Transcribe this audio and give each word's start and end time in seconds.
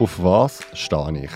Auf 0.00 0.22
was 0.24 0.64
stehe 0.72 1.24
ich? 1.24 1.30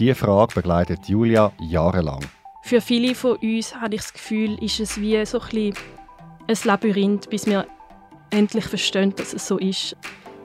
Diese 0.00 0.16
Frage 0.16 0.56
begleitet 0.56 1.08
Julia 1.08 1.52
jahrelang. 1.60 2.18
Für 2.62 2.80
viele 2.80 3.14
von 3.14 3.36
uns 3.36 3.76
habe 3.76 3.94
ich 3.94 4.00
das 4.00 4.12
Gefühl, 4.12 4.60
ist 4.60 4.80
es 4.80 5.00
wie 5.00 5.24
so 5.24 5.40
ein, 5.40 5.72
ein 6.48 6.56
Labyrinth, 6.64 7.30
bis 7.30 7.46
wir 7.46 7.64
endlich 8.30 8.64
verstehen, 8.64 9.14
dass 9.14 9.34
es 9.34 9.46
so 9.46 9.56
ist. 9.58 9.96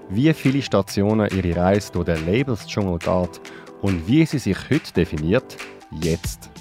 Wie 0.07 0.31
viele 0.35 0.61
Stationen 0.61 1.27
ihre 1.31 1.55
Reise 1.55 1.91
durch 1.93 2.05
den 2.05 2.23
Labels-Dschungel 2.27 2.99
geht 2.99 3.41
und 3.81 4.07
wie 4.07 4.23
sie 4.27 4.37
sich 4.37 4.69
heute 4.69 4.93
definiert, 4.93 5.57
jetzt. 5.89 6.51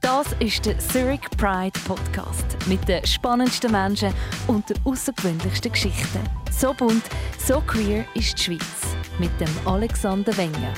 Das 0.00 0.28
ist 0.38 0.64
der 0.64 0.78
Zurich 0.78 1.20
Pride 1.36 1.78
Podcast 1.86 2.56
mit 2.66 2.88
den 2.88 3.06
spannendsten 3.06 3.72
Menschen 3.72 4.14
und 4.46 4.70
den 4.70 4.78
außergewöhnlichsten 4.84 5.70
Geschichten. 5.70 6.20
So 6.50 6.72
bunt, 6.72 7.04
so 7.38 7.60
queer 7.60 8.06
ist 8.14 8.38
die 8.38 8.42
Schweiz 8.42 8.79
mit 9.20 9.38
dem 9.38 9.48
Alexander 9.66 10.34
Wenger. 10.38 10.72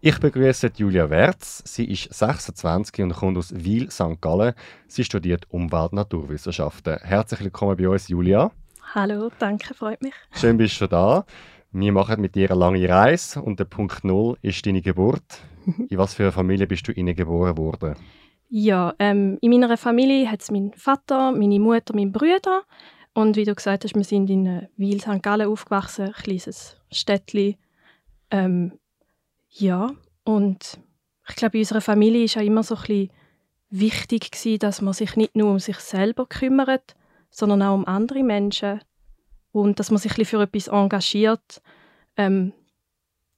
Ich 0.00 0.18
begrüße 0.18 0.72
Julia 0.74 1.08
Wertz. 1.08 1.62
Sie 1.64 1.84
ist 1.84 2.12
26 2.12 3.04
und 3.04 3.12
kommt 3.12 3.38
aus 3.38 3.52
Wil, 3.54 3.88
St. 3.92 4.20
Gallen. 4.20 4.54
Sie 4.88 5.04
studiert 5.04 5.46
Umwelt- 5.50 5.92
und 5.92 5.96
Naturwissenschaften. 5.96 6.98
Herzlich 7.02 7.40
willkommen 7.40 7.76
bei 7.76 7.88
uns, 7.88 8.08
Julia. 8.08 8.50
Hallo, 8.92 9.30
danke, 9.38 9.74
freut 9.74 10.02
mich. 10.02 10.14
Schön 10.32 10.56
bist 10.56 10.80
du 10.80 10.88
da. 10.88 11.24
Wir 11.70 11.92
machen 11.92 12.20
mit 12.20 12.34
dir 12.34 12.50
eine 12.50 12.58
lange 12.58 12.88
Reise 12.88 13.40
und 13.42 13.60
der 13.60 13.66
Punkt 13.66 14.02
Null 14.02 14.38
ist 14.42 14.66
deine 14.66 14.82
Geburt. 14.82 15.22
In 15.88 15.98
was 15.98 16.14
für 16.14 16.24
einer 16.24 16.32
Familie 16.32 16.66
bist 16.66 16.88
du 16.88 16.94
geboren 16.94 17.56
worden? 17.56 17.94
Ja, 18.48 18.92
ähm, 18.98 19.38
in 19.40 19.52
meiner 19.52 19.76
Familie 19.76 20.28
hat 20.28 20.40
es 20.40 20.50
meinen 20.50 20.72
Vater, 20.72 21.30
meine 21.30 21.60
Mutter, 21.60 21.94
meinen 21.94 22.10
Bruder. 22.10 22.62
Und 23.20 23.36
wie 23.36 23.44
du 23.44 23.54
gesagt 23.54 23.84
hast, 23.84 23.94
wir 23.94 24.02
sind 24.02 24.30
in 24.30 24.66
Wil, 24.78 24.98
St. 24.98 25.22
Gallen 25.22 25.46
aufgewachsen, 25.46 26.06
ein 26.06 26.12
kleines 26.12 26.78
Städtchen. 26.90 27.56
Ähm, 28.30 28.72
ja, 29.50 29.90
und 30.24 30.78
ich 31.28 31.36
glaube, 31.36 31.58
in 31.58 31.60
unserer 31.60 31.82
Familie 31.82 32.26
war 32.28 32.42
auch 32.42 32.46
immer 32.46 32.62
so 32.62 32.76
ein 32.76 32.80
bisschen 32.80 33.10
wichtig, 33.68 34.30
gewesen, 34.30 34.60
dass 34.60 34.80
man 34.80 34.94
sich 34.94 35.16
nicht 35.16 35.36
nur 35.36 35.50
um 35.50 35.58
sich 35.58 35.76
selber 35.80 36.24
kümmert, 36.24 36.96
sondern 37.28 37.62
auch 37.62 37.74
um 37.74 37.86
andere 37.86 38.22
Menschen. 38.22 38.80
Und 39.52 39.78
dass 39.80 39.90
man 39.90 39.98
sich 39.98 40.12
ein 40.12 40.16
bisschen 40.16 40.38
für 40.38 40.42
etwas 40.42 40.68
engagiert. 40.68 41.60
Ähm, 42.16 42.54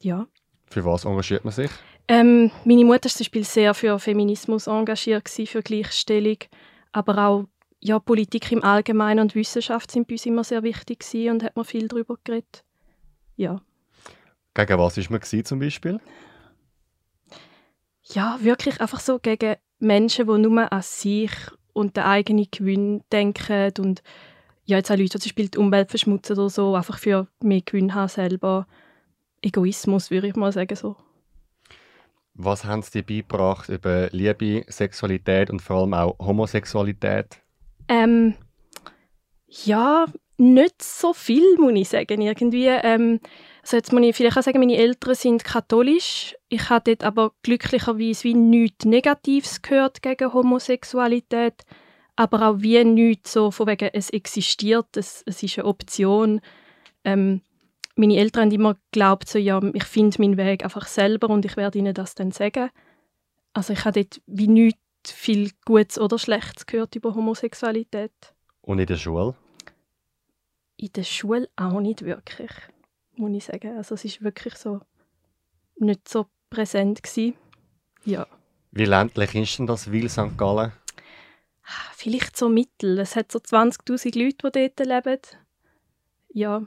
ja. 0.00 0.28
Für 0.70 0.84
was 0.84 1.04
engagiert 1.04 1.44
man 1.44 1.54
sich? 1.54 1.72
Ähm, 2.06 2.52
meine 2.64 2.84
Mutter 2.84 3.06
war 3.06 3.10
zum 3.10 3.24
Beispiel 3.24 3.44
sehr 3.44 3.74
für 3.74 3.98
Feminismus 3.98 4.68
engagiert, 4.68 5.24
gewesen, 5.24 5.48
für 5.48 5.62
Gleichstellung. 5.62 6.38
Aber 6.92 7.18
auch 7.18 7.44
ja, 7.82 7.98
Politik 7.98 8.52
im 8.52 8.62
Allgemeinen 8.62 9.20
und 9.20 9.34
Wissenschaft 9.34 9.90
sind 9.90 10.06
bei 10.06 10.14
uns 10.14 10.24
immer 10.24 10.44
sehr 10.44 10.62
wichtig 10.62 11.00
gewesen 11.00 11.32
und 11.32 11.42
hat 11.42 11.56
man 11.56 11.64
viel 11.64 11.88
darüber 11.88 12.16
geredet. 12.22 12.62
Ja. 13.36 13.60
Gegen 14.54 14.78
was 14.78 14.96
war 14.96 15.04
man 15.10 15.44
zum 15.44 15.58
Beispiel? 15.58 16.00
Ja, 18.04 18.38
wirklich 18.40 18.80
einfach 18.80 19.00
so 19.00 19.18
gegen 19.18 19.56
Menschen, 19.80 20.28
die 20.28 20.38
nur 20.38 20.72
an 20.72 20.82
sich 20.82 21.32
und 21.72 21.96
den 21.96 22.04
eigenen 22.04 22.46
Gewinn 22.50 23.02
denken 23.10 23.72
und 23.78 24.02
ja, 24.64 24.76
jetzt 24.76 24.92
auch 24.92 24.96
Leute, 24.96 25.18
die 25.18 25.18
zum 25.18 25.28
Beispiel 25.28 25.48
die 25.48 25.58
Umwelt 25.58 25.90
verschmutzen 25.90 26.38
oder 26.38 26.50
so, 26.50 26.76
einfach 26.76 26.98
für 26.98 27.26
mehr 27.40 27.62
Gewinn 27.62 27.94
haben 27.94 28.08
selber. 28.08 28.68
Egoismus, 29.42 30.12
würde 30.12 30.28
ich 30.28 30.36
mal 30.36 30.52
sagen 30.52 30.76
so. 30.76 30.94
Was 32.34 32.64
haben 32.64 32.82
sie 32.82 33.02
dir 33.02 33.22
beigebracht 33.22 33.68
über 33.68 34.08
Liebe, 34.12 34.64
Sexualität 34.68 35.50
und 35.50 35.60
vor 35.60 35.80
allem 35.80 35.94
auch 35.94 36.16
Homosexualität? 36.20 37.41
Ähm, 37.92 38.34
ja, 39.46 40.06
nicht 40.38 40.82
so 40.82 41.12
viel, 41.12 41.56
muss 41.58 41.74
ich 41.74 41.90
sagen, 41.90 42.22
irgendwie. 42.22 42.68
Ähm, 42.68 43.20
also 43.60 43.76
jetzt 43.76 43.92
muss 43.92 44.02
ich 44.02 44.16
vielleicht 44.16 44.38
auch 44.38 44.42
sagen, 44.42 44.60
meine 44.60 44.78
Eltern 44.78 45.14
sind 45.14 45.44
katholisch. 45.44 46.34
Ich 46.48 46.70
habe 46.70 46.90
dort 46.90 47.04
aber 47.04 47.32
glücklicherweise 47.42 48.24
wie 48.24 48.34
nichts 48.34 48.86
Negatives 48.86 49.60
gehört 49.60 50.00
gegen 50.00 50.32
Homosexualität, 50.32 51.64
aber 52.16 52.48
auch 52.48 52.56
wie 52.60 52.82
nichts 52.82 53.34
so 53.34 53.50
von 53.50 53.66
wegen, 53.66 53.90
es 53.92 54.08
existiert, 54.08 54.96
es, 54.96 55.22
es 55.26 55.42
ist 55.42 55.58
eine 55.58 55.68
Option. 55.68 56.40
Ähm, 57.04 57.42
meine 57.94 58.16
Eltern 58.16 58.44
haben 58.44 58.52
immer 58.52 58.76
geglaubt, 58.90 59.28
so, 59.28 59.38
ja, 59.38 59.60
ich 59.74 59.84
finde 59.84 60.18
meinen 60.18 60.38
Weg 60.38 60.64
einfach 60.64 60.86
selber 60.86 61.28
und 61.28 61.44
ich 61.44 61.58
werde 61.58 61.78
ihnen 61.78 61.92
das 61.92 62.14
dann 62.14 62.32
sagen. 62.32 62.70
Also 63.52 63.74
ich 63.74 63.84
habe 63.84 64.02
dort 64.02 64.22
wie 64.26 64.48
nichts 64.48 64.81
viel 65.06 65.50
Gutes 65.64 65.98
oder 65.98 66.18
Schlechtes 66.18 66.66
gehört 66.66 66.94
über 66.94 67.14
Homosexualität. 67.14 68.12
Und 68.60 68.78
in 68.78 68.86
der 68.86 68.96
Schule? 68.96 69.34
In 70.76 70.92
der 70.92 71.04
Schule 71.04 71.48
auch 71.56 71.80
nicht 71.80 72.04
wirklich 72.04 72.50
muss 73.16 73.32
ich 73.32 73.44
sagen. 73.44 73.76
Also 73.76 73.94
es 73.94 74.04
ist 74.04 74.22
wirklich 74.22 74.54
so 74.54 74.80
nicht 75.76 76.08
so 76.08 76.26
präsent 76.50 77.02
gewesen. 77.02 77.36
Ja. 78.04 78.26
Wie 78.70 78.84
ländlich 78.84 79.34
ist 79.34 79.58
denn 79.58 79.66
das 79.66 79.90
Wil 79.90 80.08
St. 80.08 80.36
Gallen? 80.36 80.72
Vielleicht 81.94 82.36
so 82.36 82.48
mittel. 82.48 82.98
Es 82.98 83.16
hat 83.16 83.30
so 83.30 83.38
20'000 83.38 84.18
Leute, 84.18 84.50
die 84.50 84.72
dort 84.74 84.86
leben. 85.06 85.20
Ja, 86.34 86.66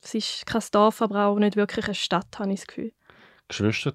es 0.00 0.14
ist 0.14 0.46
kein 0.46 0.62
Dorf, 0.72 1.02
aber 1.02 1.26
auch 1.26 1.38
nicht 1.38 1.56
wirklich 1.56 1.86
eine 1.86 1.94
Stadt, 1.94 2.38
habe 2.38 2.52
ich 2.52 2.60
das 2.60 2.66
Gefühl. 2.66 2.92
Geschwister? 3.48 3.92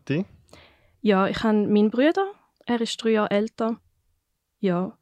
Ja, 1.01 1.27
ich 1.27 1.43
habe 1.43 1.67
meinen 1.67 1.89
Bruder. 1.89 2.31
Er 2.69 2.81
ist 2.81 3.03
drei 3.03 3.09
Jahre 3.09 3.31
älter. 3.31 3.79
Ja. 4.59 4.95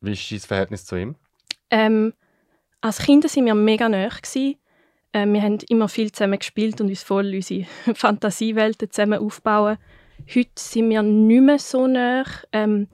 Wie 0.00 0.10
ist 0.10 0.32
dein 0.32 0.40
Verhältnis 0.40 0.84
zu 0.84 0.96
ihm? 0.96 1.14
Ähm, 1.70 2.14
als 2.80 2.98
Kinder 2.98 3.28
waren 3.28 3.46
wir 3.46 3.54
mega 3.54 3.88
nah. 3.88 4.08
Gewesen. 4.08 4.56
Äh, 5.12 5.26
wir 5.26 5.40
haben 5.40 5.58
immer 5.68 5.88
viel 5.88 6.10
zusammen 6.10 6.40
gespielt 6.40 6.80
und 6.80 6.88
uns 6.88 7.04
voll 7.04 7.32
unsere 7.32 7.64
Fantasiewelten 7.94 8.90
zusammen 8.90 9.20
aufbauen. 9.20 9.78
Heute 10.34 10.50
sind 10.56 10.90
wir 10.90 11.02
nicht 11.04 11.42
mehr 11.42 11.60
so 11.60 11.86
nah. 11.86 12.24
Ähm, 12.50 12.88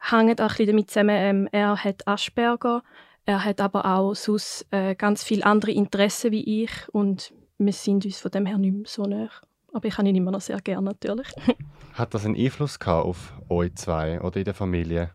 hängen 0.00 0.40
auch 0.40 0.58
ein 0.58 0.66
damit 0.66 0.90
zusammen. 0.90 1.16
Ähm, 1.16 1.48
er 1.52 1.84
hat 1.84 2.08
Asperger, 2.08 2.82
er 3.26 3.44
hat 3.44 3.60
aber 3.60 3.84
auch 3.84 4.14
sonst 4.14 4.66
äh, 4.70 4.94
ganz 4.94 5.22
viele 5.22 5.44
andere 5.44 5.72
Interessen 5.72 6.32
wie 6.32 6.62
ich 6.62 6.70
und 6.92 7.34
wir 7.58 7.74
sind 7.74 8.06
uns 8.06 8.20
von 8.20 8.30
dem 8.30 8.46
her 8.46 8.56
nicht 8.56 8.74
mehr 8.74 8.86
so 8.86 9.02
nah. 9.02 9.28
Aber 9.72 9.86
ich 9.86 9.98
habe 9.98 10.08
ihn 10.08 10.16
immer 10.16 10.30
noch 10.30 10.40
sehr 10.40 10.60
gerne 10.60 10.84
natürlich. 10.84 11.28
hat 11.94 12.14
das 12.14 12.24
einen 12.24 12.36
Einfluss 12.36 12.78
gehabt 12.78 13.06
auf 13.06 13.34
euch 13.48 13.74
zwei 13.74 14.20
oder 14.20 14.36
in 14.36 14.44
der 14.44 14.54
Familie? 14.54 15.12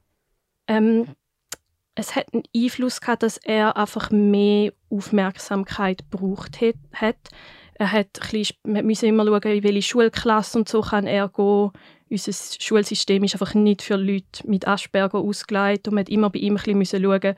Ähm, 0.67 1.07
es 1.95 2.15
hat 2.15 2.33
einen 2.33 2.43
Einfluss 2.55 3.01
gehabt, 3.01 3.23
dass 3.23 3.37
er 3.37 3.77
einfach 3.77 4.11
mehr 4.11 4.73
Aufmerksamkeit 4.89 6.09
gebraucht 6.09 6.61
hat. 6.93 7.17
Er 7.73 7.91
hat 7.91 8.13
bisschen, 8.13 8.55
immer 8.65 9.25
schauen, 9.25 9.41
in 9.51 9.63
welche 9.63 9.81
Schulklasse 9.81 10.57
und 10.57 10.69
so 10.69 10.81
kann 10.81 11.07
er 11.07 11.29
gehen. 11.29 11.71
Unser 12.09 12.33
Schulsystem 12.59 13.23
ist 13.23 13.35
einfach 13.35 13.53
nicht 13.53 13.81
für 13.81 13.95
Leute 13.95 14.45
mit 14.45 14.67
Asperger 14.67 15.19
ausgelegt 15.19 15.87
und 15.87 15.95
man 15.95 16.01
hat 16.01 16.09
immer 16.09 16.29
bei 16.29 16.39
ihm 16.39 16.57
ein 16.57 16.79
bisschen 16.79 17.03
schauen, 17.03 17.35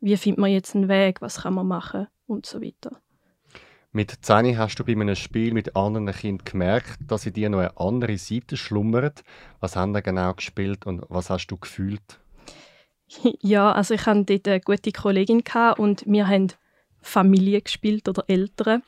wie 0.00 0.16
findet 0.16 0.38
man 0.38 0.50
jetzt 0.50 0.74
einen 0.74 0.88
Weg, 0.88 1.22
was 1.22 1.42
kann 1.42 1.54
man 1.54 1.66
machen 1.66 2.08
und 2.26 2.44
so 2.44 2.60
weiter. 2.60 3.00
Mit 3.92 4.12
10 4.24 4.58
hast 4.58 4.78
du 4.78 4.84
bei 4.84 4.92
einem 4.92 5.14
Spiel 5.14 5.54
mit 5.54 5.74
anderen 5.74 6.12
Kindern 6.12 6.44
gemerkt, 6.44 6.98
dass 7.00 7.26
in 7.26 7.32
dir 7.32 7.48
noch 7.48 7.60
eine 7.60 7.76
andere 7.78 8.18
Seite 8.18 8.56
schlummert. 8.56 9.22
Was 9.60 9.76
haben 9.76 9.94
sie 9.94 10.02
genau 10.02 10.34
gespielt 10.34 10.86
und 10.86 11.04
was 11.08 11.30
hast 11.30 11.46
du 11.48 11.56
gefühlt? 11.56 12.20
Ja, 13.40 13.70
also 13.72 13.94
ich 13.94 14.04
hatte 14.04 14.24
dort 14.24 14.48
eine 14.48 14.60
gute 14.60 14.90
Kollegin 14.90 15.44
und 15.78 16.04
wir 16.06 16.26
haben 16.26 16.48
Familie 17.00 17.62
gespielt 17.62 18.08
oder 18.08 18.24
Eltern. 18.26 18.82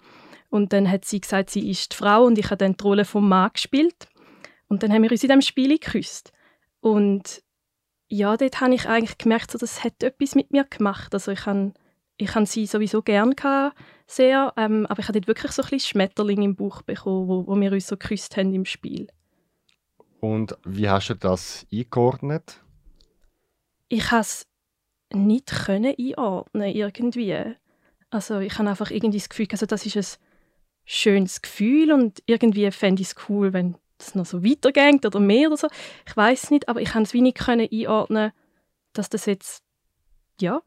Und 0.51 0.73
dann 0.73 0.91
hat 0.91 1.05
sie 1.05 1.21
gesagt, 1.21 1.51
sie 1.51 1.71
ist 1.71 1.93
die 1.93 1.97
Frau 1.97 2.25
und 2.25 2.37
ich 2.37 2.47
habe 2.47 2.57
dann 2.57 2.77
die 2.77 2.83
Rolle 2.83 3.05
vom 3.05 3.29
Mann 3.29 3.51
gespielt. 3.53 4.09
Und 4.67 4.83
dann 4.83 4.93
haben 4.93 5.03
wir 5.03 5.13
uns 5.13 5.23
in 5.23 5.29
diesem 5.29 5.43
Spiel 5.43 5.79
geküsst. 5.79 6.33
Und 6.81 7.43
ja, 8.09 8.37
dort 8.37 8.61
habe 8.61 8.75
ich 8.75 8.89
eigentlich 8.89 9.19
gemerkt, 9.19 9.53
so, 9.53 9.59
das 9.59 9.85
hat 9.85 10.03
etwas 10.03 10.35
mit 10.35 10.51
mir 10.51 10.65
gemacht. 10.65 11.15
Also 11.15 11.31
ich 11.31 11.47
habe 11.47 11.73
ich 12.19 12.35
habe 12.35 12.47
sie 12.47 12.67
sowieso 12.67 13.01
gern 13.01 13.35
gehabt, 13.37 13.77
sehr, 14.09 14.53
ähm, 14.57 14.87
aber 14.87 15.01
ich 15.01 15.09
habe 15.09 15.21
dort 15.21 15.29
wirklich 15.29 15.53
so 15.53 15.63
ein 15.63 15.69
bisschen 15.69 15.91
Schmetterling 15.91 16.43
im 16.43 16.57
Buch 16.57 16.83
bekommen, 16.83 17.29
wo, 17.29 17.47
wo 17.47 17.61
wir 17.61 17.73
uns 17.73 17.87
so 17.87 17.97
geküsst 17.97 18.37
haben 18.37 18.53
im 18.55 18.65
Spiel. 18.65 19.07
Und 20.21 20.57
wie 20.65 20.89
hast 20.89 21.11
du 21.11 21.15
das 21.15 21.67
eingeordnet? 21.73 22.61
ich 23.89 24.09
konnte 24.09 24.21
es 24.21 24.47
nicht 25.13 25.47
können 25.47 25.95
einordnen 25.99 26.75
irgendwie. 26.75 27.55
Also 28.11 28.41
ich 28.41 28.59
habe 28.59 28.69
einfach 28.69 28.91
irgendwie 28.91 29.19
das 29.19 29.29
Gefühl, 29.29 29.49
also 29.51 29.67
das 29.67 29.87
ist 29.87 29.97
ein 29.97 30.21
schönes 30.85 31.43
Gefühl 31.43 31.93
und 31.93 32.23
irgendwie 32.27 32.71
fände 32.71 33.03
ich 33.03 33.09
es 33.09 33.17
cool, 33.29 33.53
wenn 33.53 33.77
es 33.99 34.15
noch 34.15 34.27
so 34.27 34.45
weitergeht 34.45 35.05
oder 35.05 35.21
mehr 35.21 35.49
oder 35.49 35.57
so. 35.57 35.69
Ich 36.07 36.17
weiß 36.17 36.51
nicht, 36.51 36.69
aber 36.69 36.81
ich 36.81 36.91
kann 36.91 37.03
es 37.03 37.15
wenig 37.15 37.35
können 37.35 37.69
einordnen, 37.71 38.33
dass 38.93 39.09
das 39.09 39.27
jetzt 39.27 39.63
ja 40.41 40.63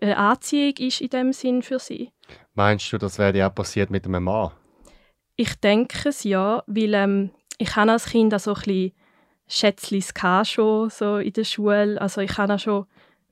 eine 0.00 0.16
Anziehung 0.16 0.74
ist 0.78 1.00
in 1.00 1.08
dem 1.08 1.32
Sinn 1.32 1.62
für 1.62 1.78
sie. 1.78 2.12
Meinst 2.54 2.92
du, 2.92 2.98
das 2.98 3.18
wäre 3.18 3.36
ja 3.36 3.50
auch 3.50 3.54
passiert 3.54 3.90
mit 3.90 4.06
einem 4.06 4.24
Mann? 4.24 4.52
Ich 5.36 5.54
denke 5.56 6.08
es 6.08 6.24
ja, 6.24 6.62
weil 6.66 6.94
ähm, 6.94 7.30
ich 7.58 7.74
habe 7.74 7.92
als 7.92 8.06
Kind 8.06 8.34
auch 8.34 8.38
so 8.38 8.54
ein 8.54 8.62
bisschen 8.62 8.92
Schätzlis 9.46 10.12
schon 10.44 10.90
so 10.90 11.18
in 11.18 11.32
der 11.32 11.44
Schule. 11.44 12.00
Also 12.00 12.20
ich 12.20 12.36
hatte 12.38 12.54
auch 12.54 12.58
schon, 12.58 12.86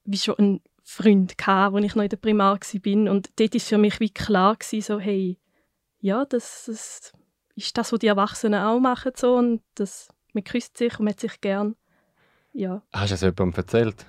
wie 0.05 0.19
schon 0.19 0.38
einen 0.38 0.61
Freund 0.82 1.38
gehabt, 1.38 1.75
als 1.75 1.85
ich 1.85 1.94
noch 1.94 2.03
in 2.03 2.09
der 2.09 2.17
Primar 2.17 2.59
war. 2.59 3.11
Und 3.12 3.31
dort 3.37 3.55
war 3.55 3.61
für 3.61 3.79
mich 3.79 4.00
wie 4.00 4.11
klar, 4.11 4.56
gewesen, 4.56 4.82
so, 4.82 4.99
hey, 4.99 5.38
ja, 6.00 6.25
das, 6.25 6.64
das 6.67 7.12
ist 7.55 7.79
das, 7.79 7.93
was 7.93 7.99
die 8.00 8.09
Erwachsenen 8.09 8.61
auch 8.61 8.81
machen. 8.81 9.12
So, 9.17 9.37
und 9.37 9.62
das, 9.76 10.09
man 10.32 10.44
küsst 10.44 10.76
sich 10.76 10.99
und 10.99 11.05
man 11.05 11.14
hat 11.14 11.20
sich 11.20 11.41
gern. 11.41 11.76
Ja. 12.53 12.82
Hast 12.93 13.11
du 13.11 13.14
es 13.14 13.20
jemandem 13.20 13.55
erzählt? 13.55 14.06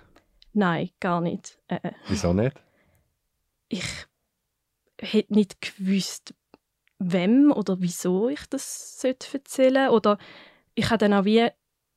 Nein, 0.53 0.89
gar 1.00 1.21
nicht. 1.21 1.57
Äh, 1.67 1.79
äh. 1.83 1.91
Wieso 2.07 2.33
nicht? 2.33 2.61
Ich 3.69 3.85
hätte 5.00 5.33
nicht 5.33 5.59
gewusst, 5.61 6.33
wem 7.00 7.51
oder 7.51 7.81
wieso 7.81 8.29
ich 8.29 8.45
das 8.50 9.03
erzählen 9.03 9.45
sollte. 9.47 9.91
Oder 9.91 10.17
ich 10.75 10.89
hatte 10.89 11.09
dann 11.09 11.19
auch 11.19 11.25
wie 11.25 11.50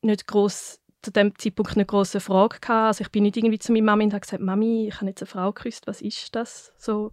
nicht 0.02 0.26
groß 0.26 0.80
zu 1.02 1.12
dem 1.12 1.38
Zeitpunkt 1.38 1.74
eine 1.74 1.86
große 1.86 2.20
Frage 2.20 2.58
gehabt. 2.60 2.88
Also 2.88 3.02
ich 3.02 3.10
bin 3.10 3.22
nicht 3.22 3.36
irgendwie 3.36 3.58
zu 3.58 3.72
meiner 3.72 3.84
Mami 3.84 4.04
und 4.04 4.12
habe 4.12 4.20
gesagt, 4.20 4.42
Mami, 4.42 4.88
ich 4.88 4.96
habe 4.96 5.06
jetzt 5.06 5.22
eine 5.22 5.28
Frau 5.28 5.52
geküsst, 5.52 5.86
was 5.86 6.00
ist 6.00 6.34
das? 6.34 6.72
So, 6.78 7.12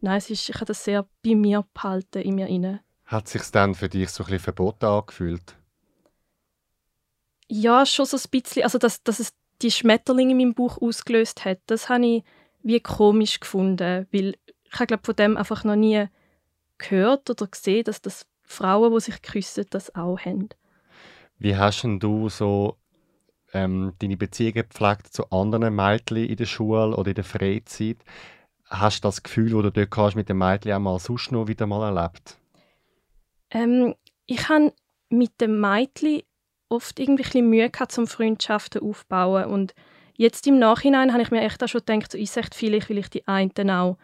nein, 0.00 0.18
es 0.18 0.28
ist, 0.28 0.48
ich 0.48 0.54
habe 0.56 0.66
das 0.66 0.84
sehr 0.84 1.06
bei 1.24 1.34
mir 1.34 1.64
behalten, 1.72 2.22
in 2.22 2.34
mir 2.34 2.48
inne. 2.48 2.80
Hat 3.06 3.28
sich 3.28 3.42
dann 3.50 3.74
für 3.74 3.88
dich 3.88 4.10
so 4.10 4.24
ein 4.24 4.26
bisschen 4.26 4.40
verboten 4.40 4.86
angefühlt? 4.86 5.56
Ja, 7.48 7.86
schon 7.86 8.06
so 8.06 8.16
ein 8.16 8.30
bisschen. 8.30 8.64
Also 8.64 8.78
dass, 8.78 9.02
dass 9.02 9.20
es 9.20 9.32
die 9.62 9.70
Schmetterlinge 9.70 10.32
in 10.32 10.38
meinem 10.38 10.54
Bauch 10.54 10.80
ausgelöst 10.80 11.44
hat, 11.44 11.60
das 11.66 11.88
habe 11.88 12.06
ich 12.06 12.24
wie 12.62 12.80
komisch 12.80 13.40
gefunden, 13.40 14.06
weil 14.10 14.34
ich 14.64 14.72
habe 14.74 14.86
glaube 14.86 15.04
von 15.04 15.16
dem 15.16 15.36
einfach 15.36 15.64
noch 15.64 15.76
nie 15.76 16.06
gehört 16.78 17.30
oder 17.30 17.46
gesehen, 17.46 17.84
dass 17.84 18.02
das 18.02 18.26
Frauen, 18.42 18.92
die 18.92 19.00
sich 19.00 19.22
küssen, 19.22 19.66
das 19.70 19.94
auch 19.94 20.18
haben. 20.18 20.48
Wie 21.38 21.56
hast 21.56 21.82
denn 21.82 22.00
du 22.00 22.28
so 22.28 22.76
ähm, 23.52 23.92
deine 23.98 24.16
Beziehungen 24.16 24.54
gepflegt 24.54 25.12
zu 25.12 25.30
anderen 25.30 25.74
Mädchen 25.74 26.24
in 26.24 26.36
der 26.36 26.46
Schule 26.46 26.96
oder 26.96 27.10
in 27.10 27.14
der 27.14 27.24
Freizeit? 27.24 27.98
Hast 28.66 29.04
du 29.04 29.08
das 29.08 29.22
Gefühl, 29.22 29.50
das 29.50 29.62
du 29.62 29.70
dort 29.70 29.96
hast, 29.96 30.16
mit 30.16 30.28
den 30.28 30.38
Mädchen 30.38 30.72
auch 30.72 30.78
mal 30.80 30.98
sonst 30.98 31.32
noch 31.32 31.48
wieder 31.48 31.66
mal 31.66 31.94
erlebt? 31.94 32.38
Ähm, 33.50 33.94
ich 34.26 34.48
habe 34.48 34.72
mit 35.10 35.40
den 35.40 35.60
Mädchen 35.60 36.22
oft 36.68 36.98
irgendwie 36.98 37.38
ein 37.38 37.48
Mühe 37.48 37.70
gehabt, 37.70 37.96
um 37.98 38.06
Freundschaften 38.06 38.82
aufzubauen. 38.82 39.46
Und 39.46 39.74
jetzt 40.16 40.46
im 40.46 40.58
Nachhinein 40.58 41.12
habe 41.12 41.22
ich 41.22 41.30
mir 41.30 41.42
echt 41.42 41.62
auch 41.62 41.68
schon 41.68 41.82
gedacht, 41.84 42.12
so 42.12 42.18
ist 42.18 42.36
echt 42.36 42.54
vielleicht, 42.54 42.90
weil 42.90 42.98
ich 42.98 43.10
die 43.10 43.26
einen 43.26 43.70
auch 43.70 43.98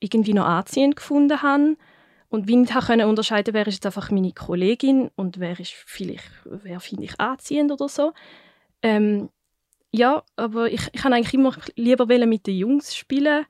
irgendwie 0.00 0.34
noch 0.34 0.46
anziehend 0.46 0.96
gefunden 0.96 1.42
habe. 1.42 1.76
Und 2.28 2.48
wie 2.48 2.60
ich 2.60 2.74
nicht 2.74 3.04
unterscheiden 3.04 3.54
wer 3.54 3.66
ist 3.66 3.74
jetzt 3.74 3.86
einfach 3.86 4.10
meine 4.10 4.32
Kollegin 4.32 5.10
und 5.14 5.38
wer 5.38 5.58
ist 5.58 5.72
vielleicht, 5.72 6.28
wer 6.44 6.80
finde 6.80 7.04
ich 7.04 7.20
anziehend 7.20 7.70
oder 7.70 7.88
so. 7.88 8.12
Ähm, 8.82 9.30
ja, 9.92 10.22
aber 10.34 10.70
ich, 10.70 10.88
ich 10.92 11.04
habe 11.04 11.14
eigentlich 11.14 11.34
immer 11.34 11.56
lieber 11.76 12.06
mit 12.26 12.46
den 12.46 12.58
Jungs 12.58 12.94
spielen 12.94 13.46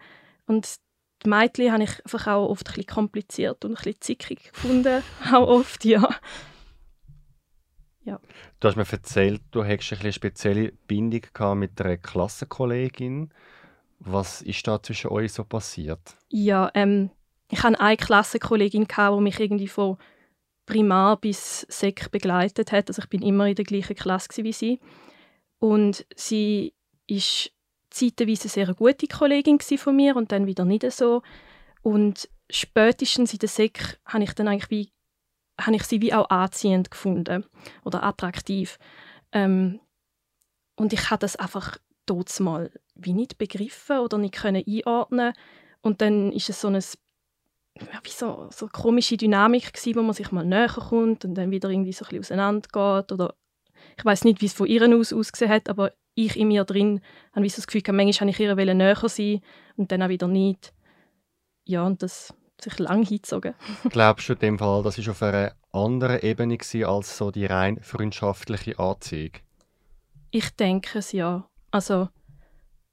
und 0.46 0.76
die 1.24 1.28
Mädchen 1.28 1.72
habe 1.72 1.84
ich 1.84 2.04
einfach 2.04 2.26
auch 2.26 2.48
oft 2.48 2.68
ein 2.68 2.74
bisschen 2.74 2.86
kompliziert 2.86 3.64
und 3.64 3.72
ein 3.72 3.74
bisschen 3.74 4.00
zickig 4.00 4.52
gefunden, 4.52 5.02
auch 5.32 5.48
oft, 5.48 5.84
ja. 5.84 6.08
Ja. 8.06 8.20
Du 8.60 8.68
hast 8.68 8.76
mir 8.76 8.86
erzählt, 8.90 9.42
du 9.50 9.64
hättest 9.64 10.00
eine 10.00 10.12
spezielle 10.12 10.72
Bindung 10.86 11.58
mit 11.58 11.80
einer 11.80 11.96
Klassenkollegin. 11.96 13.30
Was 13.98 14.42
ist 14.42 14.66
da 14.66 14.82
zwischen 14.82 15.10
euch 15.10 15.32
so 15.32 15.44
passiert? 15.44 16.16
Ja, 16.28 16.70
ähm, 16.74 17.10
ich 17.50 17.62
hatte 17.62 17.80
eine 17.80 17.96
Klassenkollegin, 17.96 18.86
die 18.86 19.20
mich 19.20 19.40
irgendwie 19.40 19.68
von 19.68 19.98
Primar 20.66 21.16
bis 21.16 21.66
Sek 21.68 22.10
begleitet 22.10 22.72
hat. 22.72 22.88
Also 22.88 23.02
ich 23.02 23.08
bin 23.08 23.22
immer 23.22 23.46
in 23.48 23.54
der 23.54 23.64
gleichen 23.64 23.96
Klasse 23.96 24.44
wie 24.44 24.52
sie. 24.52 24.80
Und 25.58 26.06
sie 26.14 26.74
ist 27.06 27.52
zeitweise 27.90 28.42
eine 28.42 28.50
sehr 28.50 28.74
gute 28.74 29.06
Kollegin 29.06 29.58
von 29.60 29.96
mir 29.96 30.16
und 30.16 30.32
dann 30.32 30.46
wieder 30.46 30.64
nicht 30.64 30.90
so. 30.92 31.22
Und 31.82 32.28
spätestens 32.50 33.32
in 33.32 33.38
der 33.38 33.48
Sek 33.48 33.98
habe 34.04 34.24
ich 34.24 34.32
dann 34.34 34.48
eigentlich 34.48 34.70
wie 34.70 34.95
habe 35.60 35.76
ich 35.76 35.84
sie 35.84 36.00
wie 36.00 36.14
auch 36.14 36.30
anziehend 36.30 36.90
gefunden 36.90 37.44
oder 37.84 38.02
attraktiv. 38.02 38.78
Ähm, 39.32 39.80
und 40.76 40.92
ich 40.92 41.10
habe 41.10 41.20
das 41.20 41.36
einfach 41.36 41.78
dort 42.04 42.38
mal 42.40 42.70
wie 42.94 43.12
nicht 43.12 43.38
begriffen 43.38 43.98
oder 43.98 44.18
nicht 44.18 44.34
können 44.34 44.62
einordnen 44.66 45.32
und 45.82 46.00
dann 46.00 46.32
ist 46.32 46.48
es 46.48 46.60
so 46.60 46.68
eine 46.68 46.80
wie 48.04 48.10
so, 48.10 48.48
so 48.50 48.68
komische 48.68 49.18
Dynamik 49.18 49.72
gewesen, 49.72 49.96
wo 49.96 50.02
man 50.02 50.14
sich 50.14 50.32
mal 50.32 50.46
näher 50.46 50.68
kommt 50.68 51.24
und 51.26 51.34
dann 51.34 51.50
wieder 51.50 51.68
irgendwie 51.68 51.92
so 51.92 52.06
ein 52.06 52.08
bisschen 52.08 52.38
auseinander 52.38 52.68
geht 52.72 53.12
oder 53.12 53.34
ich 53.98 54.04
weiß 54.04 54.24
nicht, 54.24 54.40
wie 54.40 54.46
es 54.46 54.54
von 54.54 54.66
ihr 54.66 54.82
aus 54.96 55.12
ausgesehen 55.12 55.50
hat, 55.50 55.68
aber 55.68 55.92
ich 56.14 56.36
in 56.36 56.48
mir 56.48 56.64
drin 56.64 57.00
habe 57.34 57.48
so 57.48 57.56
das 57.56 57.66
Gefühl, 57.66 57.82
manchmal 57.94 58.28
wollte 58.28 58.62
ich 58.62 58.66
ihr 58.66 58.74
näher 58.74 59.08
sein 59.08 59.40
und 59.76 59.92
dann 59.92 60.02
auch 60.02 60.08
wieder 60.08 60.28
nicht. 60.28 60.72
Ja, 61.64 61.84
und 61.84 62.02
das 62.02 62.34
sich 62.60 62.78
lang 62.78 63.04
hingezogen. 63.04 63.54
Glaubst 63.90 64.28
du 64.28 64.34
in 64.34 64.38
dem 64.38 64.58
Fall, 64.58 64.82
das 64.82 64.98
war 64.98 65.10
auf 65.10 65.22
einer 65.22 65.52
anderen 65.72 66.20
Ebene 66.20 66.58
als 66.86 67.16
so 67.16 67.30
die 67.30 67.46
rein 67.46 67.80
freundschaftliche 67.82 68.78
Anziehung? 68.78 69.32
Ich 70.30 70.50
denke 70.50 70.98
es 70.98 71.12
ja. 71.12 71.48
Also 71.70 72.08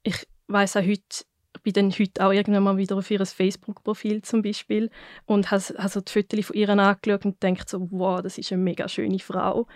ich 0.03 0.27
weiß 0.47 0.77
auch 0.77 0.81
heute, 0.81 1.25
ich 1.55 1.61
bin 1.61 1.73
dann 1.73 1.91
heute 1.91 2.25
auch 2.25 2.31
irgendwann 2.31 2.63
mal 2.63 2.77
wieder 2.77 2.97
auf 2.97 3.09
ihr 3.09 3.25
Facebook-Profil 3.25 4.21
zum 4.21 4.41
Beispiel 4.41 4.89
und 5.25 5.51
habe, 5.51 5.63
habe 5.77 5.89
so 5.89 6.01
die 6.01 6.11
Fotos 6.11 6.45
von 6.45 6.55
ihr 6.55 6.69
angeschaut 6.69 7.25
und 7.25 7.41
denke 7.41 7.63
so, 7.67 7.87
wow, 7.91 8.21
das 8.21 8.37
ist 8.37 8.51
eine 8.51 8.61
mega 8.61 8.87
schöne 8.87 9.19
Frau. 9.19 9.67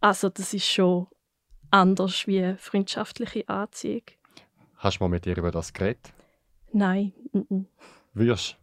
Also 0.00 0.28
das 0.28 0.54
ist 0.54 0.66
schon 0.66 1.06
anders 1.70 2.26
wie 2.26 2.54
freundschaftliche 2.58 3.48
Anziehung. 3.48 4.02
Hast 4.76 4.98
du 4.98 5.04
mal 5.04 5.08
mit 5.08 5.26
ihr 5.26 5.36
über 5.36 5.50
das 5.50 5.72
geredet? 5.72 6.12
Nein. 6.72 7.12
N 7.32 7.66
Würdest 8.12 8.56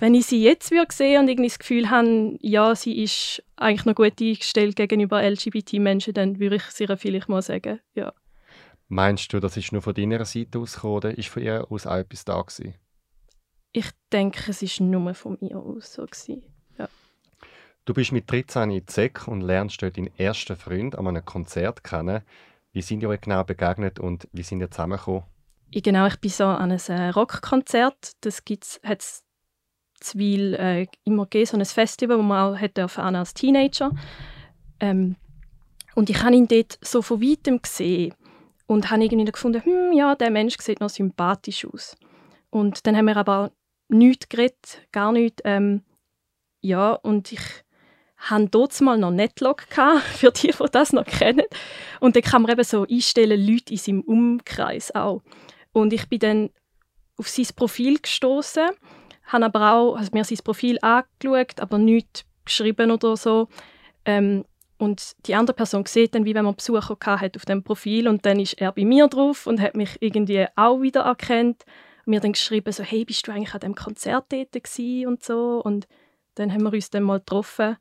wenn 0.00 0.14
ich 0.14 0.26
sie 0.26 0.42
jetzt 0.42 0.70
würde 0.70 0.94
sehen 0.94 1.20
und 1.20 1.28
irgendwie 1.28 1.48
das 1.48 1.58
Gefühl 1.58 1.90
habe, 1.90 2.36
ja, 2.40 2.74
sie 2.74 3.02
ist 3.02 3.42
eigentlich 3.56 3.84
noch 3.84 3.94
gut 3.94 4.20
eingestellt 4.20 4.76
gegenüber 4.76 5.22
LGBT-Menschen, 5.22 6.14
dann 6.14 6.38
würde 6.38 6.56
ich 6.56 6.64
sie 6.64 6.86
vielleicht 6.96 7.28
mal 7.28 7.42
sagen, 7.42 7.80
ja. 7.94 8.12
Meinst 8.88 9.32
du, 9.32 9.40
das 9.40 9.56
ist 9.56 9.72
nur 9.72 9.82
von 9.82 9.94
deiner 9.94 10.24
Seite 10.24 10.58
aus 10.58 10.74
gekommen 10.74 10.94
oder 10.94 11.18
ist 11.18 11.28
von 11.28 11.42
ihr 11.42 11.66
aus 11.70 11.86
auch 11.86 11.96
etwas 11.96 12.24
da 12.24 12.40
gewesen? 12.40 12.74
Ich 13.72 13.90
denke, 14.12 14.50
es 14.50 14.62
ist 14.62 14.80
nur 14.80 15.14
von 15.14 15.38
mir 15.40 15.58
aus 15.58 15.94
so 15.94 16.02
gewesen. 16.02 16.44
Du 17.86 17.92
bist 17.92 18.12
mit 18.12 18.30
13 18.30 18.70
in 18.70 18.86
Zeck 18.86 19.28
und 19.28 19.42
lernst 19.42 19.82
dort 19.82 19.98
deinen 19.98 20.08
ersten 20.18 20.56
Freund 20.56 20.96
an 20.96 21.06
einem 21.06 21.22
Konzert 21.22 21.84
kennen. 21.84 22.22
Wie 22.72 22.80
sind 22.80 23.02
ihr 23.02 23.10
euch 23.10 23.20
genau 23.20 23.44
begegnet 23.44 24.00
und 24.00 24.26
wie 24.32 24.42
sind 24.42 24.60
ihr 24.60 24.70
zusammengekommen? 24.70 25.24
Genau, 25.70 26.06
ich 26.06 26.18
bin 26.18 26.30
so 26.30 26.44
an 26.44 26.72
einem 26.72 26.80
äh, 26.88 27.08
Rockkonzert. 27.10 28.12
Das 28.22 28.42
hat 28.82 29.00
es 29.00 29.22
Zwil 30.04 30.54
äh, 30.54 30.86
immer 31.04 31.24
gegeben, 31.24 31.46
so 31.46 31.56
ein 31.56 31.64
Festival, 31.64 32.18
wo 32.18 32.22
man 32.22 32.54
auch 32.54 32.60
hätte 32.60 32.86
als 32.96 33.34
Teenager. 33.34 33.90
Ähm, 34.80 35.16
und 35.94 36.10
ich 36.10 36.22
habe 36.22 36.34
ihn 36.34 36.48
dort 36.48 36.78
so 36.82 37.02
von 37.02 37.22
weitem 37.22 37.62
gesehen 37.62 38.14
und 38.66 38.90
habe 38.90 39.04
irgendwie 39.04 39.30
gefunden, 39.30 39.64
hm, 39.64 39.92
ja, 39.92 40.14
der 40.14 40.30
Mensch 40.30 40.56
sieht 40.60 40.80
noch 40.80 40.90
sympathisch 40.90 41.66
aus. 41.66 41.96
Und 42.50 42.86
dann 42.86 42.96
haben 42.96 43.06
wir 43.06 43.16
aber 43.16 43.52
nichts 43.88 44.28
geredet, 44.28 44.86
gar 44.92 45.12
nichts. 45.12 45.42
Ähm, 45.44 45.82
ja, 46.60 46.92
und 46.92 47.32
ich 47.32 47.40
haben 48.16 48.50
dort 48.50 48.80
mal 48.80 48.96
noch 48.96 49.10
Netlog 49.10 49.66
für 50.14 50.32
die, 50.32 50.48
die 50.48 50.70
das 50.72 50.92
noch 50.92 51.04
kennen. 51.04 51.44
Und 52.00 52.16
dann 52.16 52.22
kann 52.22 52.42
man 52.42 52.52
eben 52.52 52.64
so 52.64 52.86
einstellen, 52.86 53.44
Leute 53.44 53.72
in 53.72 53.78
seinem 53.78 54.00
Umkreis 54.02 54.94
auch. 54.94 55.22
Und 55.72 55.92
ich 55.92 56.08
bin 56.08 56.20
dann 56.20 56.50
auf 57.16 57.28
sein 57.28 57.46
Profil 57.54 57.98
gestoßen, 57.98 58.70
habe 59.26 59.44
aber 59.46 59.72
auch 59.72 59.96
also 59.96 60.10
mir 60.12 60.24
sein 60.24 60.38
Profil 60.44 60.78
angeschaut, 60.82 61.60
aber 61.60 61.78
nichts 61.78 62.24
geschrieben 62.44 62.90
oder 62.90 63.16
so. 63.16 63.48
Ähm, 64.04 64.44
und 64.78 65.16
die 65.26 65.34
andere 65.34 65.54
Person 65.54 65.86
sieht 65.86 66.14
dann, 66.14 66.24
wie 66.24 66.34
wenn 66.34 66.44
man 66.44 66.56
Besucher 66.56 66.96
hat 67.02 67.36
auf 67.36 67.44
dem 67.44 67.62
Profil 67.62 68.08
und 68.08 68.26
dann 68.26 68.40
ist 68.40 68.54
er 68.54 68.72
bei 68.72 68.84
mir 68.84 69.08
drauf 69.08 69.46
und 69.46 69.60
hat 69.60 69.76
mich 69.76 69.96
irgendwie 70.00 70.46
auch 70.56 70.82
wieder 70.82 71.02
erkannt 71.02 71.64
und 72.04 72.10
mir 72.10 72.20
dann 72.20 72.32
geschrieben 72.32 72.72
so 72.72 72.82
hey 72.82 73.04
bist 73.04 73.26
du 73.26 73.32
eigentlich 73.32 73.54
an 73.54 73.60
dem 73.60 73.74
Konzert 73.74 74.26
dort 74.30 74.54
und 75.06 75.22
so 75.22 75.62
und 75.64 75.86
dann 76.34 76.52
haben 76.52 76.64
wir 76.64 76.72
uns 76.72 76.90
dann 76.90 77.04
mal 77.04 77.20
getroffen 77.20 77.76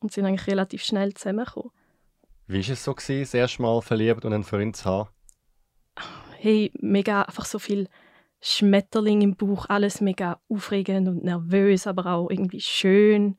und 0.00 0.12
sind 0.12 0.24
eigentlich 0.24 0.46
relativ 0.46 0.82
schnell 0.82 1.12
zusammengekommen. 1.14 1.70
Wie 2.46 2.66
war 2.66 2.72
es 2.72 2.82
so, 2.82 2.94
gewesen, 2.94 3.20
das 3.20 3.34
erste 3.34 3.62
Mal 3.62 3.80
verliebt 3.80 4.24
und 4.24 4.32
einen 4.32 4.42
Freund 4.42 4.76
zu 4.76 4.84
haben? 4.86 5.10
Hey, 6.38 6.72
mega, 6.80 7.22
einfach 7.22 7.44
so 7.44 7.58
viel 7.58 7.86
Schmetterling 8.40 9.20
im 9.20 9.36
Bauch, 9.36 9.66
alles 9.68 10.00
mega 10.00 10.40
aufregend 10.48 11.08
und 11.08 11.24
nervös, 11.24 11.86
aber 11.86 12.06
auch 12.06 12.30
irgendwie 12.30 12.60
schön. 12.60 13.36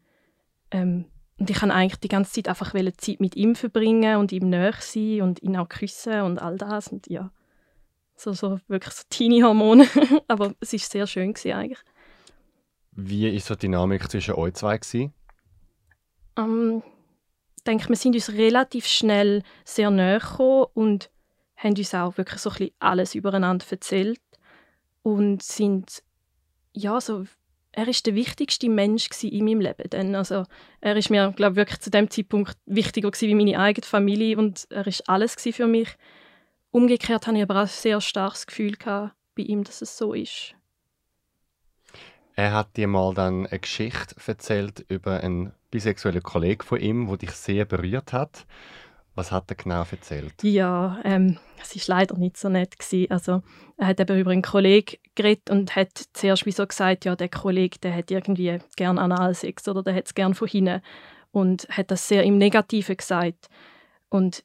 Ähm, 0.70 1.06
und 1.40 1.50
ich 1.50 1.58
kann 1.58 1.72
eigentlich 1.72 2.00
die 2.00 2.08
ganze 2.08 2.34
Zeit 2.34 2.48
einfach 2.48 2.74
Zeit 2.98 3.20
mit 3.20 3.36
ihm 3.36 3.56
verbringen 3.56 4.18
und 4.18 4.32
ihm 4.32 4.50
näher 4.50 4.76
sein 4.80 5.22
und 5.24 5.42
ihn 5.42 5.58
auch 5.58 5.68
küssen 5.68 6.22
und 6.22 6.40
all 6.40 6.58
das. 6.58 6.90
Und 6.90 7.08
ja, 7.08 7.32
so, 8.16 8.34
so 8.34 8.60
wirklich 8.68 8.94
so 8.94 9.04
Teenie-Hormone. 9.10 9.88
aber 10.28 10.54
es 10.60 10.74
war 10.74 10.80
sehr 10.80 11.08
schön 11.08 11.34
gewesen, 11.34 11.54
eigentlich. 11.54 11.80
Wie 12.92 13.34
war 13.34 13.40
so 13.40 13.56
die 13.56 13.62
Dynamik 13.62 14.10
zwischen 14.12 14.36
euch 14.36 14.54
zwei? 14.54 14.78
Gewesen? 14.78 15.14
ähm, 16.38 16.84
denke, 17.66 17.90
wir 17.90 17.96
sind 17.96 18.16
uns 18.16 18.34
relativ 18.34 18.86
schnell 18.88 19.44
sehr 19.64 19.92
nahe 19.92 20.20
gekommen 20.20 20.66
und 20.74 21.10
haben 21.56 21.76
uns 21.76 21.94
auch 21.94 22.18
wirklich 22.18 22.42
so 22.42 22.50
ein 22.50 22.56
bisschen 22.56 22.76
alles 22.80 23.16
übereinander 23.16 23.66
erzählt 23.70 24.20
und 25.04 25.44
sind 25.44 26.04
ja 26.74 27.02
so 27.02 27.26
er 27.74 27.88
ist 27.88 28.06
der 28.06 28.16
wichtigste 28.16 28.70
Mensch 28.70 29.10
in 29.24 29.46
meinem 29.46 29.62
Leben. 29.62 29.90
Dann. 29.90 30.16
Also, 30.16 30.46
er 30.82 30.96
ist 30.96 31.10
mir, 31.10 31.32
glaube 31.36 31.56
wirklich 31.56 31.80
zu 31.80 31.90
dem 31.90 32.10
Zeitpunkt 32.10 32.58
wichtiger 32.66 33.10
wie 33.12 33.36
meine 33.36 33.60
eigene 33.60 33.86
Familie 33.86 34.38
und 34.38 34.68
er 34.70 34.86
ist 34.88 35.08
alles 35.08 35.36
für 35.36 35.68
mich. 35.68 35.90
Umgekehrt 36.72 37.28
hatte 37.28 37.38
ich 37.38 37.44
aber 37.44 37.56
auch 37.56 37.62
ein 37.62 37.68
sehr 37.68 38.02
starkes 38.02 38.48
Gefühl 38.48 38.76
bei 38.86 39.12
ihm, 39.44 39.64
dass 39.64 39.82
es 39.82 39.98
so 39.98 40.14
ist. 40.14 40.56
Er 42.36 42.54
hat 42.54 42.78
dir 42.78 42.88
mal 42.88 43.14
dann 43.14 43.46
eine 43.46 43.60
Geschichte 43.60 44.16
erzählt 44.26 44.86
über 44.88 45.20
einen 45.22 45.54
bisexuellen 45.70 46.24
Kollegen 46.24 46.64
von 46.64 46.80
ihm, 46.80 47.08
wo 47.08 47.16
dich 47.16 47.32
sehr 47.32 47.66
berührt 47.66 48.14
hat. 48.14 48.46
Was 49.16 49.32
hat 49.32 49.52
er 49.52 49.56
genau 49.56 49.84
erzählt? 49.90 50.34
Ja, 50.42 51.00
ähm, 51.04 51.38
es 51.62 51.76
war 51.76 51.98
leider 51.98 52.18
nicht 52.18 52.38
so 52.38 52.48
nett. 52.48 52.80
Gewesen. 52.80 53.12
Also, 53.12 53.44
er 53.78 53.88
hat 53.88 54.00
eben 54.00 54.18
über 54.18 54.32
einen 54.32 54.42
Kollegen 54.42 54.98
geredet 55.16 55.50
und 55.50 55.76
hat 55.76 55.90
zuerst 56.14 56.46
wie 56.46 56.52
so 56.52 56.66
gesagt, 56.66 57.06
ja, 57.06 57.16
der 57.16 57.30
Kollege, 57.30 57.78
der 57.80 57.94
hat 57.94 58.10
irgendwie 58.10 58.60
gern 58.78 58.98
Analsex 58.98 59.68
oder 59.68 59.84
der 59.84 59.96
hat 59.96 60.06
es 60.08 60.14
gern 60.14 60.34
von 60.34 60.48
hinten. 60.48 60.82
Und 61.32 61.68
hat 61.70 61.92
das 61.92 62.08
sehr 62.08 62.24
im 62.24 62.38
Negativen 62.38 62.98
gesagt. 62.98 63.48
Und 64.10 64.44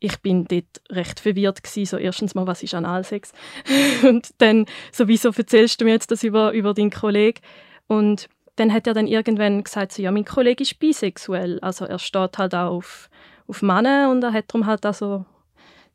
ich 0.00 0.20
bin 0.20 0.44
dort 0.44 0.82
recht 0.90 1.20
verwirrt 1.20 1.62
gewesen. 1.62 1.86
So 1.86 1.96
erstens 1.96 2.34
mal, 2.34 2.46
was 2.46 2.62
ist 2.62 2.74
Analsex? 2.74 3.32
und 4.02 4.30
dann, 4.38 4.66
so 4.92 5.08
wieso 5.08 5.30
erzählst 5.30 5.80
du 5.80 5.84
mir 5.84 5.92
jetzt 5.92 6.10
das 6.10 6.22
über, 6.22 6.52
über 6.52 6.74
deinen 6.74 6.90
Kollegen? 6.90 7.40
Und 7.86 8.28
dann 8.56 8.72
hat 8.72 8.86
er 8.86 8.94
dann 8.94 9.06
irgendwann 9.06 9.64
gesagt, 9.64 9.92
so, 9.92 10.02
ja, 10.02 10.10
mein 10.12 10.24
Kollege 10.24 10.62
ist 10.62 10.78
bisexuell. 10.78 11.58
Also 11.60 11.84
er 11.86 11.98
steht 11.98 12.38
halt 12.38 12.54
auch 12.54 12.76
auf 12.76 13.08
auf 13.46 13.62
Männer 13.62 14.10
und 14.10 14.22
er 14.22 14.32
hat 14.32 14.46
darum 14.48 14.66
halt 14.66 14.86
auch 14.86 14.94
so 14.94 15.24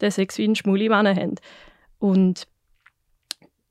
den 0.01 0.12
Sex 0.12 0.38
wie 0.38 0.48
ein 0.48 0.56
schmule 0.56 0.89
Männer 0.89 1.15
haben. 1.15 1.36
Und 2.00 2.48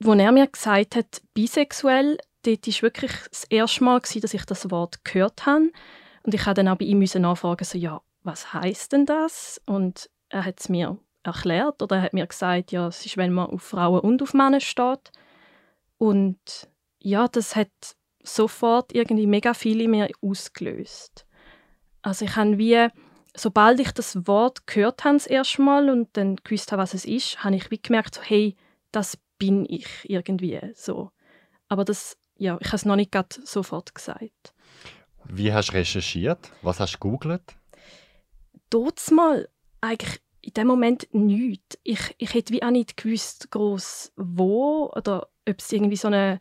als 0.05 0.19
er 0.19 0.33
mir 0.33 0.47
gesagt 0.47 0.97
hat, 0.97 1.23
bisexuell, 1.35 2.19
dort 2.43 2.67
war 2.67 2.83
wirklich 2.83 3.13
das 3.31 3.45
erste 3.45 3.85
Mal, 3.85 4.01
gewesen, 4.01 4.21
dass 4.21 4.35
ich 4.35 4.45
das 4.45 4.71
Wort 4.71 5.05
gehört 5.05 5.47
habe. 5.47 5.71
Und 6.23 6.35
ich 6.35 6.41
musste 6.41 6.55
dann 6.55 6.69
auch 6.69 6.77
bei 6.77 6.85
ihm 6.85 7.01
nachfragen, 7.01 7.65
so, 7.65 7.79
ja, 7.79 8.01
was 8.23 8.53
heißt 8.53 8.93
denn 8.93 9.07
das? 9.07 9.61
Und 9.67 10.11
er 10.29 10.45
hat 10.45 10.61
es 10.61 10.69
mir 10.69 10.99
erklärt 11.23 11.83
oder 11.83 11.97
er 11.97 12.03
hat 12.03 12.13
mir 12.13 12.27
gesagt, 12.27 12.73
ja, 12.73 12.89
es 12.89 13.05
ist, 13.05 13.17
wenn 13.17 13.33
man 13.33 13.51
auf 13.51 13.63
Frauen 13.63 14.01
und 14.01 14.23
auf 14.23 14.35
Männer 14.35 14.61
steht. 14.61 15.11
Und 15.97 16.69
ja, 17.01 17.29
das 17.29 17.57
hat 17.57 17.71
sofort 18.23 18.93
irgendwie 18.95 19.27
mega 19.27 19.55
viel 19.55 19.81
in 19.81 19.91
mir 19.91 20.09
ausgelöst. 20.21 21.27
Also 22.03 22.25
ich 22.25 22.37
habe 22.37 22.59
wie 22.59 22.89
sobald 23.39 23.81
ich 23.81 23.93
das 23.93 24.27
Wort 24.27 24.67
gehört 24.67 25.05
habe 25.05 25.17
das 25.17 25.27
erste 25.27 25.63
Mal 25.63 25.91
und 25.91 26.17
dann 26.17 26.37
gewusst 26.37 26.73
habe, 26.73 26.83
was 26.83 26.95
es 26.95 27.05
ist, 27.05 27.45
habe 27.45 27.57
ich 27.57 27.71
wie 27.71 27.81
gemerkt, 27.81 28.15
so, 28.15 28.23
hey, 28.23 28.57
das 28.93 29.19
bin 29.39 29.67
ich 29.69 29.87
irgendwie 30.05 30.61
so. 30.75 31.11
Aber 31.69 31.85
das, 31.85 32.17
ja, 32.37 32.59
ich 32.61 32.69
habe 32.69 32.77
es 32.77 32.85
noch 32.85 32.97
nicht 32.97 33.15
sofort 33.45 33.95
gesagt. 33.95 34.55
Wie 35.25 35.53
hast 35.53 35.71
du 35.71 35.75
recherchiert? 35.75 36.51
Was 36.63 36.81
hast 36.81 36.95
du 36.95 36.99
gegoogelt? 36.99 37.57
Dort 38.71 39.11
mal 39.11 39.49
eigentlich 39.81 40.21
in 40.41 40.55
dem 40.55 40.67
Moment 40.67 41.09
nichts. 41.13 41.79
Ich, 41.83 42.15
ich 42.19 42.35
hätte 42.35 42.53
wie 42.53 42.63
auch 42.63 42.71
nicht 42.71 42.97
gewusst, 42.97 43.51
groß 43.51 44.13
wo 44.17 44.91
oder 44.95 45.29
ob 45.49 45.59
es 45.59 45.73
irgendwie 45.73 45.97
so 45.97 46.09
eine 46.09 46.39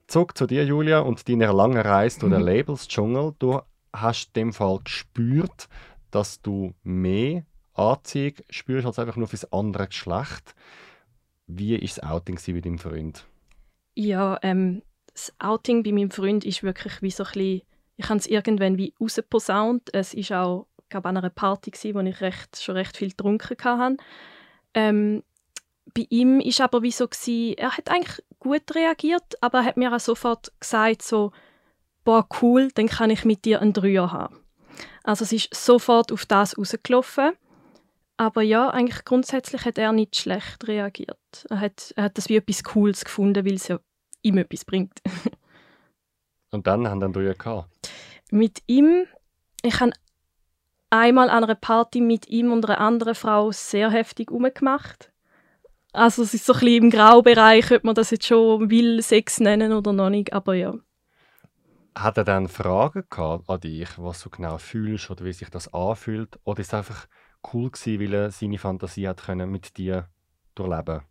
Zurück 0.09 0.37
zu 0.37 0.47
dir, 0.47 0.65
Julia, 0.65 0.99
und 0.99 1.29
deiner 1.29 1.53
langen 1.53 1.81
Reise 1.81 2.21
durch 2.21 2.33
den 2.33 2.43
mhm. 2.43 2.49
Labels-Dschungel. 2.49 3.35
Du 3.39 3.61
hast 3.93 4.27
in 4.29 4.33
dem 4.35 4.53
Fall 4.53 4.81
gespürt, 4.83 5.69
dass 6.11 6.43
du 6.43 6.75
mehr 6.83 7.45
Anziehung 7.75 8.35
spürst 8.51 8.87
als 8.87 8.99
einfach 8.99 9.17
nur 9.17 9.29
fürs 9.29 9.51
andere 9.53 9.87
Geschlecht. 9.87 10.55
Wie 11.47 11.73
war 11.73 11.81
das 11.81 12.03
Outing 12.03 12.39
bei 12.47 12.61
deinem 12.61 12.79
Freund? 12.79 13.27
Ja, 13.95 14.39
ähm, 14.43 14.83
das 15.13 15.33
Outing 15.39 15.83
bei 15.83 15.93
meinem 15.93 16.11
Freund 16.11 16.45
ist 16.45 16.63
wirklich 16.63 17.03
wie 17.03 17.11
so 17.11 17.25
ein 17.25 17.33
bisschen, 17.33 17.63
ich 17.97 18.09
habe 18.09 18.19
es 18.19 18.27
irgendwann 18.27 18.79
wie 18.79 18.95
rausposaunt. 19.01 19.95
Es 19.95 20.15
war 20.15 20.47
auch 20.47 20.67
glaube 20.95 21.09
an 21.09 21.17
einer 21.17 21.31
Party 21.31 21.71
gewesen, 21.71 21.95
wo 21.95 22.01
ich 22.01 22.21
recht, 22.21 22.63
schon 22.63 22.77
recht 22.77 22.97
viel 22.97 23.11
getrunken 23.11 23.57
hatte. 23.63 23.97
Ähm, 24.75 25.23
bei 25.93 26.07
ihm 26.09 26.41
ist 26.41 26.61
aber 26.61 26.83
wie 26.83 26.91
so 26.91 27.07
gewesen, 27.09 27.57
er 27.59 27.77
hat 27.77 27.91
eigentlich 27.91 28.25
gut 28.39 28.75
reagiert, 28.75 29.43
aber 29.43 29.59
er 29.59 29.65
hat 29.65 29.77
mir 29.77 29.93
auch 29.93 30.01
sofort 30.01 30.53
gesagt 30.61 31.03
so, 31.03 31.33
boah 32.05 32.27
cool, 32.41 32.69
dann 32.75 32.87
kann 32.87 33.11
ich 33.11 33.25
mit 33.25 33.45
dir 33.45 33.61
einen 33.61 33.73
Dreier 33.73 34.13
haben. 34.13 34.41
Also 35.03 35.25
es 35.25 35.33
ist 35.33 35.55
sofort 35.55 36.13
auf 36.13 36.27
das 36.27 36.57
rausgelaufen. 36.57 37.33
Aber 38.17 38.43
ja, 38.43 38.71
eigentlich 38.71 39.05
grundsätzlich 39.05 39.65
hat 39.65 39.79
er 39.79 39.93
nicht 39.93 40.17
schlecht 40.17 40.69
reagiert. 40.69 41.47
Er 41.51 41.61
hat, 41.61 41.93
er 41.97 42.05
hat 42.05 42.19
das 42.19 42.29
wie 42.29 42.37
etwas 42.37 42.63
Cooles 42.63 43.05
gefunden, 43.05 43.45
weil 43.45 43.55
es 43.55 43.69
ja 43.69 43.81
ihm 44.23 44.39
etwas 44.39 44.65
bringt. 44.65 45.01
Und 46.51 46.69
dann 46.69 46.87
haben 46.87 47.01
dann 47.01 47.13
Dreier 47.13 47.35
gehabt? 47.35 47.69
Mit 48.31 48.63
ihm, 48.67 49.07
ich 49.63 49.81
habe 49.81 49.91
einmal 50.91 51.29
an 51.29 51.43
einer 51.43 51.57
Party 51.57 52.01
mit 52.01 52.29
ihm 52.29 52.53
und 52.53 52.65
einer 52.65 52.81
anderen 52.81 53.17
Frau 53.17 53.51
sehr 53.51 53.91
heftig 53.91 54.31
umgemacht. 54.31 55.13
Also 55.93 56.23
es 56.23 56.33
ist 56.33 56.47
so 56.47 56.53
ein 56.53 56.61
bisschen 56.61 56.85
im 56.85 56.91
Graubereich, 56.91 57.73
ob 57.73 57.85
man 57.85 57.95
das 57.97 58.11
jetzt 58.11 58.27
schon 58.27 58.71
will 58.71 59.03
Sex 59.03 59.41
nennen 59.41 59.73
oder 59.73 59.93
noch 59.93 60.11
nicht, 60.11 60.33
aber 60.33 60.55
ja. 60.55 60.75
Hat 61.97 62.17
er 62.19 62.25
dann 62.25 62.49
Fragen 62.49 63.05
gehabt 63.11 63.49
an 63.49 63.61
dich, 63.61 63.89
was 63.97 64.23
du 64.23 64.31
genau 64.31 64.59
fühlst 64.59 65.11
oder 65.11 65.25
wie 65.25 65.33
sich 65.33 65.51
das 65.51 65.73
anfühlt? 65.73 66.39
Oder 66.45 66.61
ist 66.61 66.69
es 66.69 66.75
einfach 66.75 67.07
cool 67.53 67.71
gewesen, 67.71 68.01
weil 68.01 68.15
er 68.15 68.31
seine 68.31 68.59
Fantasie 68.59 69.09
hat 69.09 69.25
können 69.25 69.51
mit 69.51 69.77
dir 69.77 70.09
durchleben 70.55 71.03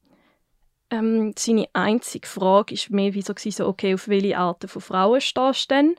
ähm, 0.89 1.33
Seine 1.37 1.67
einzige 1.73 2.27
Frage 2.27 2.75
war 2.75 2.95
mehr 2.95 3.13
wie 3.13 3.21
so, 3.21 3.33
so, 3.35 3.67
okay, 3.67 3.93
auf 3.93 4.07
welche 4.07 4.37
Arten 4.37 4.67
von 4.67 4.81
Frauen 4.81 5.21
stehst 5.21 5.71
du 5.71 5.75
denn? 5.75 5.95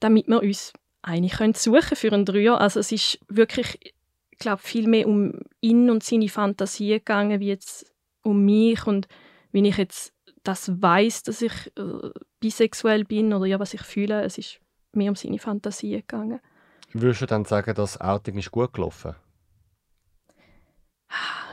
Damit 0.00 0.28
wir 0.28 0.42
uns 0.42 0.72
eine 1.02 1.28
können 1.28 1.54
suchen 1.54 1.96
für 1.96 2.12
einen 2.12 2.24
Dreier. 2.24 2.60
Also 2.60 2.80
es 2.80 2.90
ist 2.90 3.18
wirklich, 3.28 3.78
ich 4.30 4.38
glaube, 4.38 4.62
viel 4.62 4.88
mehr 4.88 5.06
um 5.06 5.40
ihn 5.60 5.90
und 5.90 6.02
seine 6.02 6.28
Fantasie 6.28 6.90
gegangen, 6.90 7.40
wie 7.40 7.48
jetzt 7.48 7.92
um 8.22 8.44
mich 8.44 8.86
und 8.86 9.06
wenn 9.52 9.64
ich 9.66 9.76
jetzt 9.76 10.12
das 10.42 10.82
weiß, 10.82 11.22
dass 11.22 11.40
ich 11.40 11.52
äh, 11.78 12.10
bisexuell 12.40 13.04
bin 13.04 13.32
oder 13.32 13.46
ja, 13.46 13.58
was 13.60 13.74
ich 13.74 13.82
fühle, 13.82 14.22
es 14.22 14.36
ist 14.36 14.60
mehr 14.92 15.10
um 15.10 15.16
seine 15.16 15.38
Fantasie 15.38 15.92
gegangen. 15.92 16.40
Würdest 16.92 17.22
du 17.22 17.26
dann 17.26 17.44
sagen, 17.44 17.74
das 17.74 18.00
Outing 18.00 18.38
ist 18.38 18.50
gut 18.50 18.72
gelaufen? 18.72 19.14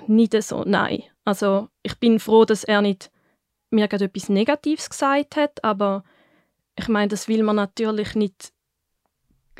Nicht 0.07 0.41
so, 0.43 0.63
nein. 0.65 1.03
Also 1.25 1.69
ich 1.83 1.97
bin 1.99 2.19
froh, 2.19 2.45
dass 2.45 2.63
er 2.63 2.81
nicht 2.81 3.11
mir 3.69 3.87
gerade 3.87 4.05
etwas 4.05 4.29
Negatives 4.29 4.89
gesagt 4.89 5.35
hat, 5.35 5.63
aber 5.63 6.03
ich 6.75 6.87
meine, 6.87 7.09
das 7.09 7.27
will 7.27 7.43
man 7.43 7.55
natürlich 7.55 8.15
nicht 8.15 8.53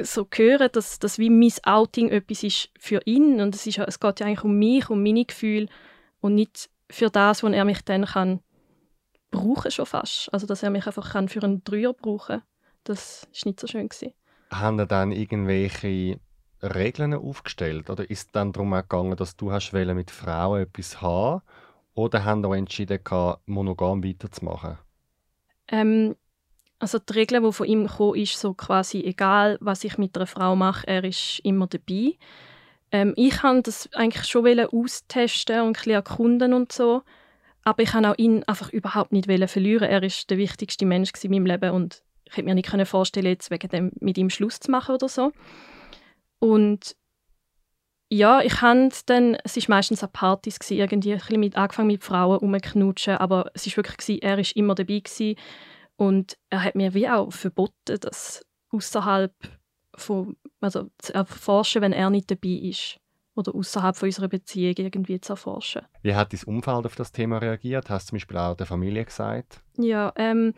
so 0.01 0.27
hören, 0.33 0.69
dass, 0.71 0.99
dass 0.99 1.19
wie 1.19 1.29
mein 1.29 1.51
Outing 1.63 2.09
etwas 2.09 2.43
ist 2.43 2.69
für 2.79 3.01
ihn 3.05 3.39
und 3.41 3.55
es, 3.55 3.67
ist, 3.67 3.77
es 3.77 3.99
geht 3.99 4.19
ja 4.19 4.25
eigentlich 4.25 4.43
um 4.43 4.57
mich, 4.57 4.89
um 4.89 5.03
meine 5.03 5.25
Gefühle 5.25 5.67
und 6.19 6.35
nicht 6.35 6.69
für 6.89 7.09
das, 7.09 7.43
wo 7.43 7.47
er 7.47 7.65
mich 7.65 7.81
dann 7.83 8.05
kann 8.05 8.41
brauchen 9.31 9.71
schon 9.71 9.85
fast. 9.85 10.31
Also 10.33 10.45
dass 10.45 10.63
er 10.63 10.69
mich 10.69 10.85
einfach 10.85 11.13
kann 11.13 11.29
für 11.29 11.41
einen 11.41 11.63
Dreier 11.63 11.93
brauchen 11.93 12.41
Das 12.83 13.27
ist 13.31 13.45
nicht 13.45 13.59
so 13.59 13.67
schön. 13.67 13.89
Haben 14.51 14.79
er 14.79 14.85
dann 14.85 15.11
irgendwelche 15.11 16.19
Regeln 16.61 17.13
aufgestellt 17.13 17.89
oder 17.89 18.09
ist 18.09 18.27
es 18.27 18.31
dann 18.31 18.53
darum 18.53 18.71
gegangen, 18.71 19.15
dass 19.15 19.35
du 19.35 19.51
hast 19.51 19.73
mit 19.73 20.11
Frauen 20.11 20.61
etwas 20.61 21.01
haben 21.01 21.41
oder 21.93 22.23
haben 22.23 22.45
auch 22.45 22.53
entschieden, 22.53 22.99
monogam 23.45 24.03
weiterzumachen? 24.03 24.77
Ähm, 25.67 26.15
also 26.79 26.99
die 26.99 27.13
Regel, 27.13 27.41
die 27.41 27.51
von 27.51 27.67
ihm 27.67 27.87
kam, 27.87 28.15
ist 28.15 28.39
so 28.39 28.53
quasi, 28.53 29.01
egal 29.01 29.57
was 29.61 29.83
ich 29.83 29.97
mit 29.97 30.15
einer 30.15 30.27
Frau 30.27 30.55
mache, 30.55 30.87
er 30.87 31.03
ist 31.03 31.39
immer 31.43 31.67
dabei. 31.67 32.17
Ähm, 32.91 33.13
ich 33.15 33.43
wollte 33.43 33.63
das 33.63 33.89
eigentlich 33.93 34.27
schon 34.27 34.59
austesten 34.59 35.61
und 35.61 35.85
ein 35.85 35.91
erkunden 35.91 36.53
und 36.53 36.71
so. 36.71 37.03
Aber 37.63 37.83
ich 37.83 37.93
wollte 37.93 38.09
auch 38.09 38.17
ihn 38.17 38.43
einfach 38.43 38.71
überhaupt 38.71 39.11
nicht 39.11 39.27
verlieren. 39.49 39.87
Er 39.87 40.01
ist 40.03 40.29
der 40.29 40.37
wichtigste 40.37 40.85
Mensch 40.85 41.11
in 41.21 41.31
meinem 41.31 41.45
Leben 41.45 41.71
und 41.71 42.03
ich 42.25 42.37
hätte 42.37 42.45
mir 42.45 42.55
nicht 42.55 42.87
vorstellen 42.87 43.27
jetzt 43.27 43.51
wegen 43.51 43.69
dem 43.69 43.91
mit 43.99 44.17
ihm 44.17 44.29
Schluss 44.29 44.59
zu 44.59 44.71
machen 44.71 44.95
oder 44.95 45.07
so. 45.07 45.31
Und 46.41 46.97
ja, 48.09 48.41
ich 48.41 48.61
habe 48.61 48.89
dann, 49.05 49.37
es 49.43 49.55
war 49.55 49.77
meistens 49.77 50.03
an 50.03 50.11
Partys, 50.11 50.59
gewesen, 50.59 50.79
irgendwie 50.79 51.13
ein 51.13 51.19
bisschen 51.19 51.39
mit, 51.39 51.55
angefangen 51.55 51.87
mit 51.87 52.03
Frauen 52.03 52.39
rumknutschen, 52.39 53.15
aber 53.15 53.51
es 53.53 53.65
war 53.67 53.77
wirklich, 53.77 53.97
gewesen, 53.97 54.21
er 54.21 54.37
war 54.37 54.55
immer 54.55 54.75
dabei 54.75 54.99
gewesen, 54.99 55.37
und 56.01 56.35
er 56.49 56.63
hat 56.63 56.73
mir 56.73 56.95
wie 56.95 57.07
auch 57.07 57.31
verboten, 57.31 57.99
das 57.99 58.43
außerhalb 58.71 59.35
von, 59.95 60.35
also 60.59 60.89
zu 60.97 61.13
erforschen, 61.13 61.83
wenn 61.83 61.93
er 61.93 62.09
nicht 62.09 62.31
dabei 62.31 62.49
ist 62.49 62.97
oder 63.35 63.53
außerhalb 63.53 63.95
von 63.95 64.07
unserer 64.07 64.27
Beziehung 64.27 64.73
irgendwie 64.77 65.21
zu 65.21 65.33
erforschen. 65.33 65.83
Wie 66.01 66.15
hat 66.15 66.33
dein 66.33 66.43
Umfeld 66.45 66.87
auf 66.87 66.95
das 66.95 67.11
Thema 67.11 67.37
reagiert? 67.37 67.91
Hast 67.91 68.07
du 68.07 68.09
zum 68.09 68.15
Beispiel 68.15 68.37
auch 68.37 68.55
der 68.55 68.65
Familie 68.65 69.05
gesagt? 69.05 69.61
Ja, 69.77 70.11
ähm, 70.15 70.55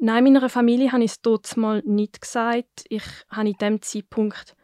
nein, 0.00 0.24
meiner 0.24 0.48
Familie 0.48 0.90
habe 0.90 1.04
ich 1.04 1.12
es 1.12 1.22
dort 1.22 1.56
mal 1.56 1.82
nicht 1.86 2.20
gesagt. 2.20 2.84
Ich 2.88 3.04
habe 3.30 3.50
in 3.50 3.56
dem 3.58 3.82
Zeitpunkt 3.82 4.56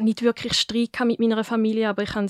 nicht 0.00 0.22
wirklich 0.22 0.54
Streit 0.54 0.98
mit 1.04 1.20
meiner 1.20 1.44
Familie, 1.44 1.88
aber 1.88 2.02
ich 2.02 2.14
habe, 2.14 2.26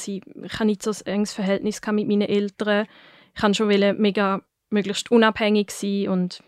nicht 0.66 0.82
so 0.82 0.90
ein 0.90 1.06
enges 1.06 1.32
Verhältnis 1.32 1.80
mit 1.92 2.08
meinen 2.08 2.28
Eltern. 2.28 2.86
Ich 3.34 3.42
wollte 3.42 3.54
schon 3.54 3.68
mega 4.00 4.42
möglichst 4.70 5.10
unabhängig 5.10 5.70
sein 5.70 6.08
und 6.08 6.42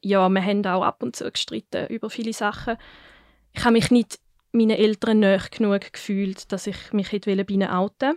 ja, 0.00 0.28
wir 0.28 0.44
haben 0.44 0.66
auch 0.66 0.82
ab 0.82 1.02
und 1.02 1.14
zu 1.16 1.30
gestritten 1.30 1.86
über 1.88 2.10
viele 2.10 2.32
Sachen. 2.32 2.76
Ich 3.52 3.64
habe 3.64 3.72
mich 3.72 3.90
nicht 3.90 4.18
meinen 4.52 4.70
Eltern 4.70 5.20
näher 5.20 5.42
genug 5.50 5.92
gefühlt, 5.92 6.50
dass 6.52 6.66
ich 6.66 6.92
mich 6.92 7.12
hätte 7.12 7.36
bei 7.44 7.54
ihnen 7.54 7.70
outen 7.70 8.16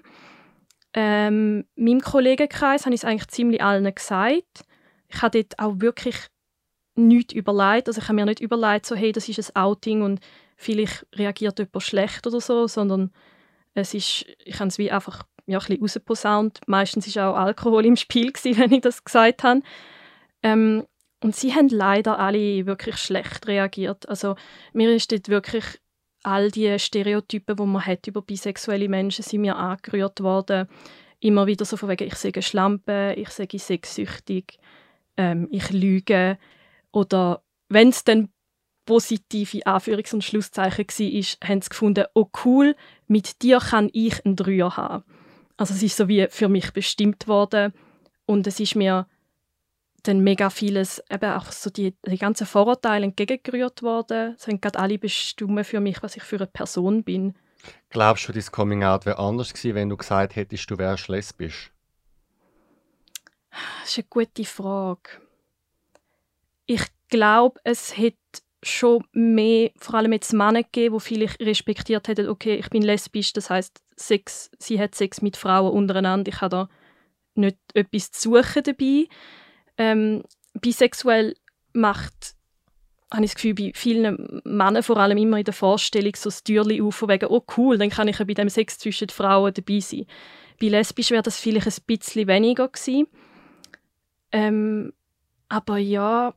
ähm, 0.96 1.66
Meinem 1.76 2.00
Kollegenkreis 2.00 2.86
habe 2.86 2.96
ich 2.96 3.02
es 3.02 3.06
eigentlich 3.06 3.28
ziemlich 3.28 3.62
allen 3.62 3.94
gesagt. 3.94 4.64
Ich 5.10 5.22
habe 5.22 5.44
dort 5.44 5.60
auch 5.60 5.82
wirklich 5.82 6.16
nichts 6.96 7.34
überlegt. 7.34 7.90
Also 7.90 8.00
ich 8.00 8.08
habe 8.08 8.16
mir 8.16 8.26
nicht 8.26 8.40
überlegt, 8.40 8.86
so, 8.86 8.96
hey, 8.96 9.12
das 9.12 9.28
ist 9.28 9.56
ein 9.56 9.62
Outing 9.62 10.02
und 10.02 10.22
vielleicht 10.56 11.06
reagiert 11.14 11.60
jemand 11.60 11.84
schlecht 11.84 12.26
oder 12.28 12.42
so, 12.42 12.68
sondern 12.68 13.12
es 13.74 13.94
ist, 13.94 14.26
ich 14.44 14.60
habe 14.60 14.70
es 14.70 14.78
wie 14.78 14.92
einfach 14.92 15.24
ja, 15.46 15.60
ein 15.60 15.66
bisschen 15.66 15.82
rausposaunt. 15.82 16.62
Meistens 16.68 17.14
war 17.16 17.32
auch 17.32 17.38
Alkohol 17.38 17.86
im 17.86 17.96
Spiel, 17.96 18.32
gewesen, 18.34 18.58
wenn 18.60 18.72
ich 18.72 18.82
das 18.82 19.04
gesagt 19.04 19.44
habe. 19.44 19.62
Ähm, 20.42 20.86
und 21.22 21.36
sie 21.36 21.54
haben 21.54 21.70
leider 21.70 22.20
alle 22.20 22.66
wirklich 22.66 22.98
schlecht 22.98 23.48
reagiert. 23.48 24.08
Also 24.08 24.36
mir 24.74 24.94
ist 24.94 25.12
dort 25.12 25.30
wirklich 25.30 25.66
all 26.24 26.52
die 26.52 26.78
Stereotypen, 26.80 27.56
die 27.56 27.64
man 27.64 27.86
hat 27.86 28.08
über 28.08 28.22
bisexuelle 28.22 28.90
Menschen, 28.90 29.24
sind 29.24 29.42
mir 29.42 29.56
angerührt 29.56 30.22
worden. 30.22 30.68
Immer 31.20 31.48
wieder 31.48 31.66
so 31.66 31.78
von 31.78 31.90
wegen, 31.90 32.08
ich 32.08 32.16
sage 32.16 32.42
Schlampe, 32.42 33.14
ich 33.18 33.30
sage 33.30 33.60
sexsüchtig, 33.60 34.60
ähm, 35.18 35.48
ich 35.52 35.72
lüge. 35.72 36.38
Oder 36.92 37.44
wenn 37.70 37.90
es 37.90 38.04
dann 38.04 38.30
positive 38.86 39.66
Anführungs- 39.66 40.14
und 40.14 40.24
Schlusszeichen 40.24 40.88
war, 40.88 41.50
haben 41.50 41.62
sie 41.62 41.70
gefunden, 41.70 42.06
oh 42.14 42.28
cool, 42.44 42.76
mit 43.08 43.42
dir 43.42 43.60
kann 43.60 43.90
ich 43.94 44.26
einen 44.26 44.36
Dreier 44.36 44.78
haben. 44.78 45.04
Also 45.58 45.74
es 45.74 45.84
ist 45.84 45.98
so 45.98 46.08
wie 46.08 46.28
für 46.30 46.50
mich 46.50 46.72
bestimmt 46.72 47.28
worden 47.28 47.74
und 48.26 48.48
es 48.48 48.60
ist 48.60 48.76
mir 48.76 49.08
dann 50.04 50.20
mega 50.20 50.50
vieles, 50.50 51.02
eben 51.10 51.32
auch 51.32 51.52
so 51.52 51.70
die, 51.70 51.96
die 52.06 52.18
ganzen 52.18 52.46
Vorurteile 52.46 53.06
entgegengerührt 53.06 53.82
worden. 53.82 54.36
Es 54.38 54.48
haben 54.48 54.62
gerade 54.62 54.80
alle 54.80 55.00
bestimmt 55.00 55.66
für 55.66 55.80
mich, 55.80 56.04
was 56.04 56.16
ich 56.16 56.24
für 56.24 56.38
eine 56.38 56.48
Person 56.48 57.04
bin. 57.04 57.36
Glaubst 57.90 58.28
du, 58.28 58.34
dein 58.34 58.46
Coming-out 58.46 59.06
wäre 59.06 59.18
anders 59.18 59.54
gewesen, 59.54 59.76
wenn 59.76 59.90
du 59.90 59.98
gesagt 59.98 60.36
hättest, 60.36 60.70
du 60.70 60.78
wärst 60.78 61.08
lesbisch? 61.08 61.72
Das 63.82 63.90
ist 63.90 63.98
eine 63.98 64.08
gute 64.10 64.46
Frage. 64.46 65.10
Ich 66.66 66.84
glaube, 67.10 67.60
es 67.64 67.98
hätte 67.98 68.18
schon 68.68 69.04
mehr, 69.12 69.72
vor 69.78 69.96
allem 69.96 70.14
jetzt 70.14 70.34
Männer 70.34 70.64
gegeben, 70.64 70.98
die 70.98 71.04
vielleicht 71.04 71.40
respektiert 71.42 72.08
hätten, 72.08 72.30
okay, 72.30 72.56
ich 72.56 72.70
bin 72.70 72.82
lesbisch, 72.82 73.34
das 73.34 73.50
heißt, 73.50 73.82
Sex, 73.96 74.52
sie 74.60 74.80
hat 74.80 74.96
Sex 74.96 75.22
mit 75.22 75.38
Frauen 75.38 75.72
untereinander, 75.72 76.30
ich 76.30 76.42
habe 76.42 76.50
da 76.50 76.70
nicht 77.36 77.58
etwas 77.74 78.12
zu 78.12 78.34
suchen 78.34 78.64
dabei 78.64 79.08
ähm, 79.78 80.24
bisexuell 80.54 81.36
macht, 81.74 82.36
habe 83.12 83.24
ich 83.24 83.32
das 83.32 83.36
Gefühl, 83.36 83.54
bei 83.54 83.72
vielen 83.76 84.42
Männern 84.44 84.84
vor 84.84 84.98
allem 84.98 85.18
immer 85.18 85.38
in 85.38 85.44
der 85.44 85.54
Vorstellung 85.54 86.16
so 86.16 86.30
das 86.30 86.44
Türchen 86.44 86.82
auf, 86.82 86.96
von 86.96 87.10
wegen, 87.10 87.28
oh 87.28 87.44
cool, 87.58 87.78
dann 87.78 87.90
kann 87.90 88.08
ich 88.08 88.20
ja 88.20 88.26
bei 88.26 88.34
dem 88.34 88.50
Sex 88.50 88.80
zwischen 88.80 89.10
Frauen 89.10 89.54
dabei 89.54 89.80
sein. 89.80 90.06
Bei 90.60 90.68
lesbisch 90.68 91.12
wäre 91.12 91.24
das 91.24 91.40
vielleicht 91.40 91.68
ein 91.68 91.84
bisschen 91.86 92.28
weniger 92.28 92.68
gewesen. 92.68 93.08
Ähm, 94.32 94.94
aber 95.50 95.78
ja, 95.78 96.34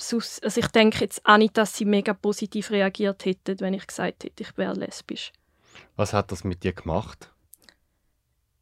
sonst, 0.00 0.42
also 0.44 0.60
ich 0.60 0.68
denke 0.68 1.00
jetzt 1.00 1.24
auch 1.24 1.36
nicht, 1.36 1.56
dass 1.56 1.76
sie 1.76 1.84
mega 1.84 2.14
positiv 2.14 2.70
reagiert 2.70 3.24
hätten, 3.24 3.60
wenn 3.60 3.74
ich 3.74 3.86
gesagt 3.86 4.24
hätte, 4.24 4.42
ich 4.42 4.56
wäre 4.56 4.74
lesbisch. 4.74 5.32
Was 5.96 6.12
hat 6.12 6.32
das 6.32 6.44
mit 6.44 6.64
dir 6.64 6.72
gemacht? 6.72 7.32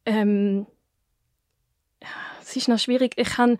Ähm, 0.05 0.65
es 2.41 2.55
ist 2.55 2.67
noch 2.67 2.79
schwierig. 2.79 3.13
Ich 3.17 3.37
han, 3.37 3.57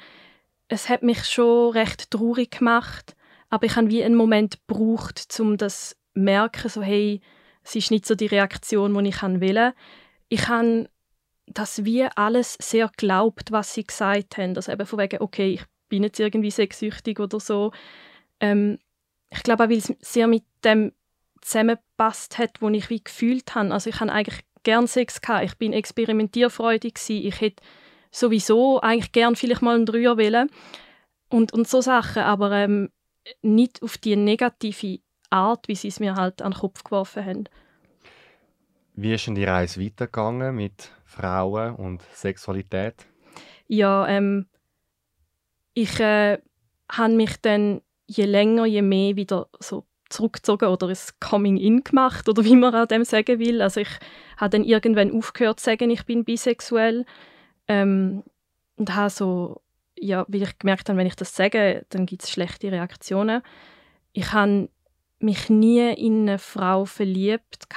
es 0.68 0.90
hat 0.90 1.04
mich 1.04 1.26
schon 1.26 1.72
recht 1.72 2.12
traurig 2.12 2.60
gemacht, 2.60 3.16
aber 3.50 3.66
ich 3.66 3.76
habe 3.76 3.90
wie 3.90 4.04
einen 4.04 4.16
Moment 4.16 4.60
gebraucht, 4.68 5.36
um 5.40 5.58
das 5.58 5.90
zu 5.90 5.96
merken, 6.14 6.70
so 6.70 6.82
hey, 6.82 7.22
es 7.64 7.76
ist 7.76 7.92
nicht 7.92 8.06
so 8.06 8.16
die 8.16 8.28
Reaktion, 8.28 8.98
die 9.04 9.10
ich 9.10 9.22
will. 9.22 9.74
Ich 10.30 10.48
habe 10.48 10.90
das 11.46 11.86
wie 11.86 12.04
alles 12.04 12.58
sehr 12.62 12.90
glaubt, 12.98 13.52
was 13.52 13.74
sie 13.74 13.86
gesagt 13.86 14.38
haben. 14.38 14.56
Also 14.56 14.72
eben 14.72 14.86
von 14.86 15.00
wegen, 15.00 15.22
okay, 15.22 15.54
ich 15.54 15.64
bin 15.90 16.04
jetzt 16.04 16.20
irgendwie 16.20 16.52
sexsüchtig 16.52 17.20
oder 17.20 17.40
so. 17.40 17.72
Ähm, 18.40 18.80
ich 19.30 19.44
glaube 19.44 19.66
auch, 19.66 19.70
weil 19.70 19.78
es 19.78 19.94
sehr 20.00 20.28
mit 20.28 20.44
dem 20.64 20.94
zusammengepasst 21.42 22.38
hat, 22.38 22.62
wo 22.62 22.70
ich 22.70 22.90
wie 22.90 23.04
gefühlt 23.04 23.56
habe. 23.56 23.72
Also 23.72 23.90
ich 23.90 24.00
habe 24.00 24.12
eigentlich 24.12 24.44
gern 24.64 24.88
Sex 24.88 25.22
gehabt. 25.22 25.46
Ich 25.46 25.58
bin 25.58 25.74
experimentierfreudig 25.74 26.96
gewesen. 26.96 27.26
Ich 27.26 27.42
hätte 27.42 27.64
sowieso 28.12 28.82
eigentlich 28.82 29.12
gern 29.12 29.36
vielleicht 29.36 29.62
mal 29.62 29.76
einen 29.76 29.86
Dreier 29.86 30.18
wählen 30.18 30.50
und, 31.30 31.54
und 31.54 31.68
so 31.68 31.82
Sachen, 31.82 32.24
aber 32.24 32.52
ähm, 32.52 32.90
nicht 33.42 33.82
auf 33.84 33.98
die 33.98 34.16
negative 34.16 35.00
Art, 35.30 35.68
wie 35.68 35.76
sie 35.76 35.90
es 35.90 36.00
mir 36.00 36.16
halt 36.16 36.42
an 36.42 36.52
den 36.52 36.60
Kopf 36.60 36.84
geworfen 36.84 37.26
haben. 37.26 37.44
Wie 38.96 39.14
ist 39.14 39.28
denn 39.28 39.36
die 39.36 39.44
Reise 39.44 39.84
weitergegangen 39.84 40.56
mit 40.56 40.92
Frauen 41.06 41.76
und 41.76 42.02
Sexualität? 42.14 43.06
Ja, 43.68 44.08
ähm, 44.08 44.48
ich 45.78 46.00
äh, 46.00 46.40
habe 46.90 47.14
mich 47.14 47.40
dann 47.40 47.82
je 48.08 48.26
länger, 48.26 48.66
je 48.66 48.82
mehr 48.82 49.16
wieder 49.16 49.48
so 49.60 49.86
zurückgezogen 50.10 50.70
oder 50.70 50.88
ein 50.88 50.98
Coming-in 51.20 51.84
gemacht 51.84 52.28
oder 52.28 52.44
wie 52.44 52.56
man 52.56 52.74
an 52.74 52.88
dem 52.88 53.04
sagen 53.04 53.38
will. 53.38 53.62
Also 53.62 53.82
ich 53.82 53.90
habe 54.38 54.50
dann 54.50 54.64
irgendwann 54.64 55.12
aufgehört 55.12 55.60
zu 55.60 55.66
sagen, 55.66 55.92
ich 55.92 56.04
bin 56.06 56.26
bisexuell. 56.26 57.06
Ähm, 57.68 58.24
und 58.78 58.96
habe 58.96 59.12
so, 59.12 59.62
ja, 60.00 60.26
wie 60.28 60.42
ich 60.42 60.58
gemerkt 60.58 60.90
habe, 60.90 60.98
wenn 60.98 61.06
ich 61.06 61.16
das 61.16 61.36
sage, 61.36 61.86
dann 61.90 62.08
gibt 62.08 62.24
es 62.24 62.32
schlechte 62.32 62.72
Reaktionen. 62.72 63.44
Ich 64.14 64.34
habe 64.34 64.70
mich 65.20 65.48
nie 65.50 65.94
in 65.94 66.22
eine 66.22 66.40
Frau 66.40 66.86
verliebt. 66.86 67.68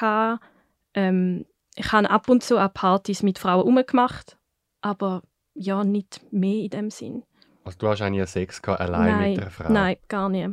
Ähm, 0.94 1.44
ich 1.74 1.92
habe 1.92 2.08
ab 2.08 2.30
und 2.30 2.42
zu 2.42 2.56
an 2.56 2.72
Partys 2.72 3.22
mit 3.22 3.38
Frauen 3.38 3.66
umgemacht, 3.66 4.38
aber 4.80 5.22
ja, 5.52 5.84
nicht 5.84 6.22
mehr 6.30 6.64
in 6.64 6.70
dem 6.70 6.90
Sinn. 6.90 7.24
Also 7.64 7.78
du 7.78 7.88
hast 7.88 8.02
eigentlich 8.02 8.28
Sex 8.28 8.62
gehabt, 8.62 8.80
allein 8.80 9.16
nein, 9.16 9.30
mit 9.30 9.40
einer 9.40 9.50
Frau? 9.50 9.72
Nein, 9.72 9.96
gar 10.08 10.28
nicht. 10.28 10.50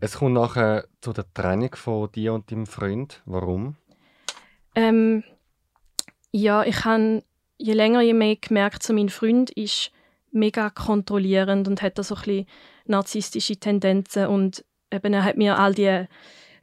Es 0.00 0.18
kommt 0.18 0.34
nachher 0.34 0.86
zu 1.00 1.12
der 1.12 1.32
Trennung 1.34 1.74
von 1.74 2.10
dir 2.12 2.32
und 2.32 2.50
deinem 2.50 2.66
Freund. 2.66 3.22
Warum? 3.26 3.76
Ähm, 4.74 5.24
ja, 6.30 6.62
ich 6.64 6.84
habe 6.84 7.22
je 7.56 7.72
länger, 7.72 8.00
je 8.00 8.14
mehr 8.14 8.36
gemerkt, 8.36 8.82
so 8.82 8.92
mein 8.92 9.08
Freund 9.08 9.50
ist 9.50 9.90
mega 10.30 10.70
kontrollierend 10.70 11.66
und 11.66 11.82
hat 11.82 11.98
da 11.98 12.02
so 12.02 12.14
ein 12.14 12.22
bisschen 12.22 12.46
narzisstische 12.86 13.56
Tendenzen 13.56 14.26
und 14.26 14.64
eben 14.92 15.12
er 15.12 15.24
hat 15.24 15.36
mir 15.36 15.58
all 15.58 15.74
die 15.74 16.06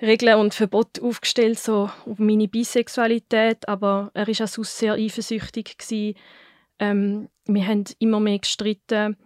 Regeln 0.01 0.39
und 0.39 0.53
Verbote 0.53 1.01
aufgestellt 1.03 1.59
so 1.59 1.89
auf 2.05 2.19
meine 2.19 2.47
Bisexualität, 2.47 3.67
aber 3.67 4.11
er 4.13 4.27
ist 4.27 4.41
auch 4.41 4.47
sonst 4.47 4.77
sehr 4.77 4.93
eifersüchtig 4.93 5.77
gewesen. 5.77 6.15
Ähm, 6.79 7.29
wir 7.45 7.67
haben 7.67 7.85
immer 7.99 8.19
mehr 8.19 8.39
gestritten 8.39 9.17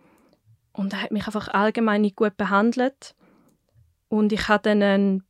und 0.80 0.94
er 0.94 1.02
hat 1.02 1.12
mich 1.12 1.28
einfach 1.28 1.50
allgemein 1.50 2.02
nicht 2.02 2.16
gut 2.16 2.38
behandelt 2.38 3.14
und 4.08 4.32
ich 4.32 4.48
hatte 4.48 4.70
dann 4.70 4.82
einen 4.82 5.24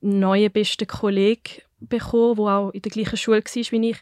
neuen 0.00 0.50
besten 0.50 0.86
Kollegen 0.86 1.60
bekommen, 1.78 2.36
der 2.36 2.44
auch 2.46 2.70
in 2.70 2.80
der 2.80 2.90
gleichen 2.90 3.18
Schule 3.18 3.44
war 3.44 3.72
wie 3.72 3.90
ich. 3.90 3.98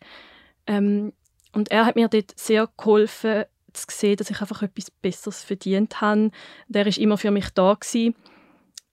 Ähm, 0.68 1.12
und 1.52 1.72
er 1.72 1.86
hat 1.86 1.96
mir 1.96 2.06
dort 2.06 2.38
sehr 2.38 2.68
geholfen, 2.76 3.44
zu 3.72 3.86
sehen, 3.90 4.16
dass 4.16 4.30
ich 4.30 4.40
einfach 4.40 4.62
etwas 4.62 4.92
Besseres 4.92 5.42
verdient 5.42 6.00
habe. 6.00 6.30
Der 6.68 6.86
ist 6.86 6.98
immer 6.98 7.18
für 7.18 7.32
mich 7.32 7.50
da 7.50 7.74
gewesen. 7.74 8.14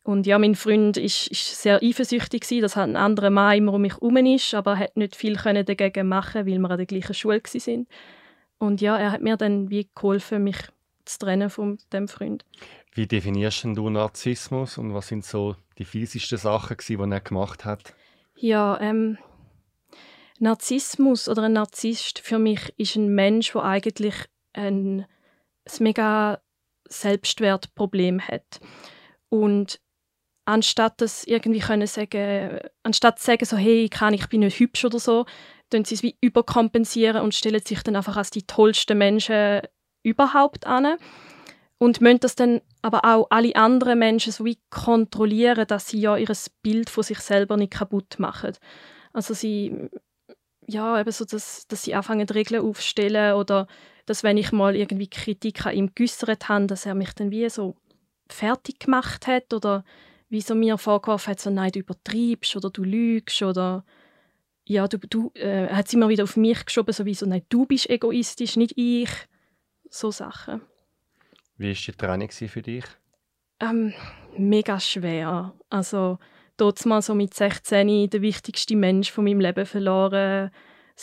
Und 0.03 0.25
ja, 0.25 0.39
mein 0.39 0.55
Freund 0.55 0.97
ist, 0.97 1.27
ist 1.27 1.61
sehr 1.61 1.83
eifersüchtig 1.83 2.41
gewesen, 2.41 2.61
dass 2.63 2.75
ein 2.75 2.95
anderer 2.95 3.29
Mann 3.29 3.57
immer 3.57 3.73
um 3.73 3.83
mich 3.83 3.93
herum 3.93 4.17
ist, 4.17 4.55
aber 4.55 4.71
er 4.71 4.79
hat 4.79 4.97
nicht 4.97 5.15
viel 5.15 5.35
dagegen 5.35 6.07
machen, 6.07 6.47
weil 6.47 6.57
wir 6.57 6.71
an 6.71 6.77
der 6.77 6.87
gleichen 6.87 7.13
Schule 7.13 7.41
sind. 7.45 7.87
Und 8.57 8.81
ja, 8.81 8.97
er 8.97 9.11
hat 9.11 9.21
mir 9.21 9.37
dann 9.37 9.69
wie 9.69 9.87
geholfen, 9.93 10.43
mich 10.43 10.57
zu 11.09 11.19
trennen 11.19 11.49
von 11.49 11.77
dem 11.91 12.07
Freund. 12.07 12.45
Wie 12.93 13.07
definierst 13.07 13.63
du 13.63 13.89
Narzissmus 13.89 14.77
und 14.77 14.93
was 14.93 15.07
sind 15.07 15.25
so 15.25 15.55
die 15.77 15.85
fiesesten 15.85 16.37
Sachen, 16.37 16.77
die 16.87 16.95
er 16.95 17.19
gemacht 17.21 17.65
hat? 17.65 17.93
Ja, 18.35 18.79
ähm, 18.79 19.17
Narzissmus 20.39 21.27
oder 21.27 21.43
ein 21.43 21.53
Narzisst 21.53 22.19
für 22.19 22.39
mich 22.39 22.73
ist 22.77 22.95
ein 22.95 23.13
Mensch, 23.13 23.51
der 23.51 23.63
eigentlich 23.63 24.15
ein, 24.53 25.01
ein 25.01 25.71
mega 25.79 26.41
Selbstwertproblem 26.87 28.21
hat. 28.21 28.59
Und 29.29 29.79
anstatt 30.45 31.01
das 31.01 31.23
irgendwie 31.25 31.59
können 31.59 31.87
sagen, 31.87 32.59
anstatt 32.83 33.19
zu 33.19 33.25
sagen 33.25 33.45
so, 33.45 33.57
hey, 33.57 33.89
kann 33.89 34.13
ich 34.13 34.27
bin 34.29 34.39
nicht 34.39 34.59
hübsch 34.59 34.85
oder 34.85 34.99
so, 34.99 35.25
tun 35.69 35.85
sie 35.85 35.95
es 35.95 36.03
wie 36.03 36.17
überkompensieren 36.21 37.21
und 37.21 37.35
stellen 37.35 37.61
sich 37.63 37.83
dann 37.83 37.95
einfach 37.95 38.17
als 38.17 38.31
die 38.31 38.47
tollsten 38.47 38.97
Menschen 38.97 39.61
überhaupt 40.09 40.65
an 40.67 40.97
und 41.77 42.01
müssen 42.01 42.19
das 42.19 42.35
dann 42.35 42.61
aber 42.81 43.05
auch 43.05 43.27
alle 43.29 43.55
anderen 43.55 43.99
Menschen 43.99 44.31
so 44.31 44.45
wie 44.45 44.59
kontrollieren, 44.69 45.65
dass 45.67 45.87
sie 45.87 45.99
ja 45.99 46.17
ihr 46.17 46.31
Bild 46.61 46.89
von 46.89 47.03
sich 47.03 47.19
selber 47.19 47.57
nicht 47.57 47.73
kaputt 47.73 48.19
machen. 48.19 48.53
Also 49.13 49.33
sie 49.33 49.89
ja 50.67 50.99
eben 50.99 51.11
so, 51.11 51.25
dass, 51.25 51.67
dass 51.67 51.83
sie 51.83 51.95
anfangen 51.95 52.29
Regeln 52.29 52.61
aufstellen 52.61 53.33
oder 53.35 53.67
dass 54.05 54.23
wenn 54.23 54.37
ich 54.37 54.51
mal 54.51 54.75
irgendwie 54.75 55.07
Kritik 55.07 55.65
an 55.65 55.75
ihm 55.75 55.91
geäußert 55.95 56.49
habe, 56.49 56.67
dass 56.67 56.85
er 56.85 56.95
mich 56.95 57.13
dann 57.13 57.31
wie 57.31 57.49
so 57.49 57.75
fertig 58.29 58.79
gemacht 58.79 59.27
hat 59.27 59.53
oder 59.53 59.83
wie 60.29 60.41
so 60.41 60.55
mir 60.55 60.77
vorgeworfen 60.77 61.31
hat, 61.31 61.39
so 61.39 61.49
nein, 61.49 61.71
du 61.71 61.79
übertreibst 61.79 62.55
oder 62.55 62.69
du 62.69 62.83
lügst 62.83 63.41
oder 63.41 63.83
ja, 64.65 64.87
du, 64.87 64.99
du 64.99 65.31
äh, 65.33 65.67
hat 65.69 65.87
sie 65.87 65.97
immer 65.97 66.09
wieder 66.09 66.23
auf 66.23 66.37
mich 66.37 66.65
geschoben, 66.65 66.93
so 66.93 67.05
wie 67.05 67.15
so, 67.15 67.25
nein, 67.25 67.41
du 67.49 67.65
bist 67.65 67.89
egoistisch, 67.89 68.55
nicht 68.55 68.73
ich. 68.77 69.09
So 69.89 70.11
Sachen. 70.11 70.61
Wie 71.57 71.69
war 71.69 71.75
die 71.75 71.91
Trennung 71.91 72.29
für 72.29 72.61
dich? 72.61 72.85
Ähm, 73.59 73.93
mega 74.37 74.79
schwer. 74.79 75.53
Also, 75.69 76.19
dort 76.57 76.85
mal 76.85 77.01
so 77.01 77.15
mit 77.15 77.33
16 77.33 78.09
der 78.09 78.21
wichtigste 78.21 78.75
Mensch 78.75 79.11
von 79.11 79.25
meinem 79.25 79.41
Leben 79.41 79.65
verloren 79.65 80.51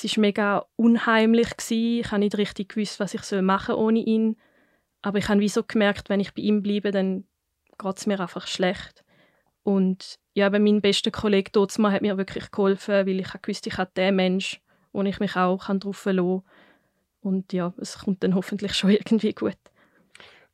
es 0.05 0.17
war 0.17 0.21
mega 0.21 0.67
unheimlich. 0.77 1.57
Gewesen. 1.57 2.01
Ich 2.01 2.11
habe 2.11 2.19
nicht 2.19 2.37
richtig 2.37 2.71
gewusst, 2.71 3.01
was 3.01 3.15
ich 3.15 3.23
machen 3.41 3.75
soll 3.75 3.85
ohne 3.85 4.01
ihn. 4.01 4.37
Aber 5.01 5.19
ich 5.19 5.29
habe 5.29 5.41
wie 5.41 5.49
so 5.49 5.63
gemerkt, 5.63 6.09
wenn 6.09 6.21
ich 6.21 6.35
bei 6.35 6.43
ihm 6.43 6.63
bleibe, 6.63 6.91
dann 6.91 7.25
geht 7.79 7.97
es 7.97 8.07
mir 8.07 8.21
einfach 8.21 8.47
schlecht. 8.47 9.05
Und 9.63 10.19
ja, 10.35 10.47
aber 10.47 10.59
mein 10.59 10.83
bester 10.83 11.11
Kollege 11.11 11.51
Dotzmann 11.51 11.93
hat 11.93 12.03
mir 12.03 12.19
wirklich 12.19 12.51
geholfen, 12.51 13.07
weil 13.07 13.21
ich 13.21 13.33
gewusst 13.41 13.67
ich 13.67 13.79
habe 13.79 13.91
den 13.97 14.17
Mensch, 14.17 14.61
wo 14.93 15.03
ich 15.03 15.19
mich 15.19 15.37
auch 15.37 15.67
darauf 15.67 15.97
verlassen 15.97 16.43
kann. 16.45 16.56
Und 17.27 17.53
ja, 17.53 17.75
es 17.79 17.99
kommt 17.99 18.23
dann 18.23 18.37
hoffentlich 18.37 18.75
schon 18.75 18.91
irgendwie 18.91 19.33
gut. 19.33 19.59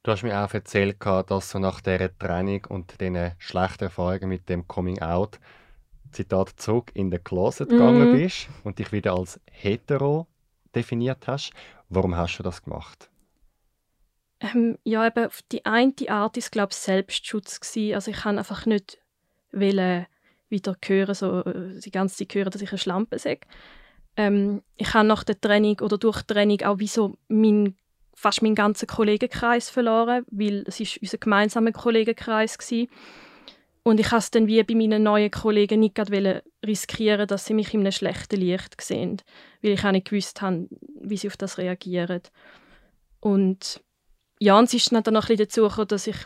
Du 0.03 0.11
hast 0.11 0.23
mir 0.23 0.43
auch 0.43 0.55
erzählt, 0.55 0.97
dass 1.05 1.53
du 1.53 1.59
nach 1.59 1.83
dieser 1.83 2.17
Trennung 2.19 2.65
und 2.71 2.99
diesen 2.99 3.33
schlechten 3.37 3.85
Erfahrungen 3.85 4.31
mit 4.31 4.49
dem 4.49 4.67
Coming 4.67 5.03
Out 5.03 5.39
Zitat 6.13 6.55
zurück 6.57 6.91
in 6.95 7.11
den 7.11 7.23
Closet 7.23 7.69
mhm. 7.69 7.73
gegangen 7.73 8.13
bist 8.13 8.49
und 8.65 8.79
dich 8.79 8.91
wieder 8.91 9.13
als 9.13 9.39
hetero 9.51 10.27
definiert 10.75 11.27
hast. 11.27 11.53
Warum 11.91 12.17
hast 12.17 12.39
du 12.39 12.43
das 12.43 12.63
gemacht? 12.63 13.11
Ähm, 14.41 14.79
ja, 14.83 15.07
eben 15.07 15.27
auf 15.27 15.43
die 15.53 15.67
eine 15.67 15.93
Art 16.09 16.39
ist 16.39 16.53
glaube 16.53 16.71
ich 16.73 16.79
Selbstschutz 16.79 17.61
gewesen. 17.61 17.95
Also 17.97 18.11
ich 18.11 18.17
kann 18.17 18.39
einfach 18.39 18.65
nicht 18.65 18.99
wollen, 19.53 20.07
wieder 20.49 20.75
hören, 20.83 21.15
so 21.15 21.45
äh, 21.45 21.79
die 21.81 21.91
ganze 21.91 22.17
Zeit 22.17 22.35
hören, 22.35 22.51
dass 22.51 22.63
ich 22.63 22.71
eine 22.71 22.79
Schlampe 22.79 23.19
sage. 23.19 23.41
Ähm, 24.17 24.63
ich 24.77 24.93
habe 24.95 25.09
nach 25.09 25.25
der 25.25 25.41
Training 25.41 25.81
oder 25.81 25.99
durch 25.99 26.23
die 26.23 26.35
Training 26.35 26.63
auch 26.63 26.79
wie 26.79 26.87
so 26.87 27.15
mein, 27.29 27.77
fast 28.15 28.43
meinen 28.43 28.55
ganzen 28.55 28.87
Kollegenkreis 28.87 29.71
verloren, 29.71 30.25
weil 30.31 30.65
es 30.67 30.81
ist 30.81 30.99
unser 30.99 31.19
gemeinsamer 31.19 31.73
Kollegenkreis 31.73 32.59
war. 32.59 32.87
Und 33.85 33.99
ich 33.99 34.13
es 34.13 34.31
dann 34.31 34.47
wie 34.47 34.63
bei 34.63 34.75
meinen 34.75 35.03
neuen 35.03 35.31
Kollegen 35.31 35.81
nicht 35.81 35.97
gerade 35.97 36.45
riskieren, 36.65 37.27
dass 37.27 37.47
sie 37.47 37.55
mich 37.55 37.75
in 37.75 37.81
einem 37.81 37.91
schlechten 37.91 38.37
Licht 38.37 38.81
sehen, 38.81 39.21
weil 39.61 39.73
ich 39.73 39.85
auch 39.85 39.91
nicht 39.91 40.09
gewusst 40.09 40.41
habe, 40.41 40.69
wie 41.01 41.17
sie 41.17 41.27
auf 41.27 41.37
das 41.37 41.59
reagieren. 41.59 42.23
Und 43.19 43.81
ja, 44.39 44.59
und 44.59 44.65
es 44.65 44.75
ist 44.75 44.93
dann 44.93 45.03
noch 45.15 45.25
ein 45.25 45.37
bisschen 45.37 45.47
dazu 45.47 45.63
gekommen, 45.63 45.89
dass 45.89 46.07
ich 46.07 46.17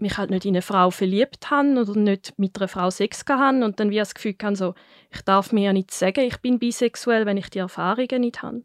mich 0.00 0.18
halt 0.18 0.30
nicht 0.30 0.44
in 0.44 0.54
eine 0.54 0.62
Frau 0.62 0.90
verliebt 0.90 1.50
habe 1.50 1.80
oder 1.80 1.98
nicht 1.98 2.38
mit 2.38 2.56
einer 2.58 2.68
Frau 2.68 2.90
Sex 2.90 3.24
habe 3.28 3.64
und 3.64 3.80
dann 3.80 3.90
wie 3.90 3.96
das 3.96 4.14
Gefühl 4.14 4.36
hatte, 4.42 4.56
so, 4.56 4.74
ich 5.10 5.22
darf 5.22 5.52
mir 5.52 5.64
ja 5.64 5.72
nicht 5.72 5.90
sagen, 5.90 6.20
ich 6.20 6.38
bin 6.38 6.58
bisexuell, 6.58 7.26
wenn 7.26 7.36
ich 7.36 7.50
die 7.50 7.58
Erfahrungen 7.58 8.20
nicht 8.20 8.42
habe. 8.42 8.62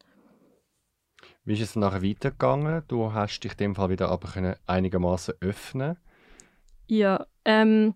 Wie 1.45 1.53
ist 1.53 1.61
es 1.61 1.75
nachher 1.75 2.03
weitergegangen? 2.03 2.83
Du 2.87 3.13
hast 3.13 3.39
dich 3.39 3.51
in 3.53 3.57
dem 3.57 3.75
Fall 3.75 3.89
wieder 3.89 4.09
aber 4.09 4.29
einigermaßen 4.65 5.35
öffnen 5.41 5.97
ja, 6.87 7.25
ähm, 7.45 7.93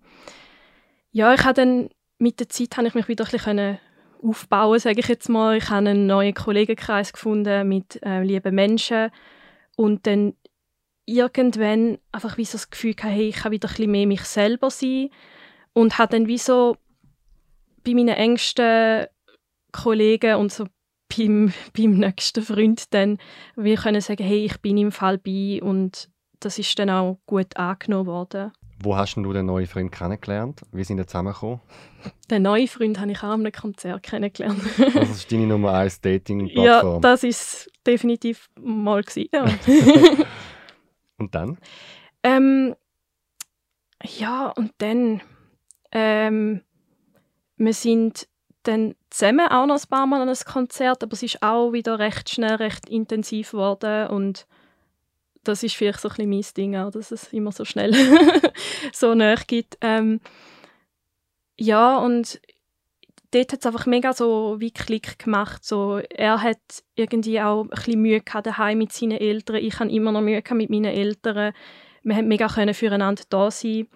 ja, 1.12 1.34
ich 1.34 1.44
habe 1.44 1.54
dann 1.54 1.90
mit 2.20 2.40
der 2.40 2.50
Zeit 2.50 2.78
habe 2.78 2.88
ich 2.88 2.96
mich 2.96 3.08
wieder 3.08 3.26
ein 3.26 3.32
bisschen 3.32 3.80
aufbauen, 4.24 4.80
sage 4.80 5.00
ich 5.00 5.08
jetzt 5.08 5.30
mal. 5.30 5.58
Ich 5.58 5.70
habe 5.70 5.90
einen 5.90 6.08
neuen 6.08 6.34
Kollegenkreis 6.34 7.14
gefunden 7.14 7.68
mit 7.68 8.02
äh, 8.04 8.24
lieben 8.24 8.56
Menschen 8.56 9.12
und 9.76 10.08
dann 10.08 10.34
irgendwann 11.08 11.98
einfach 12.12 12.38
wie 12.38 12.46
so 12.46 12.54
das 12.54 12.70
Gefühl 12.70 12.94
gehabt, 12.94 13.16
hey, 13.16 13.30
ich 13.30 13.38
kann 13.38 13.52
wieder 13.52 13.68
ein 13.68 13.72
bisschen 13.72 13.92
mehr 13.92 14.06
mich 14.06 14.24
selber 14.24 14.70
sein 14.70 15.10
und 15.74 15.98
habe 15.98 16.12
dann 16.12 16.28
wie 16.28 16.38
so 16.38 16.78
bei 17.84 17.94
meinen 17.94 18.10
engsten 18.10 19.08
Kollegen 19.72 20.36
und 20.36 20.52
so 20.52 20.66
beim, 21.18 21.54
beim 21.76 21.94
nächsten 21.94 22.44
Freund 22.44 22.94
dann 22.94 23.18
wir 23.56 23.78
können 23.78 24.02
sagen, 24.02 24.24
hey, 24.24 24.46
ich 24.46 24.62
bin 24.62 24.78
im 24.78 24.92
Fall 24.92 25.18
bei 25.18 25.62
und 25.64 26.10
das 26.42 26.60
ist 26.60 26.78
dann 26.78 26.90
auch 26.90 27.20
gut 27.26 27.56
angenommen 27.58 28.08
worden. 28.08 28.52
Wo 28.84 28.96
hast 28.96 29.16
du 29.16 29.34
den 29.34 29.48
neuen 29.48 29.66
Freund 29.66 29.92
kennengelernt? 29.92 30.62
Wie 30.72 30.84
sind 30.84 31.00
ihr 31.00 31.08
zusammengekommen? 31.08 31.62
Den 32.30 32.44
neuen 32.44 32.68
Freund 32.68 33.00
habe 33.00 33.12
ich 33.12 33.18
auch 33.20 33.30
an 33.30 33.40
einem 33.40 33.52
Konzert 33.52 34.04
kennengelernt. 34.04 34.62
das 34.78 35.10
ist 35.10 35.32
deine 35.32 35.48
Nummer 35.48 35.74
1 35.74 36.00
Dating-Plattform? 36.02 36.94
Ja, 36.94 37.00
das 37.00 37.24
war 37.24 37.30
es 37.30 37.72
definitiv 37.88 38.50
mal. 38.62 39.02
Gewesen, 39.02 39.30
ja. 39.34 39.48
Und 41.18 41.36
dann? 41.36 41.58
Ähm, 42.24 42.76
ja, 44.04 44.50
und 44.50 44.74
dann... 44.78 45.22
Ähm, 45.92 46.62
wir 47.58 47.74
sind 47.74 48.28
dann 48.64 48.96
zusammen 49.10 49.48
auch 49.48 49.66
noch 49.66 49.82
ein 49.82 49.90
paar 49.90 50.06
Mal 50.06 50.22
an 50.22 50.30
einem 50.30 50.38
Konzert, 50.46 51.04
aber 51.04 51.14
es 51.14 51.24
ist 51.24 51.42
auch 51.42 51.72
wieder 51.72 52.00
recht 52.00 52.30
schnell, 52.30 52.56
recht 52.56 52.90
intensiv 52.90 53.52
geworden 53.52 54.08
und 54.10 54.46
das 55.44 55.64
ist 55.64 55.76
vielleicht 55.76 56.02
so 56.02 56.10
ein 56.10 56.16
bisschen 56.16 56.30
mein 56.30 56.46
Ding 56.56 56.76
auch, 56.76 56.92
dass 56.92 57.12
es 57.12 57.32
immer 57.32 57.52
so 57.54 57.64
schnell 57.64 57.94
so 58.94 59.16
näher 59.16 59.40
gibt. 59.48 59.78
Ähm, 59.80 60.20
ja, 61.58 61.98
und 61.98 62.42
dort 63.32 63.54
hat 63.54 63.60
es 63.60 63.66
einfach 63.66 63.86
mega 63.86 64.14
so 64.14 64.56
wie 64.60 64.72
Klick 64.72 65.20
gemacht. 65.20 65.64
So, 65.66 65.98
er 65.98 66.42
hat 66.42 66.84
irgendwie 66.96 67.42
auch 67.42 67.64
ein 67.64 67.70
bisschen 67.70 68.02
Mühe 68.02 68.22
gehabt 68.22 68.48
daheim 68.48 68.78
mit 68.78 68.92
seinen 68.92 69.18
Eltern. 69.18 69.58
Ich 69.58 69.80
habe 69.80 69.92
immer 69.92 70.12
noch 70.12 70.22
Mühe 70.22 70.42
gehabt 70.42 70.58
mit 70.58 70.70
meinen 70.70 70.94
Eltern. 70.94 71.54
Wir 72.04 72.16
haben 72.16 72.28
mega 72.28 72.48
können 72.48 72.74
füreinander 72.74 73.24
da 73.30 73.52
sein. 73.52 73.88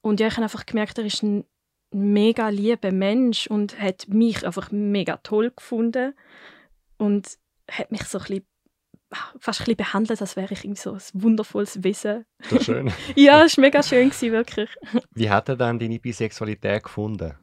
Und 0.00 0.20
ja, 0.20 0.28
ich 0.28 0.34
habe 0.34 0.44
einfach 0.44 0.66
gemerkt, 0.66 0.98
er 0.98 1.04
ist 1.04 1.22
ein 1.22 1.44
mega 1.90 2.48
lieber 2.48 2.92
Mensch 2.92 3.46
und 3.46 3.80
hat 3.80 4.08
mich 4.08 4.46
einfach 4.46 4.70
mega 4.70 5.16
toll 5.18 5.50
gefunden 5.50 6.14
und 6.98 7.38
hat 7.70 7.90
mich 7.90 8.04
so 8.04 8.18
ein 8.18 8.24
bisschen 8.24 8.46
fast 9.40 9.60
ein 9.60 9.64
bisschen 9.64 9.76
behandelt, 9.76 10.20
als 10.20 10.36
wäre 10.36 10.52
ich 10.52 10.64
irgendwie 10.64 10.80
so 10.80 10.92
ein 10.92 11.00
wundervolles 11.14 11.82
Wesen. 11.82 12.26
Das 12.42 12.52
ist 12.52 12.64
schön. 12.66 12.92
ja, 13.16 13.44
es 13.44 13.56
war 13.56 13.62
mega 13.62 13.82
schön, 13.82 14.10
gewesen, 14.10 14.32
wirklich. 14.32 14.70
Wie 15.14 15.30
hat 15.30 15.48
er 15.48 15.56
dann 15.56 15.78
deine 15.78 15.98
Bisexualität 15.98 16.82
gefunden? 16.82 17.34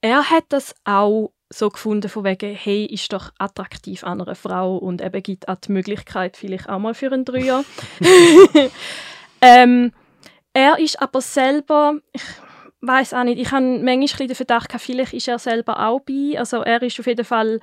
Er 0.00 0.30
hat 0.30 0.44
das 0.50 0.74
auch 0.84 1.32
so 1.50 1.70
gefunden, 1.70 2.08
von 2.08 2.24
wegen, 2.24 2.54
hey, 2.54 2.84
ist 2.84 3.12
doch 3.12 3.32
attraktiv 3.38 4.04
an 4.04 4.20
einer 4.20 4.34
Frau 4.34 4.76
und 4.76 5.00
eben 5.00 5.22
gibt 5.22 5.48
auch 5.48 5.56
die 5.56 5.72
Möglichkeit, 5.72 6.36
vielleicht 6.36 6.68
auch 6.68 6.78
mal 6.78 6.94
für 6.94 7.10
einen 7.10 7.24
Dreier. 7.24 7.64
ähm, 9.40 9.92
er 10.52 10.78
ist 10.78 11.00
aber 11.00 11.20
selber, 11.20 12.00
ich 12.12 12.22
weiß 12.80 13.14
auch 13.14 13.24
nicht, 13.24 13.38
ich 13.38 13.50
habe 13.50 13.64
manchmal 13.64 14.28
den 14.28 14.34
Verdacht 14.34 14.68
gehabt, 14.68 14.84
vielleicht 14.84 15.14
ist 15.14 15.28
er 15.28 15.38
selber 15.38 15.88
auch 15.88 16.00
bei. 16.00 16.38
Also 16.38 16.58
er 16.58 16.82
ist 16.82 17.00
auf 17.00 17.06
jeden 17.06 17.24
Fall 17.24 17.60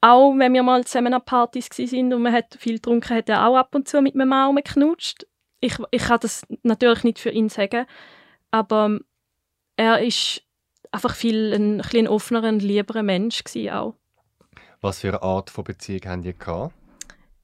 auch, 0.00 0.32
wenn 0.36 0.54
wir 0.54 0.62
mal 0.62 0.84
zusammen 0.84 1.12
an 1.12 1.24
Partys 1.24 1.68
sind 1.72 2.14
und 2.14 2.22
man 2.22 2.32
hat 2.32 2.56
viel 2.58 2.74
getrunken, 2.74 3.14
hat 3.14 3.28
er 3.28 3.46
auch 3.46 3.56
ab 3.56 3.74
und 3.74 3.88
zu 3.88 4.00
mit 4.00 4.14
meinem 4.14 4.28
Mann 4.28 4.56
geknutscht. 4.56 5.26
Ich, 5.60 5.76
ich 5.90 6.02
kann 6.02 6.20
das 6.20 6.42
natürlich 6.62 7.04
nicht 7.04 7.18
für 7.18 7.30
ihn 7.30 7.48
sagen, 7.48 7.86
aber 8.52 8.98
er 9.76 10.00
ist 10.00 10.42
einfach 10.92 11.14
viel 11.14 11.52
ein, 11.52 11.80
ein, 11.80 11.90
ein 11.94 12.08
offener, 12.08 12.44
ein 12.44 12.60
lieberer 12.60 13.02
Mensch 13.02 13.42
auch. 13.70 13.94
Was 14.80 15.00
für 15.00 15.08
eine 15.08 15.22
Art 15.22 15.50
von 15.50 15.64
Beziehung 15.64 16.02
haben 16.06 16.22
die 16.22 16.36
gehabt? 16.36 16.74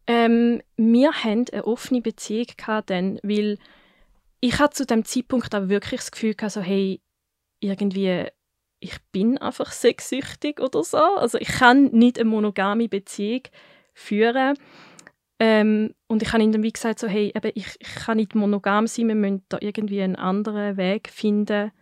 Ähm, 0.06 0.62
wir 0.76 1.12
hatten 1.12 1.46
eine 1.52 1.66
offene 1.66 2.00
Beziehung 2.00 2.46
gehabt, 2.56 2.90
dann, 2.90 3.18
weil 3.22 3.58
ich 4.40 4.58
hatte 4.58 4.74
zu 4.74 4.86
dem 4.86 5.04
Zeitpunkt 5.04 5.54
auch 5.54 5.68
wirklich 5.68 6.00
das 6.00 6.10
Gefühl 6.10 6.34
gehabt, 6.34 6.52
so, 6.52 6.60
hey, 6.60 7.00
irgendwie, 7.60 8.26
ich 8.80 8.98
bin 9.12 9.38
einfach 9.38 9.72
sexsüchtig 9.72 10.60
oder 10.60 10.84
so. 10.84 10.98
Also 10.98 11.38
ich 11.38 11.48
kann 11.48 11.86
nicht 11.86 12.18
eine 12.18 12.28
monogame 12.28 12.88
Beziehung 12.88 13.42
führen. 13.94 14.58
Ähm, 15.38 15.94
und 16.06 16.22
ich 16.22 16.32
habe 16.32 16.42
ihm 16.42 16.52
dann 16.52 16.62
wie 16.62 16.72
gesagt, 16.72 16.98
so, 16.98 17.08
hey, 17.08 17.32
eben, 17.34 17.52
ich, 17.54 17.76
ich 17.78 17.94
kann 17.94 18.18
nicht 18.18 18.34
monogam 18.34 18.86
sein, 18.86 19.08
wir 19.08 19.14
müssen 19.14 19.44
da 19.48 19.58
irgendwie 19.60 20.02
einen 20.02 20.16
anderen 20.16 20.76
Weg 20.76 21.08
finden. 21.08 21.72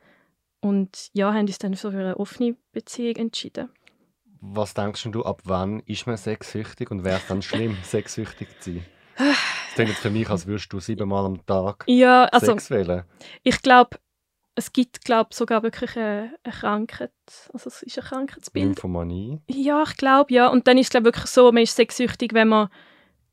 Und 0.63 1.11
ja, 1.13 1.35
haben 1.35 1.47
uns 1.47 1.59
dann 1.59 1.75
für 1.75 1.89
eine 1.89 2.17
offene 2.17 2.57
Beziehung 2.71 3.17
entschieden. 3.17 3.69
Was 4.41 4.75
denkst 4.75 5.09
du, 5.11 5.25
ab 5.25 5.43
wann 5.45 5.81
ist 5.81 6.07
man 6.07 6.17
sexsüchtig 6.17 6.91
und 6.91 7.05
wäre 7.05 7.17
es 7.17 7.27
dann 7.27 7.43
schlimm, 7.43 7.77
sexsüchtig 7.83 8.49
zu 8.61 8.75
sein? 8.75 8.87
Das 9.17 9.75
klingt 9.75 9.91
für 9.91 10.11
mich, 10.11 10.31
als 10.31 10.47
würdest 10.47 10.73
du 10.73 10.79
siebenmal 10.81 11.27
am 11.27 11.45
Tag 11.47 11.85
ja, 11.89 12.25
also, 12.27 12.47
Sex 12.47 12.71
wählen. 12.71 13.03
Ich 13.43 13.61
glaube, 13.61 13.99
es 14.55 14.73
gibt 14.73 15.05
glaub, 15.05 15.35
sogar 15.35 15.63
wirklich 15.63 15.97
eine, 15.97 16.37
eine 16.45 16.55
Krankheit. 16.55 17.13
Also 17.53 17.69
es 17.69 17.83
ist 17.83 17.99
ein 17.99 18.05
Krankheitsbild. 18.05 18.67
Nymphomanie? 18.67 19.41
Ja, 19.49 19.83
ich 19.83 19.97
glaube, 19.97 20.33
ja. 20.33 20.49
Und 20.49 20.69
dann 20.69 20.79
ist 20.79 20.87
es 20.87 20.91
glaub, 20.91 21.05
wirklich 21.05 21.27
so, 21.27 21.51
man 21.51 21.63
ist 21.63 21.75
sexsüchtig, 21.75 22.35
wenn 22.35 22.49
man 22.49 22.69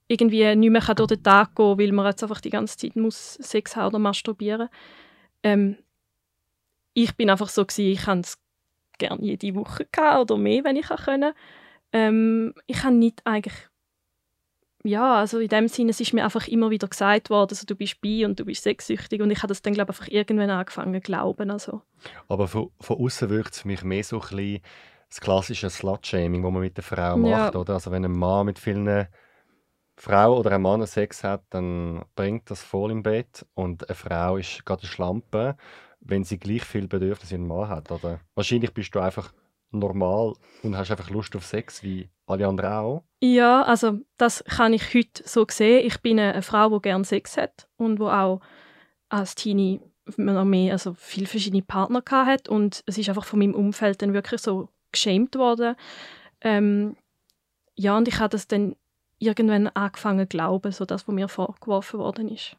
irgendwie 0.07 0.55
nicht 0.55 0.71
mehr 0.71 0.95
durch 0.95 1.07
den 1.07 1.23
Tag 1.23 1.55
gehen 1.55 1.77
kann, 1.77 1.79
weil 1.79 1.91
man 1.91 2.07
jetzt 2.07 2.23
einfach 2.23 2.41
die 2.41 2.49
ganze 2.49 2.77
Zeit 2.77 2.95
muss 2.95 3.35
Sex 3.35 3.75
haben 3.75 3.87
oder 3.87 3.99
masturbieren 3.99 4.69
ähm, 5.43 5.77
Ich 7.03 7.15
bin 7.15 7.29
einfach 7.29 7.49
so, 7.49 7.65
gewesen, 7.65 7.91
ich 7.91 8.07
habe 8.07 8.21
es 8.21 8.37
gerne 8.97 9.23
jede 9.23 9.55
Woche 9.55 9.87
gehabt 9.91 10.19
oder 10.19 10.37
mehr, 10.37 10.63
wenn 10.63 10.75
ich 10.75 10.87
können. 10.87 11.33
Ähm, 11.93 12.53
ich 12.67 12.83
habe 12.83 12.93
nicht 12.93 13.21
eigentlich 13.25 13.69
ja, 14.83 15.15
also 15.15 15.39
in 15.39 15.49
dem 15.49 15.67
Sinne, 15.67 15.89
es 15.89 15.99
ist 15.99 16.13
mir 16.13 16.23
einfach 16.23 16.47
immer 16.47 16.69
wieder 16.69 16.87
gesagt 16.87 17.29
worden, 17.29 17.51
also 17.51 17.65
du 17.65 17.75
bist 17.75 17.99
bi 17.99 18.23
und 18.23 18.39
du 18.39 18.45
bist 18.45 18.63
sexsüchtig 18.63 19.21
und 19.21 19.29
ich 19.29 19.39
habe 19.39 19.47
das 19.47 19.61
dann 19.61 19.73
glaube 19.73 19.89
einfach 19.89 20.07
irgendwann 20.07 20.49
angefangen 20.49 20.93
zu 20.93 21.01
glauben. 21.01 21.51
Also. 21.51 21.81
Aber 22.29 22.47
von, 22.47 22.71
von 22.79 22.97
außen 22.97 23.29
wirkt 23.29 23.53
es 23.53 23.61
für 23.61 23.67
mich 23.67 23.83
mehr 23.83 24.03
so 24.03 24.17
ein 24.17 24.21
bisschen 24.21 24.61
das 25.09 25.19
klassische 25.19 25.69
Slut-Shaming, 25.69 26.43
das 26.43 26.51
man 26.51 26.61
mit 26.61 26.77
der 26.77 26.83
Frau 26.83 27.17
macht, 27.17 27.55
ja. 27.55 27.59
oder? 27.59 27.73
Also 27.73 27.91
wenn 27.91 28.05
ein 28.05 28.11
Mann 28.11 28.45
mit 28.45 28.57
vielen 28.57 29.07
Frau 29.97 30.37
oder 30.37 30.51
ein 30.51 30.61
Mann 30.61 30.85
Sex 30.85 31.25
hat, 31.25 31.43
dann 31.49 32.05
bringt 32.15 32.49
das 32.49 32.63
voll 32.63 32.91
im 32.91 33.03
Bett 33.03 33.45
und 33.55 33.89
eine 33.89 33.95
Frau 33.95 34.37
ist 34.37 34.65
gerade 34.65 34.83
eine 34.83 34.89
Schlampe, 34.89 35.57
wenn 36.09 36.23
sie 36.23 36.39
gleich 36.39 36.63
viel 36.63 36.87
Bedürfnisse 36.87 37.35
wie 37.35 37.39
ein 37.39 37.47
Mann 37.47 37.69
hat, 37.69 37.91
oder? 37.91 38.19
Wahrscheinlich 38.35 38.73
bist 38.73 38.93
du 38.93 38.99
einfach 38.99 39.33
normal 39.71 40.33
und 40.63 40.77
hast 40.77 40.91
einfach 40.91 41.09
Lust 41.09 41.35
auf 41.35 41.45
Sex 41.45 41.83
wie 41.83 42.09
alle 42.25 42.47
anderen 42.47 42.73
auch? 42.73 43.03
Ja, 43.21 43.61
also 43.63 43.99
das 44.17 44.43
kann 44.45 44.73
ich 44.73 44.93
heute 44.93 45.23
so 45.25 45.45
sehen. 45.49 45.85
Ich 45.85 46.01
bin 46.01 46.19
eine, 46.19 46.41
Frau, 46.41 46.69
die 46.69 46.81
gerne 46.81 47.05
Sex 47.05 47.37
hat 47.37 47.67
und 47.77 47.99
wo 47.99 48.07
auch 48.07 48.41
als 49.09 49.35
Teenie 49.35 49.81
noch 50.17 50.45
mehr, 50.45 50.73
also 50.73 50.95
viele 50.95 51.27
verschiedene 51.27 51.61
Partner 51.61 52.03
hat 52.07 52.49
und 52.49 52.83
es 52.87 52.97
ist 52.97 53.09
einfach 53.09 53.25
von 53.25 53.39
meinem 53.39 53.53
Umfeld 53.53 54.01
dann 54.01 54.13
wirklich 54.13 54.41
so 54.41 54.69
geschämt 54.91 55.35
worden. 55.35 55.75
Ähm, 56.41 56.95
ja, 57.75 57.95
und 57.95 58.07
ich 58.07 58.19
habe 58.19 58.29
das 58.29 58.47
dann 58.47 58.75
irgendwann 59.19 59.67
angefangen 59.67 60.21
zu 60.21 60.27
glauben, 60.27 60.71
so 60.71 60.85
das, 60.85 61.07
was 61.07 61.13
mir 61.13 61.27
vorgeworfen 61.27 61.99
worden 61.99 62.29
ist. 62.29 62.55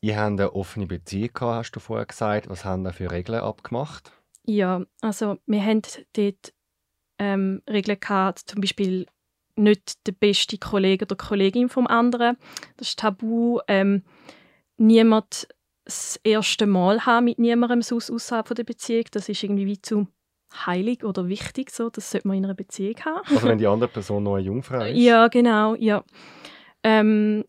Ihr 0.00 0.16
habt 0.16 0.26
eine 0.26 0.52
offene 0.54 0.86
Beziehung 0.86 1.30
gehabt, 1.32 1.56
hast 1.56 1.72
du 1.72 1.80
vorher 1.80 2.06
gesagt. 2.06 2.48
Was 2.48 2.64
haben 2.64 2.84
da 2.84 2.92
für 2.92 3.10
Regeln 3.10 3.40
abgemacht? 3.40 4.12
Ja, 4.44 4.84
also 5.00 5.38
wir 5.46 5.62
haben 5.62 5.82
dort 6.14 6.52
ähm, 7.18 7.62
Regeln 7.68 7.98
gehabt, 8.00 8.40
zum 8.46 8.60
Beispiel 8.60 9.06
nicht 9.56 10.06
der 10.06 10.12
beste 10.12 10.56
Kollege 10.56 11.04
oder 11.04 11.16
Kollegin 11.16 11.68
vom 11.68 11.86
anderen. 11.86 12.36
Das 12.76 12.88
ist 12.88 12.98
tabu. 12.98 13.60
Ähm, 13.66 14.04
niemand 14.76 15.48
das 15.84 16.20
erste 16.22 16.66
Mal 16.66 17.04
haben 17.06 17.24
mit 17.24 17.38
niemandem 17.38 17.82
sonst 17.82 18.10
außerhalb 18.10 18.54
der 18.54 18.64
Beziehung. 18.64 19.04
Das 19.10 19.28
ist 19.28 19.42
irgendwie 19.42 19.66
wie 19.66 19.82
zu 19.82 20.06
heilig 20.66 21.04
oder 21.04 21.28
wichtig. 21.28 21.70
So. 21.70 21.90
Das 21.90 22.10
sollte 22.10 22.28
man 22.28 22.38
in 22.38 22.44
einer 22.44 22.54
Beziehung 22.54 22.96
haben. 23.04 23.22
Also 23.26 23.48
wenn 23.48 23.58
die 23.58 23.66
andere 23.66 23.90
Person 23.90 24.22
noch 24.22 24.36
eine 24.36 24.46
Jungfrau 24.46 24.84
ist? 24.84 24.96
Ja, 24.96 25.28
genau. 25.28 25.74
Ja. 25.74 26.04
Ähm, 26.82 27.44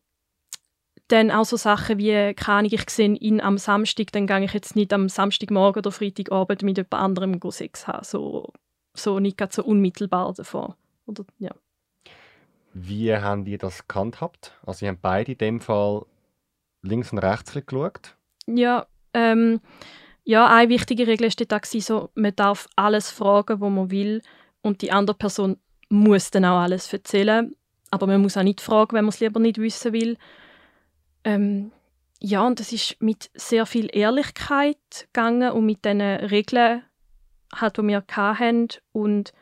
dann 1.12 1.32
auch 1.32 1.45
so 1.45 1.58
Sachen 1.58 1.98
wie, 1.98 2.34
keine 2.34 2.60
Ahnung, 2.60 2.72
ich 2.74 2.89
sehe 2.89 3.10
ihn 3.15 3.41
am 3.41 3.58
Samstag, 3.58 4.12
dann 4.12 4.28
gehe 4.28 4.43
ich 4.43 4.54
jetzt 4.54 4.76
nicht 4.76 4.93
am 4.93 5.10
Samstagmorgen 5.10 5.82
oder 5.82 5.91
Freitagabend 5.91 6.63
mit 6.63 6.78
jemand 6.78 6.93
anderem 6.93 7.39
Sex 7.52 7.88
haben. 7.88 8.04
So, 8.04 8.54
so 8.93 9.19
nicht 9.19 9.41
so 9.52 9.63
unmittelbar 9.63 10.34
davor. 10.34 10.76
Oder, 11.06 11.26
ja. 11.39 11.52
Wie 12.74 13.13
haben 13.15 13.45
die 13.45 13.58
das 13.58 13.88
gehandhabt? 13.88 14.54
Also, 14.65 14.86
ihr 14.86 14.91
habt 14.91 15.02
beide 15.02 15.32
in 15.32 15.38
dem 15.38 15.62
Fall 15.62 16.06
links 16.82 17.12
und 17.12 17.19
rechts 17.19 17.54
geschaut? 17.54 18.15
Ja, 18.45 18.86
ähm, 19.13 19.60
ja, 20.24 20.48
eine 20.48 20.69
wichtige 20.69 21.08
Regel 21.08 21.28
war 21.28 21.45
dort 21.48 21.65
so, 21.65 22.10
man 22.13 22.36
darf 22.36 22.67
alles 22.76 23.10
fragen, 23.10 23.60
was 23.60 23.72
man 23.72 23.91
will 23.91 24.22
und 24.62 24.82
die 24.82 24.91
andere 24.91 25.17
Person 25.17 25.58
muss 25.89 26.30
dann 26.30 26.45
auch 26.45 26.60
alles 26.60 26.91
erzählen. 26.93 27.56
Aber 27.91 28.06
man 28.06 28.22
muss 28.22 28.38
auch 28.38 28.43
nicht 28.43 28.62
fragen, 28.62 28.95
wenn 28.95 29.06
man 29.06 29.10
es 29.10 29.19
lieber 29.19 29.39
nicht 29.39 29.58
wissen 29.58 29.93
will. 29.93 30.17
Ähm, 31.23 31.71
ja, 32.21 32.45
und 32.45 32.60
das 32.60 32.73
ist 32.73 33.01
mit 33.01 33.29
sehr 33.34 33.65
viel 33.65 33.89
Ehrlichkeit 33.91 34.77
gegangen 35.13 35.51
und 35.51 35.65
mit 35.65 35.86
den 35.86 36.01
Regeln, 36.01 36.84
halt, 37.55 37.77
die 37.77 37.84
wir 37.84 38.03
hatten. 38.12 38.67
Und 38.91 39.34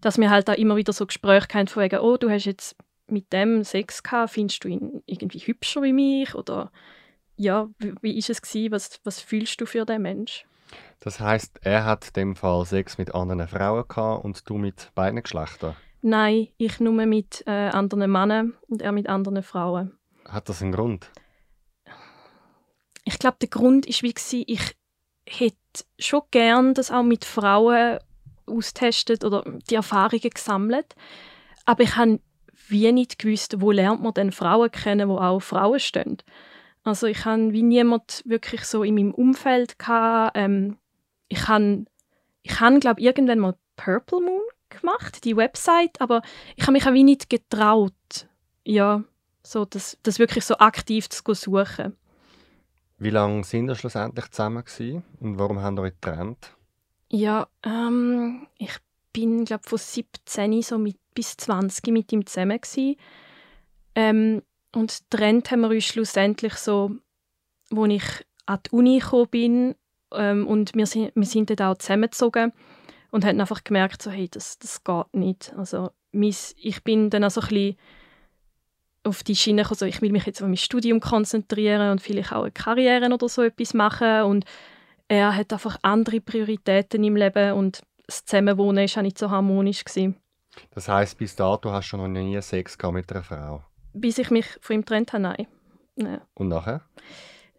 dass 0.00 0.18
wir 0.18 0.30
halt 0.30 0.48
auch 0.48 0.54
immer 0.54 0.76
wieder 0.76 0.92
so 0.92 1.06
Gespräche 1.06 1.48
hatten 1.52 1.68
von 1.68 1.82
wegen, 1.82 2.00
oh, 2.00 2.16
du 2.16 2.30
hast 2.30 2.46
jetzt 2.46 2.76
mit 3.06 3.32
dem 3.32 3.64
Sex 3.64 4.02
gehabt, 4.02 4.32
findest 4.32 4.64
du 4.64 4.68
ihn 4.68 5.02
irgendwie 5.06 5.38
hübscher 5.38 5.82
wie 5.82 5.92
mich? 5.92 6.34
Oder 6.34 6.72
ja, 7.36 7.68
wie, 7.78 7.94
wie 8.00 8.18
ist 8.18 8.30
es 8.30 8.40
gewesen? 8.40 8.72
Was, 8.72 9.00
was 9.04 9.20
fühlst 9.20 9.60
du 9.60 9.66
für 9.66 9.84
den 9.84 10.02
Mensch? 10.02 10.46
Das 11.00 11.20
heißt, 11.20 11.60
er 11.62 11.84
hat 11.84 12.06
in 12.08 12.12
dem 12.14 12.36
Fall 12.36 12.64
Sex 12.64 12.96
mit 12.96 13.14
anderen 13.14 13.46
Frauen 13.46 13.84
gehabt 13.86 14.24
und 14.24 14.48
du 14.48 14.56
mit 14.56 14.90
beiden 14.94 15.22
Geschlechtern? 15.22 15.76
Nein, 16.00 16.48
ich 16.56 16.80
nur 16.80 16.92
mit 17.06 17.44
äh, 17.46 17.68
anderen 17.68 18.10
Männern 18.10 18.54
und 18.68 18.82
er 18.82 18.92
mit 18.92 19.08
anderen 19.08 19.42
Frauen. 19.42 19.92
Hat 20.28 20.48
das 20.48 20.62
einen 20.62 20.72
Grund? 20.72 21.10
Ich 23.04 23.18
glaube, 23.18 23.36
der 23.40 23.48
Grund 23.48 23.86
ist 23.86 24.02
wie 24.02 24.12
gewesen, 24.14 24.44
ich 24.46 24.76
hätte 25.28 25.84
schon 25.98 26.22
gern 26.30 26.74
das 26.74 26.90
auch 26.90 27.02
mit 27.02 27.24
Frauen 27.24 27.98
austestet 28.46 29.24
oder 29.24 29.44
die 29.70 29.74
Erfahrungen 29.74 30.30
gesammelt, 30.30 30.94
aber 31.64 31.82
ich 31.82 31.96
habe 31.96 32.20
wie 32.68 32.92
nicht 32.92 33.18
gewusst, 33.18 33.60
wo 33.60 33.70
lernt 33.70 34.02
man 34.02 34.14
denn 34.14 34.32
Frauen 34.32 34.70
kennen, 34.70 35.08
wo 35.08 35.18
auch 35.18 35.40
Frauen 35.40 35.80
stehen. 35.80 36.18
Also 36.82 37.06
ich 37.06 37.24
habe 37.24 37.52
wie 37.52 37.62
niemand 37.62 38.22
wirklich 38.26 38.64
so 38.64 38.82
in 38.82 38.94
meinem 38.94 39.14
Umfeld 39.14 39.78
gehabt. 39.78 40.36
Ähm, 40.36 40.78
ich 41.28 41.48
habe, 41.48 41.84
ich 42.42 42.60
habe 42.60 42.78
glaube 42.78 43.00
irgendwann 43.00 43.38
mal 43.38 43.54
Purple 43.76 44.20
Moon 44.20 44.42
gemacht, 44.68 45.24
die 45.24 45.36
Website, 45.36 46.00
aber 46.00 46.22
ich 46.56 46.62
habe 46.62 46.72
mich 46.72 46.86
auch 46.86 46.92
wie 46.92 47.04
nicht 47.04 47.30
getraut, 47.30 47.92
ja, 48.64 49.02
so 49.46 49.64
das, 49.64 49.98
das 50.02 50.18
wirklich 50.18 50.44
so 50.44 50.56
aktiv 50.58 51.08
zu 51.08 51.34
suchen. 51.34 51.96
Wie 52.98 53.10
lange 53.10 53.44
sind 53.44 53.68
wir 53.68 53.74
schlussendlich 53.74 54.30
zusammen 54.30 54.64
gewesen? 54.64 55.04
und 55.20 55.38
warum 55.38 55.60
haben 55.60 55.76
wir 55.76 55.82
euch 55.82 56.00
getrennt? 56.00 56.56
Ja, 57.10 57.48
ähm, 57.64 58.46
ich 58.58 58.76
bin 59.12 59.44
glaube 59.44 59.64
von 59.68 59.78
17 59.78 60.62
so 60.62 60.78
mit, 60.78 60.96
bis 61.14 61.36
20 61.36 61.86
mit 61.92 62.12
ihm 62.12 62.26
zusammen 62.26 62.60
gewesen. 62.60 62.96
Ähm, 63.94 64.42
und 64.74 65.02
getrennt 65.10 65.50
haben 65.50 65.60
wir 65.60 65.70
uns 65.70 65.84
schlussendlich 65.84 66.54
so, 66.54 66.96
als 67.70 67.92
ich 67.92 68.26
an 68.46 68.58
die 68.66 68.70
Uni 68.70 68.98
gekommen 68.98 69.28
bin 69.30 69.74
ähm, 70.12 70.46
und 70.46 70.74
wir 70.74 70.86
sind, 70.86 71.12
wir 71.14 71.26
sind 71.26 71.50
dann 71.50 71.68
auch 71.68 71.78
zusammengezogen 71.78 72.52
und 73.10 73.24
haben 73.24 73.40
einfach 73.40 73.62
gemerkt, 73.62 74.02
so, 74.02 74.10
hey, 74.10 74.28
das, 74.28 74.58
das 74.58 74.82
geht 74.82 75.14
nicht. 75.14 75.54
Also, 75.56 75.90
ich 76.12 76.82
bin 76.84 77.10
dann 77.10 77.24
also 77.24 77.40
ein 77.40 77.48
bisschen 77.48 77.76
auf 79.04 79.22
die 79.22 79.36
Schiene 79.36 79.62
gekommen, 79.62 79.78
so, 79.78 79.86
ich 79.86 80.00
will 80.02 80.12
mich 80.12 80.24
jetzt 80.24 80.42
auf 80.42 80.48
mein 80.48 80.56
Studium 80.56 81.00
konzentrieren 81.00 81.90
und 81.90 82.00
vielleicht 82.00 82.32
auch 82.32 82.42
eine 82.42 82.50
Karriere 82.50 83.12
oder 83.12 83.28
so 83.28 83.42
etwas 83.42 83.74
machen 83.74 84.22
und 84.22 84.44
er 85.08 85.36
hat 85.36 85.52
einfach 85.52 85.76
andere 85.82 86.20
Prioritäten 86.20 87.04
im 87.04 87.16
Leben 87.16 87.52
und 87.52 87.82
das 88.06 88.24
Zusammenwohnen 88.24 88.88
war 88.88 88.98
auch 88.98 89.02
nicht 89.02 89.18
so 89.18 89.30
harmonisch. 89.30 89.84
Gewesen. 89.84 90.16
Das 90.70 90.88
heisst, 90.88 91.18
bis 91.18 91.36
dato 91.36 91.70
hast 91.72 91.90
du 91.92 91.96
noch 91.96 92.08
nie 92.08 92.40
Sex 92.40 92.76
mit 92.92 93.10
einer 93.12 93.22
Frau? 93.22 93.64
Bis 93.92 94.18
ich 94.18 94.30
mich 94.30 94.46
von 94.60 94.76
ihm 94.76 94.80
getrennt 94.80 95.12
habe, 95.12 95.22
nein. 95.22 95.46
nein. 95.96 96.20
Und 96.34 96.48
nachher? 96.48 96.82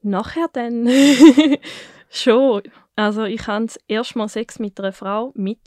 Nachher 0.01 0.47
dann 0.51 0.87
schon. 2.09 2.63
Also 2.95 3.23
ich 3.23 3.47
hatte 3.47 3.65
das 3.67 3.79
erste 3.87 4.17
Mal 4.17 4.29
Sex 4.29 4.59
mit 4.59 4.79
einer 4.79 4.93
Frau 4.93 5.31
mit 5.35 5.59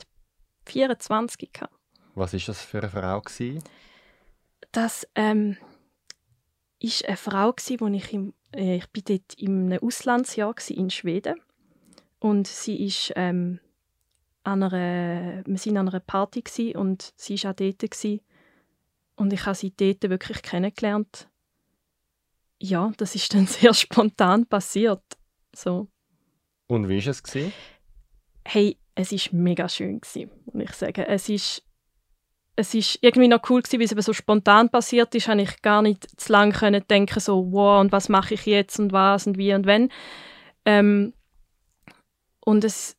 24 0.65 1.51
gehabt. 1.51 1.73
Was 2.15 2.33
war 2.33 2.39
das 2.45 2.61
für 2.61 2.79
eine 2.79 2.89
Frau? 2.89 3.21
Gewesen? 3.21 3.63
Das 4.71 5.07
ähm, 5.15 5.57
ist 6.79 7.05
eine 7.05 7.17
Frau, 7.17 7.51
gewesen, 7.53 7.79
wo 7.79 7.87
ich, 7.87 8.13
im, 8.13 8.33
äh, 8.55 8.77
ich 8.77 8.87
bin 8.87 9.03
dort 9.05 9.33
in 9.35 9.71
einem 9.71 9.83
Auslandsjahr 9.83 10.55
in 10.69 10.89
Schweden 10.89 11.39
und 12.19 12.47
sie 12.47 12.85
ist 12.85 13.13
ähm, 13.15 13.59
an 14.43 14.63
einer, 14.63 15.43
wir 15.45 15.65
waren 15.65 15.77
an 15.77 15.89
einer 15.89 15.99
Party 15.99 16.41
gewesen, 16.41 16.77
und 16.77 17.13
sie 17.15 17.41
war 17.43 17.51
auch 17.51 17.55
dort. 17.55 17.79
Gewesen. 17.79 18.21
Und 19.15 19.33
ich 19.33 19.45
habe 19.45 19.55
sie 19.55 19.73
dort 19.75 20.09
wirklich 20.09 20.41
kennengelernt. 20.41 21.29
Ja, 22.59 22.91
das 22.97 23.15
ist 23.15 23.33
dann 23.33 23.47
sehr 23.47 23.73
spontan 23.73 24.45
passiert. 24.45 25.03
So. 25.53 25.87
Und 26.67 26.87
wie 26.87 27.03
war 27.03 27.11
es? 27.11 27.23
Gewesen? 27.23 27.53
Hey, 28.45 28.77
es 28.95 29.11
war 29.11 29.39
mega 29.39 29.69
schön, 29.69 30.01
gewesen, 30.01 30.31
muss 30.51 30.63
ich 30.63 30.71
sagen. 30.71 31.05
Es 31.05 31.29
ist, 31.29 31.63
es 32.59 32.73
ist 32.73 32.99
irgendwie 33.01 33.29
noch 33.29 33.49
cool, 33.49 33.61
gewesen, 33.61 33.79
weil 33.79 33.85
es 33.85 33.91
eben 33.93 34.01
so 34.01 34.11
spontan 34.11 34.69
passiert 34.69 35.15
ist. 35.15 35.29
habe 35.29 35.41
ich 35.41 35.61
gar 35.61 35.81
nicht 35.81 36.19
zu 36.19 36.33
lange 36.33 36.51
können 36.51 36.83
denken 36.89 37.19
so, 37.21 37.51
wow, 37.51 37.79
und 37.79 37.93
was 37.93 38.09
mache 38.09 38.33
ich 38.33 38.45
jetzt 38.45 38.79
und 38.79 38.91
was 38.91 39.27
und 39.27 39.37
wie 39.37 39.53
und 39.53 39.65
wenn. 39.65 39.89
Ähm, 40.65 41.13
und 42.41 42.65
es, 42.65 42.97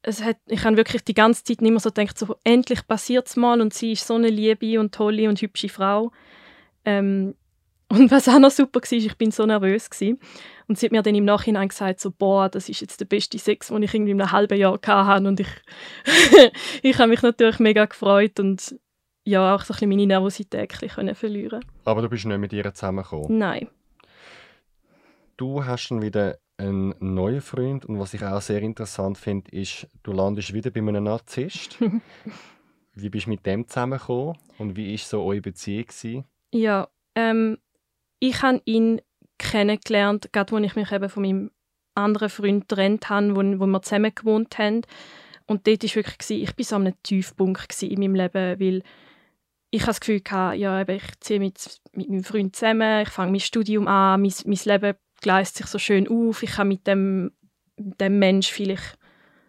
es 0.00 0.22
hat, 0.22 0.38
ich 0.46 0.64
habe 0.64 0.78
wirklich 0.78 1.04
die 1.04 1.12
ganze 1.12 1.44
Zeit 1.44 1.60
nicht 1.60 1.70
mehr 1.70 1.80
so 1.80 1.90
gedacht, 1.90 2.18
so, 2.18 2.36
endlich 2.44 2.86
passiert 2.86 3.28
es 3.28 3.36
mal 3.36 3.60
und 3.60 3.74
sie 3.74 3.92
ist 3.92 4.06
so 4.06 4.14
eine 4.14 4.28
liebe 4.28 4.80
und 4.80 4.94
tolle 4.94 5.28
und 5.28 5.42
hübsche 5.42 5.68
Frau. 5.68 6.10
Ähm, 6.86 7.34
und 7.92 8.10
was 8.10 8.26
auch 8.26 8.38
noch 8.38 8.50
super 8.50 8.80
war, 8.80 8.92
ich 8.92 9.18
bin 9.18 9.30
so 9.30 9.44
nervös 9.44 9.90
gewesen. 9.90 10.18
und 10.66 10.78
sie 10.78 10.86
hat 10.86 10.92
mir 10.92 11.02
dann 11.02 11.14
im 11.14 11.26
Nachhinein 11.26 11.68
gesagt 11.68 12.00
so, 12.00 12.10
boah, 12.10 12.48
das 12.48 12.70
ist 12.70 12.80
jetzt 12.80 13.00
der 13.00 13.04
beste 13.04 13.38
Sex, 13.38 13.68
den 13.68 13.82
ich 13.82 13.92
irgendwie 13.92 14.12
in 14.12 14.20
einem 14.20 14.32
halben 14.32 14.58
Jahr 14.58 14.78
hatte 14.82 15.28
und 15.28 15.40
ich, 15.40 15.48
ich 16.82 16.98
habe 16.98 17.08
mich 17.08 17.20
natürlich 17.20 17.58
mega 17.58 17.84
gefreut 17.84 18.40
und 18.40 18.76
ja, 19.24 19.54
auch 19.54 19.60
so 19.60 19.72
ein 19.72 19.76
bisschen 19.76 19.88
meine 19.90 20.06
Nervosität 20.06 20.70
können 20.70 21.14
verlieren. 21.14 21.62
Aber 21.84 22.00
du 22.00 22.08
bist 22.08 22.24
nicht 22.24 22.38
mit 22.38 22.52
ihr 22.54 22.72
zusammengekommen? 22.72 23.38
Nein. 23.38 23.68
Du 25.36 25.64
hast 25.64 25.90
dann 25.90 26.00
wieder 26.00 26.38
einen 26.56 26.94
neuen 26.98 27.42
Freund 27.42 27.84
und 27.84 27.98
was 27.98 28.14
ich 28.14 28.24
auch 28.24 28.40
sehr 28.40 28.62
interessant 28.62 29.18
finde, 29.18 29.50
ist, 29.52 29.86
du 30.02 30.12
landest 30.12 30.54
wieder 30.54 30.70
bei 30.70 30.80
einem 30.80 31.04
Narzisst. 31.04 31.78
wie 32.94 33.10
bist 33.10 33.26
du 33.26 33.30
mit 33.30 33.44
dem 33.44 33.68
zusammengekommen 33.68 34.38
und 34.58 34.76
wie 34.76 34.92
war 34.92 34.98
so 34.98 35.22
eure 35.24 35.42
Beziehung? 35.42 35.86
Gewesen? 35.86 36.24
Ja, 36.52 36.88
ähm, 37.14 37.58
ich 38.22 38.40
habe 38.40 38.62
ihn 38.66 39.00
kennengelernt, 39.36 40.32
gerade 40.32 40.54
als 40.54 40.64
ich 40.64 40.76
mich 40.76 40.92
eben 40.92 41.08
von 41.08 41.22
meinem 41.24 41.50
anderen 41.96 42.28
Freund 42.28 42.68
getrennt 42.68 43.08
habe, 43.10 43.34
wo, 43.34 43.40
wo 43.40 43.66
wir 43.66 43.82
zusammen 43.82 44.14
gewohnt 44.14 44.56
haben. 44.58 44.82
Und 45.46 45.66
dort 45.66 45.82
war 45.82 45.94
wirklich, 45.96 46.42
ich 46.42 46.56
war 46.56 46.64
so 46.64 46.76
an 46.76 46.86
einem 46.86 47.02
Tiefpunkt 47.02 47.82
in 47.82 47.98
meinem 47.98 48.14
Leben, 48.14 48.60
weil 48.60 48.82
ich 49.70 49.84
das 49.84 49.98
Gefühl 49.98 50.22
hatte, 50.30 50.56
ja, 50.56 50.80
eben, 50.80 50.96
ich 50.96 51.20
ziehe 51.20 51.40
mit, 51.40 51.80
mit 51.94 52.10
meinem 52.10 52.22
Freund 52.22 52.54
zusammen, 52.54 53.02
ich 53.02 53.08
fange 53.08 53.32
mein 53.32 53.40
Studium 53.40 53.88
an, 53.88 54.22
mein, 54.22 54.32
mein 54.44 54.58
Leben 54.64 54.96
gleist 55.20 55.56
sich 55.56 55.66
so 55.66 55.80
schön 55.80 56.06
auf. 56.06 56.44
Ich 56.44 56.52
kann 56.52 56.68
mit 56.68 56.86
dem, 56.86 57.32
dem 57.76 58.20
Mensch 58.20 58.52
vielleicht 58.52 58.98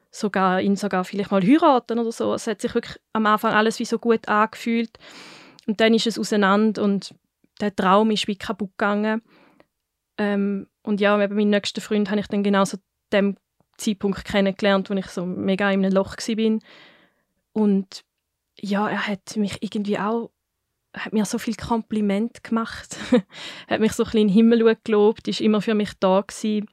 sogar, 0.09 0.61
ihn 0.61 0.77
sogar 0.77 1.05
vielleicht 1.05 1.29
mal 1.29 1.43
heiraten 1.43 1.99
oder 1.99 2.11
so. 2.11 2.33
Es 2.33 2.47
hat 2.47 2.61
sich 2.61 2.73
wirklich 2.73 2.99
am 3.13 3.27
Anfang 3.27 3.53
alles 3.53 3.77
wie 3.77 3.85
so 3.85 3.99
gut 3.99 4.27
angefühlt. 4.27 4.97
Und 5.67 5.79
dann 5.79 5.93
ist 5.93 6.07
es 6.07 6.17
auseinander 6.17 6.81
und 6.81 7.13
der 7.59 7.75
Traum 7.75 8.11
ist 8.11 8.27
wie 8.27 8.37
kaputt 8.37 8.71
gegangen. 8.77 9.21
Ähm, 10.17 10.67
und 10.83 11.01
ja, 11.01 11.21
eben 11.21 11.35
meinen 11.35 11.49
nächsten 11.49 11.81
Freund 11.81 12.09
habe 12.09 12.19
ich 12.19 12.27
dann 12.27 12.43
genau 12.43 12.65
so 12.65 12.77
dem 13.11 13.37
Zeitpunkt 13.77 14.25
kennengelernt, 14.25 14.89
wo 14.89 14.93
ich 14.93 15.07
so 15.07 15.25
mega 15.25 15.71
in 15.71 15.85
einem 15.85 15.93
Loch 15.93 16.17
war. 16.17 16.59
Und 17.53 18.03
ja, 18.59 18.89
er 18.89 19.07
hat 19.07 19.35
mich 19.37 19.57
irgendwie 19.61 19.97
auch 19.97 20.31
hat 20.95 21.13
mir 21.13 21.25
so 21.25 21.39
viel 21.39 21.55
Kompliment 21.55 22.43
gemacht, 22.43 22.97
hat 23.67 23.79
mich 23.79 23.93
so 23.93 24.03
ein 24.03 24.05
bisschen 24.05 24.21
in 24.21 24.27
den 24.27 24.33
Himmel 24.33 24.77
gelobt, 24.83 25.27
ist 25.27 25.41
immer 25.41 25.61
für 25.61 25.73
mich 25.73 25.91
da 25.99 26.21
gewesen. 26.21 26.67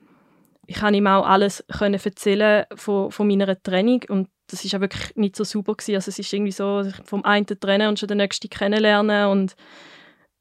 Ich 0.67 0.81
konnte 0.81 0.99
ihm 0.99 1.07
auch 1.07 1.27
alles 1.27 1.65
können 1.73 1.99
erzählen 2.03 2.67
von, 2.75 3.11
von 3.11 3.27
meiner 3.27 3.61
Training 3.61 4.05
und 4.09 4.29
das 4.49 4.65
ist 4.65 4.75
auch 4.75 4.81
wirklich 4.81 5.17
nicht 5.17 5.37
so 5.37 5.45
super 5.45 5.75
gewesen. 5.75 5.95
Also 5.95 6.11
es 6.11 6.19
ist 6.19 6.33
irgendwie 6.33 6.53
so 6.53 6.85
vom 7.05 7.25
einen 7.25 7.47
trennen 7.47 7.89
und 7.89 7.99
schon 7.99 8.09
den 8.09 8.19
nächsten 8.19 8.51
kennenlernen 8.51 9.29
und 9.29 9.57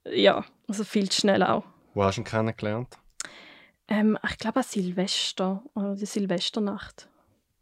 ja, 0.06 0.46
also 0.68 0.84
viel 0.84 1.10
zu 1.10 1.22
schnell 1.22 1.44
auch. 1.44 1.64
Wo 1.94 2.04
hast 2.04 2.18
du 2.18 2.22
ihn 2.22 2.26
kennengelernt? 2.26 2.98
Ähm, 3.88 4.18
ich 4.28 4.38
glaube 4.38 4.58
an 4.58 4.64
Silvester 4.64 5.64
oder 5.74 5.96
die 5.96 6.06
Silvesternacht. 6.06 7.10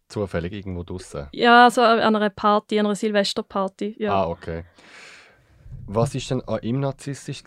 Zufällig 0.10 0.54
irgendwo 0.54 0.84
draußen? 0.84 1.28
Ja, 1.34 1.66
also 1.66 1.82
an 1.82 2.16
einer 2.16 2.30
Party, 2.30 2.80
an 2.80 2.86
einer 2.86 2.96
Silvesterparty. 2.96 3.96
Ja. 4.00 4.24
Ah, 4.24 4.28
okay. 4.28 4.64
Was 5.86 6.14
war 6.14 6.22
denn 6.22 6.48
an 6.48 6.62
ihm 6.62 6.80
narzisstisch? 6.80 7.44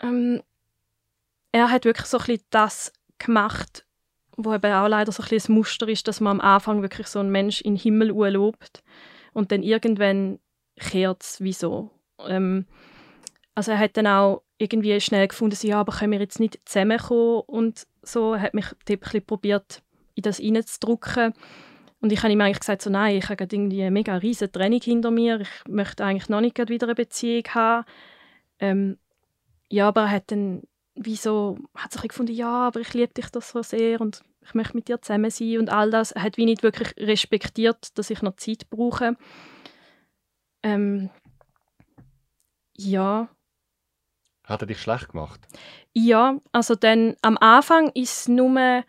Ähm, 0.00 0.42
er 1.52 1.70
hat 1.70 1.84
wirklich 1.84 2.06
so 2.06 2.18
ein 2.18 2.24
bisschen 2.24 2.44
das 2.50 2.92
gemacht, 3.18 3.84
wo 4.36 4.54
eben 4.54 4.72
auch 4.72 4.88
leider 4.88 5.12
so 5.12 5.22
ein 5.22 5.28
bisschen 5.28 5.38
das 5.38 5.48
Muster 5.48 5.88
ist, 5.88 6.06
dass 6.08 6.20
man 6.20 6.40
am 6.40 6.46
Anfang 6.46 6.82
wirklich 6.82 7.08
so 7.08 7.18
einen 7.18 7.30
Mensch 7.30 7.60
in 7.60 7.74
den 7.74 7.80
Himmel 7.82 8.08
lobt 8.32 8.82
und 9.32 9.52
dann 9.52 9.62
irgendwann 9.62 10.38
kehrt 10.76 11.22
es 11.22 11.40
wie 11.40 11.52
so. 11.52 11.90
Ähm, 12.26 12.66
also 13.60 13.72
er 13.72 13.78
hat 13.78 13.98
dann 13.98 14.06
auch 14.06 14.42
irgendwie 14.56 14.98
schnell 15.02 15.28
gefunden, 15.28 15.66
ja, 15.66 15.80
aber 15.80 15.92
können 15.92 16.12
wir 16.12 16.18
jetzt 16.18 16.40
nicht 16.40 16.58
zusammenkommen 16.64 17.42
und 17.46 17.86
so. 18.00 18.32
Er 18.32 18.40
hat 18.40 18.54
mich 18.54 18.64
ein 18.72 18.98
bisschen 18.98 19.26
probiert, 19.26 19.82
in 20.14 20.22
das 20.22 20.40
reinzudrücken. 20.40 21.34
Und 22.00 22.10
ich 22.10 22.22
habe 22.22 22.32
ihm 22.32 22.40
eigentlich 22.40 22.60
gesagt, 22.60 22.80
so, 22.80 22.88
nein, 22.88 23.16
ich 23.16 23.28
habe 23.28 23.44
irgendwie 23.44 23.82
eine 23.82 23.90
mega 23.90 24.16
riesige 24.16 24.50
Training 24.50 24.80
hinter 24.80 25.10
mir, 25.10 25.42
ich 25.42 25.68
möchte 25.68 26.02
eigentlich 26.02 26.30
noch 26.30 26.40
nicht 26.40 26.56
wieder 26.70 26.86
eine 26.86 26.94
Beziehung 26.94 27.44
haben. 27.50 27.84
Ähm, 28.60 28.98
ja, 29.68 29.88
aber 29.88 30.04
er 30.04 30.10
hat 30.10 30.30
dann 30.30 30.62
wie 30.94 31.16
so, 31.16 31.58
hat 31.74 31.92
sich 31.92 32.00
gefunden, 32.00 32.32
ja, 32.32 32.68
aber 32.68 32.80
ich 32.80 32.94
liebe 32.94 33.12
dich 33.12 33.28
das 33.28 33.50
so 33.50 33.62
sehr 33.62 34.00
und 34.00 34.22
ich 34.40 34.54
möchte 34.54 34.74
mit 34.74 34.88
dir 34.88 35.02
zusammen 35.02 35.30
sein 35.30 35.58
und 35.58 35.68
all 35.68 35.90
das. 35.90 36.12
Er 36.12 36.22
hat 36.22 36.38
wie 36.38 36.46
nicht 36.46 36.62
wirklich 36.62 36.94
respektiert, 36.96 37.98
dass 37.98 38.08
ich 38.08 38.22
noch 38.22 38.36
Zeit 38.36 38.70
brauche. 38.70 39.16
Ähm, 40.62 41.10
ja. 42.74 43.28
Hat 44.50 44.62
er 44.62 44.66
dich 44.66 44.80
schlecht 44.80 45.10
gemacht? 45.10 45.40
Ja, 45.92 46.38
also 46.50 46.74
dann 46.74 47.14
am 47.22 47.38
Anfang 47.38 47.90
ist 47.94 48.22
es 48.22 48.28
nur 48.28 48.84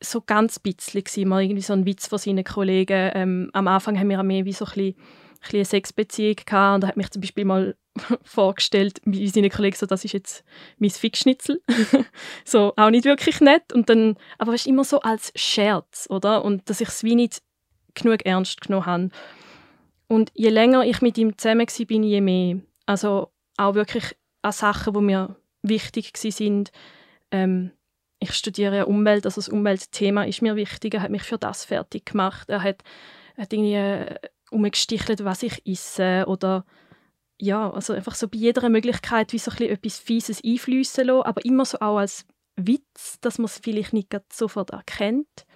so 0.00 0.20
ganz 0.20 0.60
bisschen 0.60 1.28
mal 1.28 1.42
irgendwie 1.42 1.62
so 1.62 1.72
ein 1.72 1.84
Witz 1.84 2.06
von 2.06 2.18
seinen 2.18 2.44
Kollegen. 2.44 3.10
Ähm, 3.14 3.50
am 3.54 3.66
Anfang 3.66 3.98
haben 3.98 4.08
wir 4.08 4.20
auch 4.20 4.24
mehr 4.24 4.44
wie 4.44 4.52
so 4.52 4.64
ein 4.64 4.70
bisschen, 4.70 4.94
ein 4.94 5.40
bisschen 5.40 5.58
eine 5.58 5.64
Sexbeziehung 5.64 6.36
gehabt 6.46 6.76
und 6.76 6.84
er 6.84 6.88
hat 6.88 6.96
mich 6.96 7.10
zum 7.10 7.22
Beispiel 7.22 7.44
mal 7.44 7.76
vorgestellt, 8.22 9.00
wie 9.04 9.26
seine 9.28 9.50
Kollegen 9.50 9.76
so, 9.76 9.86
das 9.86 10.04
ist 10.04 10.12
jetzt 10.12 10.44
mein 10.78 10.90
Fickschnitzel. 10.90 11.60
so, 12.44 12.72
auch 12.76 12.90
nicht 12.90 13.04
wirklich 13.04 13.40
nett. 13.40 13.72
Und 13.72 13.88
dann, 13.88 14.16
aber 14.38 14.54
es 14.54 14.66
immer 14.66 14.84
so 14.84 15.00
als 15.00 15.32
Scherz, 15.34 16.06
oder? 16.08 16.44
Und 16.44 16.70
dass 16.70 16.80
ich 16.80 16.88
es 16.88 17.02
wie 17.02 17.16
nicht 17.16 17.42
genug 17.94 18.24
ernst 18.24 18.60
genommen 18.60 18.86
habe. 18.86 19.08
Und 20.06 20.30
je 20.34 20.50
länger 20.50 20.84
ich 20.84 21.02
mit 21.02 21.18
ihm 21.18 21.36
zusammen 21.36 21.66
war, 21.66 21.86
bin 21.86 22.04
je 22.04 22.20
mehr. 22.20 22.60
Also 22.86 23.32
auch 23.56 23.74
wirklich 23.74 24.16
an 24.42 24.52
Sachen, 24.52 24.94
die 24.94 25.00
mir 25.00 25.36
wichtig 25.62 26.12
waren. 26.14 26.64
Ähm, 27.30 27.70
ich 28.18 28.34
studiere 28.34 28.76
ja 28.76 28.84
Umwelt, 28.84 29.24
also 29.24 29.40
das 29.40 29.48
Umweltthema 29.48 30.24
ist 30.24 30.42
mir 30.42 30.54
wichtig. 30.54 30.94
Er 30.94 31.02
hat 31.02 31.10
mich 31.10 31.22
für 31.22 31.38
das 31.38 31.64
fertig 31.64 32.06
gemacht. 32.06 32.48
Er 32.48 32.62
hat, 32.62 32.82
hat 33.36 33.52
irgendwie 33.52 33.74
äh, 33.74 34.18
umgestichelt, 34.50 35.24
was 35.24 35.42
ich 35.42 35.66
esse 35.66 36.24
oder 36.28 36.64
ja, 37.38 37.68
also 37.70 37.92
einfach 37.92 38.14
so 38.14 38.28
bei 38.28 38.38
jeder 38.38 38.68
Möglichkeit 38.68 39.32
wie 39.32 39.38
so 39.38 39.50
ein 39.50 39.56
bisschen 39.56 39.72
etwas 39.72 39.98
Fieses 39.98 40.44
einfließen 40.44 41.06
lassen, 41.06 41.26
aber 41.26 41.44
immer 41.44 41.64
so 41.64 41.80
auch 41.80 41.98
als 41.98 42.24
Witz, 42.54 43.18
dass 43.20 43.38
man 43.38 43.46
es 43.46 43.58
vielleicht 43.58 43.92
nicht 43.92 44.14
sofort 44.32 44.70
erkennt. 44.70 45.46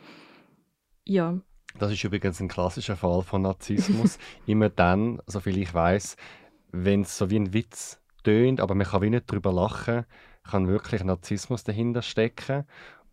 Ja. 1.05 1.39
Das 1.79 1.93
ist 1.93 2.03
übrigens 2.03 2.41
ein 2.41 2.49
klassischer 2.49 2.97
Fall 2.97 3.23
von 3.23 3.43
Narzissmus. 3.43 4.19
immer 4.47 4.71
dann, 4.71 5.21
soviel 5.27 5.59
ich 5.59 5.73
weiß, 5.73 6.17
wenn 6.73 7.03
es 7.03 7.17
so 7.17 7.31
wie 7.31 7.39
ein 7.39 7.53
Witz 7.53 8.01
tönt, 8.27 8.61
aber 8.61 8.75
man 8.75 8.87
kann 8.87 9.03
wie 9.03 9.11
nicht 9.11 9.31
drüber 9.31 9.53
lachen, 9.53 10.05
kann 10.43 10.67
wirklich 10.67 11.05
Narzissmus 11.05 11.63
dahinter 11.63 12.03
stecken. 12.03 12.65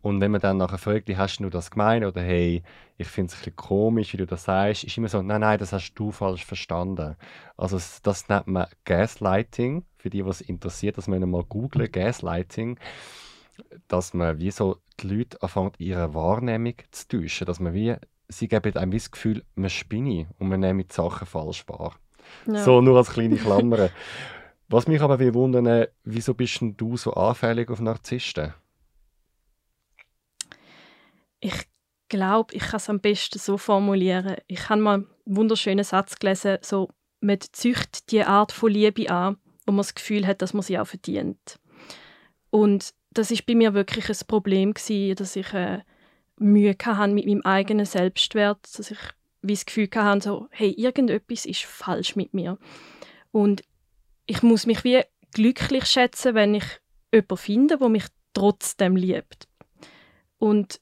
Und 0.01 0.20
wenn 0.20 0.32
man 0.32 0.41
dann 0.41 0.57
nachher 0.57 0.80
fragt, 0.80 1.07
wie 1.07 1.16
hast 1.16 1.38
du 1.38 1.49
das 1.49 1.72
gemeint? 1.72 2.03
Oder 2.03 2.22
hey, 2.22 2.64
ich 2.97 3.07
finde 3.07 3.30
es 3.30 3.36
ein 3.36 3.39
bisschen 3.39 3.55
komisch, 3.55 4.11
wie 4.11 4.18
du 4.18 4.26
das 4.26 4.43
sagst, 4.43 4.84
ist 4.84 4.97
immer 4.97 5.07
so, 5.07 5.22
nein, 5.22 5.41
nein, 5.41 5.59
das 5.59 5.72
hast 5.72 5.93
du 5.93 6.11
falsch 6.11 6.43
verstanden. 6.43 7.16
Also 7.55 7.80
das 8.01 8.28
nennt 8.28 8.47
man 8.47 8.68
Gaslighting, 8.86 9.86
für 9.97 10.09
die, 10.09 10.26
was 10.26 10.41
interessiert, 10.41 10.97
dass 10.97 11.07
man 11.07 11.30
mal 11.30 11.43
googlen, 11.43 11.89
Gaslighting, 11.89 12.78
dass 13.88 14.14
man 14.14 14.39
wie 14.39 14.51
so 14.51 14.78
die 14.99 15.07
Leute 15.07 15.41
anfängt, 15.41 15.80
ihre 15.80 16.14
Wahrnehmung 16.14 16.76
zu 16.91 17.07
täuschen, 17.07 17.45
dass 17.45 17.59
man 17.59 17.74
wie, 17.74 17.95
sie 18.28 18.47
geben 18.47 18.76
einem 18.76 18.91
das 18.91 19.11
Gefühl, 19.11 19.43
man 19.55 19.70
spinne 19.70 20.28
und 20.38 20.49
man 20.49 20.59
nehme 20.59 20.84
die 20.84 20.93
Sachen 20.93 21.28
falsch 21.28 21.66
wahr. 21.70 21.95
Ja. 22.45 22.64
So 22.64 22.82
nur 22.82 22.97
als 22.97 23.11
kleine 23.11 23.38
Klammer. 23.38 23.89
was 24.74 24.88
mich 24.88 25.01
aber 25.01 25.19
wundern, 25.34 25.88
wieso 26.03 26.34
bist 26.34 26.59
du 26.61 26.97
so 26.97 27.13
anfällig 27.13 27.69
auf 27.69 27.80
Narzissten? 27.80 28.53
Ich 31.39 31.67
glaube, 32.09 32.53
ich 32.55 32.63
kann 32.63 32.78
es 32.78 32.89
am 32.89 32.99
besten 32.99 33.38
so 33.38 33.57
formulieren. 33.57 34.36
Ich 34.47 34.69
habe 34.69 34.82
mal 34.82 34.93
einen 34.95 35.07
wunderschönen 35.26 35.84
Satz 35.84 36.17
gelesen, 36.17 36.57
so, 36.61 36.89
man 37.21 37.39
züchtet 37.39 38.11
die 38.11 38.24
Art 38.24 38.51
von 38.51 38.71
Liebe 38.71 39.09
an, 39.09 39.38
wo 39.65 39.71
man 39.71 39.78
das 39.78 39.95
Gefühl 39.95 40.26
hat, 40.26 40.41
dass 40.41 40.53
man 40.53 40.63
sie 40.63 40.80
auch 40.80 40.88
verdient. 40.88 41.59
Und 42.49 42.93
das 43.11 43.32
ist 43.32 43.45
bei 43.45 43.55
mir 43.55 43.74
wirklich 43.74 44.09
ein 44.09 44.28
Problem 44.28 44.74
gewesen, 44.74 45.15
dass 45.15 45.36
ich 45.36 45.53
äh, 45.53 45.82
Mühe 46.38 46.76
hatte 46.84 47.13
mit 47.13 47.28
meinem 47.28 47.41
eigenen 47.41 47.86
Selbstwert, 47.86 48.59
dass 48.78 48.91
ich 48.91 48.99
wie 49.43 49.53
das 49.53 49.65
Gefühl 49.65 49.89
hatte, 49.93 50.24
so, 50.24 50.47
hey, 50.51 50.71
irgendetwas 50.71 51.45
ist 51.45 51.63
falsch 51.63 52.15
mit 52.15 52.34
mir. 52.34 52.57
Und 53.32 53.63
ich 54.26 54.43
muss 54.43 54.65
mich 54.65 54.84
wie 54.84 55.01
glücklich 55.32 55.86
schätzen, 55.86 56.36
wenn 56.36 56.55
ich 56.55 56.65
jemanden 57.11 57.38
finde, 57.38 57.78
der 57.78 57.89
mich 57.89 58.05
trotzdem 58.34 58.95
liebt. 58.95 59.47
Und 60.38 60.80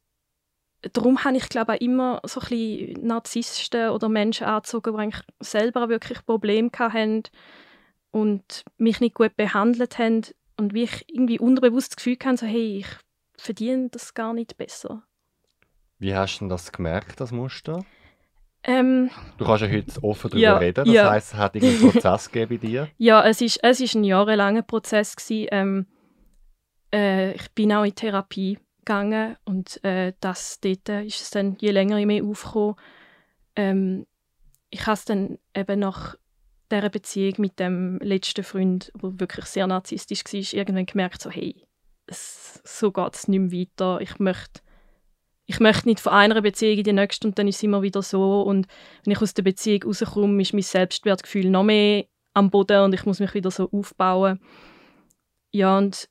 darum 0.94 1.24
habe 1.24 1.38
ich 1.38 1.50
glaube 1.50 1.74
auch 1.74 1.80
immer 1.82 2.22
so 2.24 2.39
ein 2.39 2.48
bisschen 2.48 3.06
Narzissten 3.06 3.89
oder 3.89 4.10
Menschen 4.10 4.48
angezogen, 4.48 4.94
die 4.94 5.00
eigentlich 5.00 5.24
selber 5.39 5.89
wirklich 5.89 6.26
Probleme 6.26 6.72
hatten 6.78 7.24
und 8.12 8.64
mich 8.78 9.00
nicht 9.00 9.16
gut 9.16 9.36
behandelt 9.36 9.98
haben 9.98 10.24
und 10.58 10.74
wie 10.74 10.84
ich 10.84 11.06
irgendwie 11.10 11.39
unterbewusst 11.39 11.92
das 11.92 11.98
Gefühl 11.98 12.18
hatte, 12.24 12.38
so, 12.38 12.46
hey, 12.46 12.80
ich 12.80 12.88
verdiene 13.38 13.89
das 13.89 14.14
gar 14.14 14.34
nicht 14.34 14.58
besser. 14.58 15.04
Wie 15.98 16.16
hast 16.16 16.39
du 16.39 16.48
das 16.48 16.72
gemerkt, 16.72 17.20
das 17.20 17.32
Muster? 17.32 17.86
Ähm, 18.64 19.09
du 19.38 19.45
kannst 19.45 19.64
ja 19.64 19.70
heute 19.70 20.03
offen 20.03 20.30
darüber 20.30 20.43
ja, 20.43 20.57
reden, 20.57 20.86
das 20.86 20.93
ja. 20.93 21.09
heisst, 21.09 21.34
es 21.34 21.39
hat 21.39 21.55
einen 21.55 21.80
Prozess 21.80 22.32
gegeben 22.32 22.59
bei 22.62 22.68
dir? 22.68 22.89
Ja, 22.97 23.26
es 23.26 23.41
ist, 23.41 23.64
es 23.64 23.80
ist 23.80 23.95
ein 23.95 24.03
jahrelanger 24.03 24.62
Prozess. 24.62 25.16
Gewesen. 25.16 25.47
Ähm, 25.51 25.86
äh, 26.93 27.34
ich 27.34 27.51
bin 27.51 27.74
auch 27.74 27.84
in 27.84 27.95
Therapie 27.95 28.59
gegangen 28.80 29.36
und 29.45 29.84
äh, 29.84 30.14
das, 30.20 30.59
dort 30.59 30.89
ist 30.89 31.22
es 31.22 31.30
dann 31.32 31.55
je 31.59 31.72
länger 31.72 32.05
mehr 32.05 32.24
aufgekommen. 32.24 32.76
Ähm, 33.55 34.05
ich 34.70 34.86
habe 34.86 34.93
es 34.93 35.05
dann 35.05 35.38
eben 35.55 35.80
nach 35.80 36.16
dieser 36.72 36.89
Beziehung 36.89 37.34
mit 37.38 37.59
dem 37.59 37.99
letzten 37.99 38.43
Freund, 38.43 38.91
der 39.01 39.20
wirklich 39.20 39.45
sehr 39.45 39.68
narzisstisch 39.68 40.24
war, 40.26 40.59
irgendwann 40.59 40.86
gemerkt, 40.86 41.22
so 41.22 41.30
hey, 41.30 41.68
es, 42.07 42.62
so 42.64 42.91
geht 42.91 43.16
es 43.16 43.28
nicht 43.28 43.39
mehr 43.39 43.62
weiter. 43.62 44.01
Ich 44.01 44.20
möchte, 44.20 44.62
ich 45.52 45.60
möchte 45.60 45.89
nicht 45.89 45.99
von 45.99 46.14
einer 46.14 46.41
Beziehung 46.41 46.78
in 46.78 46.84
die 46.86 46.93
nächste 46.93 47.28
und 47.28 47.38
dann 47.38 47.47
ist 47.47 47.58
es 47.58 47.64
immer 47.64 47.82
wieder 47.82 48.02
so. 48.02 48.41
Und 48.41 48.68
wenn 49.04 49.12
ich 49.12 49.22
aus 49.22 49.34
der 49.34 49.43
Beziehung 49.43 49.84
rauskomme, 49.84 50.41
ist 50.41 50.54
mein 50.54 50.62
Selbstwertgefühl 50.62 51.49
noch 51.49 51.64
mehr 51.64 52.06
am 52.34 52.49
Boden 52.49 52.86
und 52.86 52.93
ich 52.93 53.06
muss 53.06 53.20
mich 53.20 53.34
wieder 53.34 53.52
so 53.52 53.70
aufbauen. 53.70 54.39
Ja, 55.52 55.78
und 55.78 56.08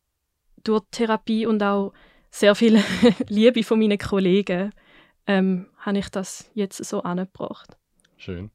durch 0.62 0.82
Therapie 0.90 1.46
und 1.46 1.62
auch 1.62 1.94
sehr 2.30 2.54
viel 2.54 2.82
Liebe 3.28 3.62
von 3.62 3.78
meinen 3.78 3.96
Kollegen 3.96 4.72
ähm, 5.26 5.68
habe 5.78 5.98
ich 5.98 6.10
das 6.10 6.50
jetzt 6.52 6.84
so 6.84 7.02
angebracht. 7.02 7.78
Schön. 8.18 8.50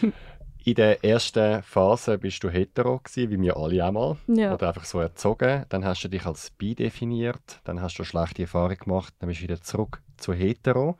In 0.64 0.74
der 0.74 1.02
ersten 1.02 1.62
Phase 1.62 2.18
bist 2.18 2.44
du 2.44 2.50
hetero 2.50 2.98
gewesen, 2.98 3.30
wie 3.30 3.40
wir 3.40 3.56
alle 3.56 3.84
einmal. 3.84 4.18
Ja. 4.26 4.52
Oder 4.54 4.68
einfach 4.68 4.84
so 4.84 5.00
erzogen. 5.00 5.64
Dann 5.70 5.84
hast 5.84 6.04
du 6.04 6.08
dich 6.08 6.26
als 6.26 6.50
bi 6.50 6.74
definiert. 6.74 7.60
Dann 7.64 7.80
hast 7.80 7.98
du 7.98 8.04
schlechte 8.04 8.42
Erfahrungen 8.42 8.76
gemacht. 8.76 9.14
Dann 9.18 9.28
bist 9.28 9.40
du 9.40 9.44
wieder 9.44 9.60
zurück 9.62 10.02
zu 10.18 10.34
hetero. 10.34 10.98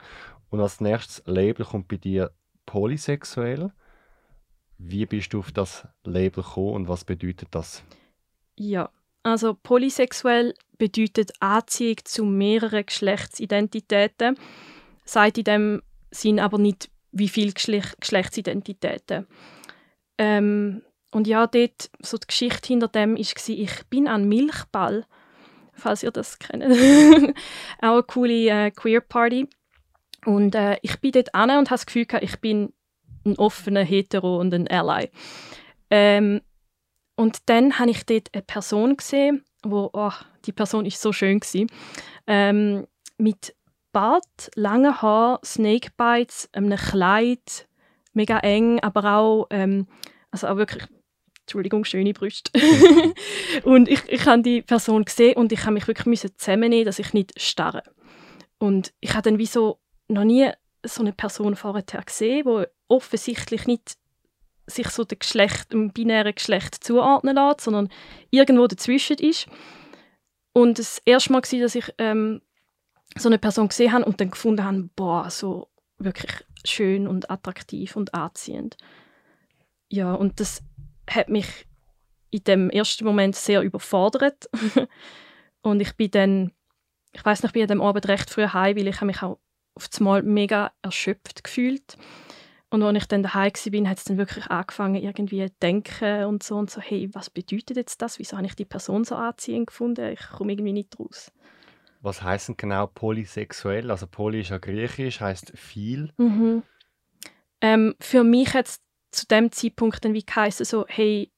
Und 0.48 0.60
als 0.60 0.80
nächstes 0.80 1.22
Label 1.26 1.66
kommt 1.66 1.88
bei 1.88 1.96
dir 1.96 2.30
polysexuell. 2.64 3.70
Wie 4.78 5.04
bist 5.04 5.34
du 5.34 5.40
auf 5.40 5.52
das 5.52 5.86
Label 6.04 6.42
gekommen 6.42 6.74
und 6.74 6.88
was 6.88 7.04
bedeutet 7.04 7.48
das? 7.50 7.82
Ja, 8.56 8.90
also 9.22 9.54
polysexuell 9.54 10.54
bedeutet 10.78 11.32
Anziehung 11.40 11.96
zu 12.04 12.24
mehreren 12.24 12.86
Geschlechtsidentitäten, 12.86 14.38
sagt 15.04 15.36
in 15.36 15.44
dem 15.44 15.82
Sinn 16.10 16.40
aber 16.40 16.56
nicht, 16.58 16.90
wie 17.12 17.28
viele 17.28 17.52
Geschle 17.52 17.82
Geschlechtsidentitäten. 17.98 19.26
Ähm, 20.18 20.82
und 21.10 21.26
ja, 21.26 21.46
dort, 21.46 21.90
so 22.00 22.16
die 22.16 22.26
Geschichte 22.26 22.68
hinter 22.68 22.88
dem 22.88 23.16
war, 23.16 23.48
ich 23.48 23.86
bin 23.88 24.06
an 24.06 24.28
Milchball, 24.28 25.06
falls 25.74 26.02
ihr 26.02 26.12
das 26.12 26.38
kennt. 26.38 26.62
Auch 27.82 27.92
eine 27.92 28.02
coole 28.04 28.48
äh, 28.48 28.70
Queer 28.70 29.00
Party. 29.00 29.48
Und 30.24 30.54
äh, 30.54 30.78
ich 30.82 31.00
bin 31.00 31.12
dort 31.12 31.34
an 31.34 31.50
und 31.50 31.70
habe 31.70 31.78
das 31.78 31.86
Gefühl, 31.86 32.06
ich 32.20 32.38
bin 32.40 32.72
ein 33.24 33.36
offener 33.38 33.82
Hetero 33.82 34.38
und 34.38 34.54
ein 34.54 34.68
Ally. 34.68 35.10
Ähm, 35.90 36.42
und 37.16 37.38
dann 37.46 37.78
habe 37.78 37.90
ich 37.90 38.06
dort 38.06 38.28
eine 38.32 38.42
Person 38.42 38.96
gesehen, 38.96 39.44
wo, 39.62 39.90
oh, 39.92 40.12
die 40.46 40.52
Person 40.52 40.86
ist 40.86 41.00
so 41.00 41.12
schön 41.12 41.40
ähm, 42.26 42.86
mit 43.18 43.54
Bart, 43.92 44.50
langen 44.54 45.02
Haar, 45.02 45.40
Snakebites, 45.44 46.48
einem 46.52 46.76
Kleid, 46.76 47.68
mega 48.12 48.38
eng, 48.38 48.80
aber 48.80 49.16
auch, 49.16 49.46
ähm, 49.50 49.86
also 50.30 50.46
auch 50.48 50.56
wirklich, 50.56 50.84
Entschuldigung, 51.42 51.84
schöne 51.84 52.12
Brüste. 52.12 52.52
und 53.64 53.88
ich, 53.88 54.08
ich 54.08 54.26
habe 54.26 54.42
die 54.42 54.62
Person 54.62 55.04
gesehen 55.04 55.36
und 55.36 55.52
ich 55.52 55.62
habe 55.62 55.72
mich 55.72 55.88
wirklich 55.88 56.06
müssen 56.06 56.30
zusammennehmen, 56.36 56.86
dass 56.86 56.98
ich 56.98 57.12
nicht 57.12 57.40
starre. 57.40 57.82
Und 58.58 58.92
ich 59.00 59.14
habe 59.14 59.22
dann 59.22 59.38
wie 59.38 59.46
so 59.46 59.78
noch 60.08 60.24
nie 60.24 60.50
so 60.84 61.02
eine 61.02 61.12
Person 61.12 61.56
vorher 61.56 61.82
gesehen, 61.82 62.46
die 62.46 62.66
offensichtlich 62.88 63.66
nicht 63.66 63.96
sich 64.66 64.88
so 64.88 65.04
dem, 65.04 65.18
Geschlecht, 65.18 65.72
dem 65.72 65.92
binären 65.92 66.34
Geschlecht 66.34 66.82
zuordnen 66.82 67.36
lässt, 67.36 67.62
sondern 67.62 67.88
irgendwo 68.30 68.66
dazwischen 68.66 69.18
ist. 69.18 69.46
Und 70.52 70.78
das 70.78 71.00
erste 71.04 71.32
Mal 71.32 71.42
war, 71.42 71.60
dass 71.60 71.74
ich 71.74 71.92
ähm, 71.98 72.40
so 73.16 73.28
eine 73.28 73.38
Person 73.38 73.68
gesehen 73.68 73.92
habe 73.92 74.04
und 74.04 74.20
dann 74.20 74.30
gefunden 74.30 74.64
habe, 74.64 74.88
boah, 74.94 75.30
so 75.30 75.68
wirklich 75.98 76.32
schön 76.64 77.06
und 77.08 77.30
attraktiv 77.30 77.96
und 77.96 78.14
anziehend. 78.14 78.76
Ja, 79.88 80.14
und 80.14 80.40
das 80.40 80.62
hat 81.08 81.28
mich 81.28 81.66
in 82.30 82.44
dem 82.44 82.70
ersten 82.70 83.04
Moment 83.04 83.34
sehr 83.34 83.62
überfordert. 83.62 84.48
und 85.62 85.80
ich 85.80 85.96
bin 85.96 86.10
dann, 86.12 86.52
ich 87.12 87.24
weiß 87.24 87.42
noch, 87.42 87.50
ich 87.50 87.54
bin 87.54 87.62
an 87.62 87.68
dem 87.68 87.82
Abend 87.82 88.06
recht 88.08 88.30
früh 88.30 88.46
heim, 88.46 88.76
weil 88.76 88.86
ich 88.86 89.00
mich 89.00 89.22
auch 89.22 89.38
auf 89.74 89.88
einmal 89.98 90.22
mega 90.22 90.72
erschöpft 90.82 91.42
gefühlt 91.42 91.96
habe 91.96 92.04
und 92.70 92.84
als 92.84 92.98
ich 92.98 93.08
dann 93.08 93.24
daheim 93.24 93.52
war, 93.52 93.90
hat 93.90 93.98
es 93.98 94.04
dann 94.04 94.16
wirklich 94.16 94.46
angefangen, 94.46 95.02
irgendwie 95.02 95.44
zu 95.44 95.54
denken 95.60 96.24
und 96.26 96.42
so 96.44 96.56
und 96.56 96.70
so, 96.70 96.80
hey, 96.80 97.10
was 97.12 97.28
bedeutet 97.28 97.76
jetzt 97.76 98.00
das? 98.00 98.20
Wieso 98.20 98.36
habe 98.36 98.46
ich 98.46 98.54
die 98.54 98.64
Person 98.64 99.02
so 99.02 99.16
anziehend 99.16 99.66
gefunden? 99.66 100.12
Ich 100.12 100.20
komme 100.20 100.52
irgendwie 100.52 100.72
nicht 100.72 100.98
raus. 100.98 101.32
Was 102.00 102.22
heißt 102.22 102.48
denn 102.48 102.56
genau 102.56 102.86
polysexuell? 102.86 103.90
Also 103.90 104.06
poly 104.06 104.40
ist 104.40 104.50
ja 104.50 104.58
griechisch, 104.58 105.20
heißt 105.20 105.52
viel. 105.54 106.12
Mhm. 106.16 106.62
Ähm, 107.60 107.94
für 108.00 108.24
mich 108.24 108.54
hat 108.54 108.68
es 108.68 108.80
zu 109.10 109.26
dem 109.26 109.52
Zeitpunkt 109.52 110.04
dann 110.04 110.14
wie 110.14 110.24
geheißen, 110.24 110.64
so, 110.64 110.86
hey, 110.88 111.30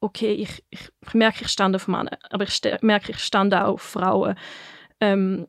okay, 0.00 0.32
ich, 0.32 0.64
ich, 0.70 0.90
ich 1.06 1.14
merke, 1.14 1.42
ich 1.42 1.48
stand 1.48 1.74
auf 1.74 1.88
Männer, 1.88 2.18
aber 2.30 2.44
ich 2.44 2.60
merke, 2.82 3.12
ich 3.12 3.20
stand 3.20 3.54
auch 3.54 3.68
auf 3.68 3.82
Frauen. 3.82 4.36
Ähm, 5.00 5.46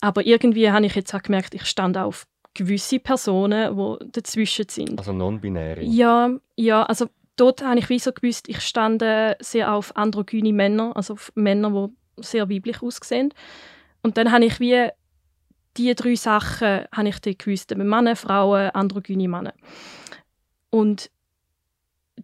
aber 0.00 0.24
irgendwie 0.24 0.70
habe 0.70 0.86
ich 0.86 0.94
jetzt 0.94 1.14
auch 1.14 1.22
gemerkt, 1.22 1.54
ich 1.54 1.66
stand 1.66 1.98
auch 1.98 2.06
auf 2.06 2.26
gewisse 2.54 3.00
Personen, 3.00 3.76
die 3.76 4.12
dazwischen 4.12 4.68
sind. 4.68 4.98
Also 4.98 5.12
non-binäre? 5.12 5.82
Ja, 5.82 6.30
ja, 6.56 6.84
also 6.84 7.06
dort 7.36 7.62
habe 7.62 7.78
ich 7.78 7.88
wie 7.88 7.98
so 7.98 8.12
gewusst, 8.12 8.48
ich 8.48 8.60
stand 8.60 9.02
sehr 9.40 9.72
auf 9.72 9.96
androgyne 9.96 10.52
Männer, 10.52 10.96
also 10.96 11.14
auf 11.14 11.32
Männer, 11.34 11.70
die 11.70 11.94
sehr 12.22 12.48
weiblich 12.50 12.82
aussehen. 12.82 13.32
Und 14.02 14.16
dann 14.16 14.32
habe 14.32 14.44
ich 14.44 14.60
wie 14.60 14.90
diese 15.76 15.94
drei 15.94 16.16
Sachen 16.16 16.84
habe 16.92 17.08
ich 17.08 17.18
dann 17.20 17.38
gewusst, 17.38 17.74
Männer, 17.76 18.16
Frauen, 18.16 18.70
androgyne 18.70 19.28
Männer. 19.28 19.54
Und 20.70 21.10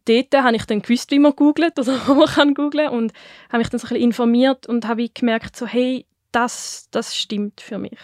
dort 0.07 0.35
habe 0.35 0.57
ich 0.57 0.65
dann 0.67 0.83
gewusst, 0.83 1.11
wie 1.11 1.19
man 1.19 1.37
googelt 1.37 1.79
oder 1.79 1.99
wo 2.07 2.15
man 2.15 2.29
kann 2.29 2.55
googlen 2.55 2.89
und 2.89 3.13
habe 3.49 3.59
mich 3.59 3.69
dann 3.69 3.79
so 3.79 3.87
ein 3.87 3.89
bisschen 3.91 4.05
informiert 4.05 4.67
und 4.67 4.87
habe 4.87 5.09
gemerkt, 5.09 5.57
so 5.57 5.67
hey, 5.67 6.07
das, 6.33 6.89
das 6.91 7.17
stimmt 7.17 7.61
für 7.61 7.79
mich. 7.79 7.99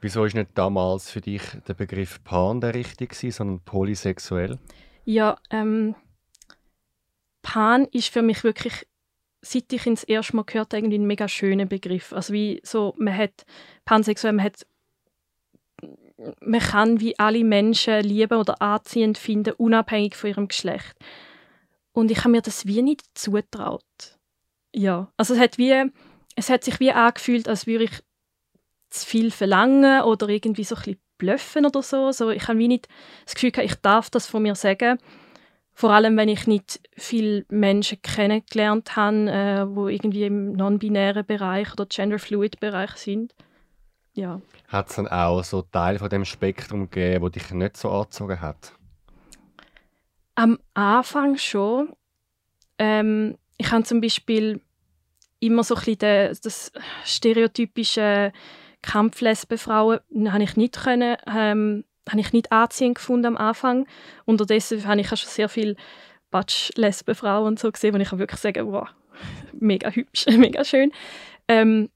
Wieso 0.00 0.24
ist 0.24 0.34
nicht 0.34 0.50
damals 0.54 1.10
für 1.10 1.20
dich 1.20 1.42
der 1.66 1.74
Begriff 1.74 2.22
Pan 2.24 2.60
der 2.60 2.74
richtige, 2.74 3.14
sondern 3.32 3.60
polysexuell? 3.60 4.58
Ja, 5.04 5.38
ähm, 5.50 5.94
Pan 7.42 7.86
ist 7.86 8.08
für 8.08 8.22
mich 8.22 8.44
wirklich 8.44 8.86
seit 9.44 9.72
ich 9.72 9.86
ihn 9.86 9.94
das 9.94 10.04
erste 10.04 10.36
Mal 10.36 10.44
gehört 10.44 10.72
irgendwie 10.72 10.98
ein 10.98 11.06
mega 11.06 11.28
schöner 11.28 11.66
Begriff. 11.66 12.12
Also 12.12 12.32
wie 12.32 12.60
so, 12.64 12.94
man 12.98 13.16
hat 13.16 13.44
pansexuell, 13.84 14.32
man 14.32 14.44
hat 14.44 14.66
man 16.40 16.60
kann 16.60 17.00
wie 17.00 17.18
alle 17.18 17.44
Menschen 17.44 18.00
lieben 18.02 18.38
oder 18.38 18.62
anziehend 18.62 19.18
finden, 19.18 19.54
unabhängig 19.54 20.16
von 20.16 20.30
ihrem 20.30 20.48
Geschlecht. 20.48 20.96
Und 21.92 22.10
ich 22.10 22.18
habe 22.18 22.30
mir 22.30 22.42
das 22.42 22.66
wie 22.66 22.82
nicht 22.82 23.02
zutraut. 23.14 23.84
Ja, 24.72 25.12
also 25.16 25.34
es 25.34 25.40
hat 25.40 25.58
wie, 25.58 25.90
es 26.36 26.50
hat 26.50 26.64
sich 26.64 26.80
wie 26.80 26.92
angefühlt, 26.92 27.48
als 27.48 27.66
würde 27.66 27.84
ich 27.84 28.02
zu 28.90 29.06
viel 29.06 29.30
verlangen 29.30 30.02
oder 30.02 30.28
irgendwie 30.28 30.64
so 30.64 30.74
ein 30.76 30.82
bisschen 30.82 31.00
blöffen 31.18 31.66
oder 31.66 31.82
so. 31.82 32.12
so 32.12 32.30
ich 32.30 32.48
habe 32.48 32.58
wie 32.58 32.68
nicht 32.68 32.88
das 33.24 33.34
Gefühl 33.34 33.50
gehabt, 33.50 33.70
ich 33.70 33.80
darf 33.80 34.10
das 34.10 34.26
von 34.26 34.42
mir 34.42 34.54
sagen. 34.54 34.98
Vor 35.74 35.90
allem, 35.90 36.16
wenn 36.16 36.28
ich 36.28 36.46
nicht 36.46 36.80
viele 36.96 37.44
Menschen 37.48 38.00
kennengelernt 38.00 38.94
habe, 38.94 39.30
äh, 39.30 39.66
wo 39.74 39.88
irgendwie 39.88 40.24
im 40.24 40.52
non-binären 40.52 41.26
Bereich 41.26 41.72
oder 41.72 41.86
gender-fluid-Bereich 41.86 42.92
sind. 42.92 43.34
Ja. 44.14 44.40
Hat 44.68 44.88
es 44.88 44.96
dann 44.96 45.08
auch 45.08 45.42
so 45.42 45.62
Teile 45.62 45.98
von 45.98 46.08
dem 46.08 46.24
Spektrum 46.24 46.88
gegeben, 46.88 47.24
wo 47.24 47.28
dich 47.28 47.50
nicht 47.50 47.76
so 47.76 47.90
angezogen 47.90 48.40
hat? 48.40 48.72
Am 50.36 50.58
Anfang 50.74 51.36
schon. 51.36 51.92
Ähm, 52.78 53.36
ich 53.56 53.72
habe 53.72 53.82
zum 53.82 54.00
Beispiel 54.00 54.60
immer 55.40 55.64
so 55.64 55.74
ein 55.74 55.82
bisschen 55.84 56.38
das 56.42 56.72
stereotypische 57.04 58.32
Kampflesbenfrauen 58.82 60.00
habe 60.28 60.42
ich 60.42 60.56
nicht 60.56 60.76
können, 60.76 61.16
ähm, 61.26 61.84
habe 62.08 62.20
ich 62.20 62.32
nicht 62.32 62.52
anziehend 62.52 62.96
gefunden 62.96 63.26
am 63.26 63.36
Anfang. 63.36 63.86
Unterdessen 64.24 64.86
habe 64.86 65.00
ich 65.00 65.12
auch 65.12 65.16
schon 65.16 65.30
sehr 65.30 65.48
viele 65.48 65.76
Batsch-Lesbenfrauen 66.30 67.46
und 67.46 67.58
so 67.58 67.70
gesehen, 67.70 67.94
wo 67.94 67.98
ich 67.98 68.12
wirklich 68.12 68.40
sagen, 68.40 68.70
wow, 68.70 68.88
mega 69.52 69.90
hübsch, 69.90 70.26
mega 70.36 70.64
schön. 70.64 70.92
Ähm, 71.48 71.90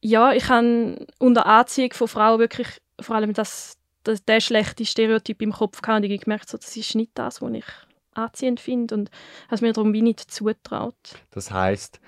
ja, 0.00 0.32
ich 0.32 0.48
habe 0.48 1.06
unter 1.18 1.46
Anziehung 1.46 1.92
von 1.94 2.08
Frauen 2.08 2.38
wirklich 2.38 2.68
vor 3.00 3.16
allem 3.16 3.32
das, 3.32 3.78
das, 4.02 4.24
der 4.24 4.40
schlechte 4.40 4.84
Stereotyp 4.84 5.40
im 5.42 5.52
Kopf 5.52 5.80
gehabt 5.80 6.04
und 6.04 6.10
ich 6.10 6.20
gemerkt, 6.20 6.48
so, 6.48 6.58
das 6.58 6.76
ist 6.76 6.94
nicht 6.94 7.12
das, 7.14 7.40
was 7.40 7.52
ich 7.52 7.64
anziehend 8.12 8.60
finde 8.60 8.94
und 8.94 9.10
habe 9.50 9.64
mir 9.64 9.72
darum 9.72 9.92
wie 9.92 10.02
nicht 10.02 10.20
zutraut. 10.20 10.94
Das 11.30 11.50
heißt, 11.50 12.00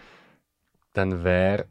dann 0.92 1.24
wäre 1.24 1.66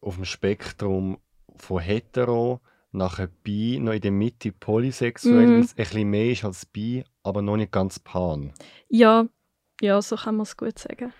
auf 0.00 0.16
dem 0.16 0.24
Spektrum 0.24 1.18
von 1.56 1.80
hetero 1.80 2.60
nachher 2.92 3.28
bi, 3.42 3.78
noch 3.78 3.92
in 3.92 4.00
der 4.00 4.10
Mitte 4.10 4.52
polysexuell, 4.52 5.48
weil 5.48 5.60
es 5.60 5.72
ein 5.72 5.76
bisschen 5.76 6.10
mehr 6.10 6.30
ist 6.30 6.44
als 6.44 6.66
bi, 6.66 7.04
aber 7.22 7.42
noch 7.42 7.56
nicht 7.56 7.72
ganz 7.72 7.98
pan. 7.98 8.52
Ja, 8.88 9.26
ja, 9.80 10.00
so 10.00 10.16
kann 10.16 10.36
man 10.36 10.44
es 10.44 10.56
gut 10.56 10.78
sagen. 10.78 11.12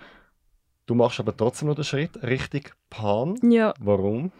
Du 0.86 0.94
machst 0.94 1.18
aber 1.20 1.36
trotzdem 1.36 1.68
noch 1.68 1.74
den 1.74 1.84
Schritt 1.84 2.22
richtig 2.22 2.74
pan. 2.90 3.36
Ja. 3.42 3.74
Warum? 3.80 4.32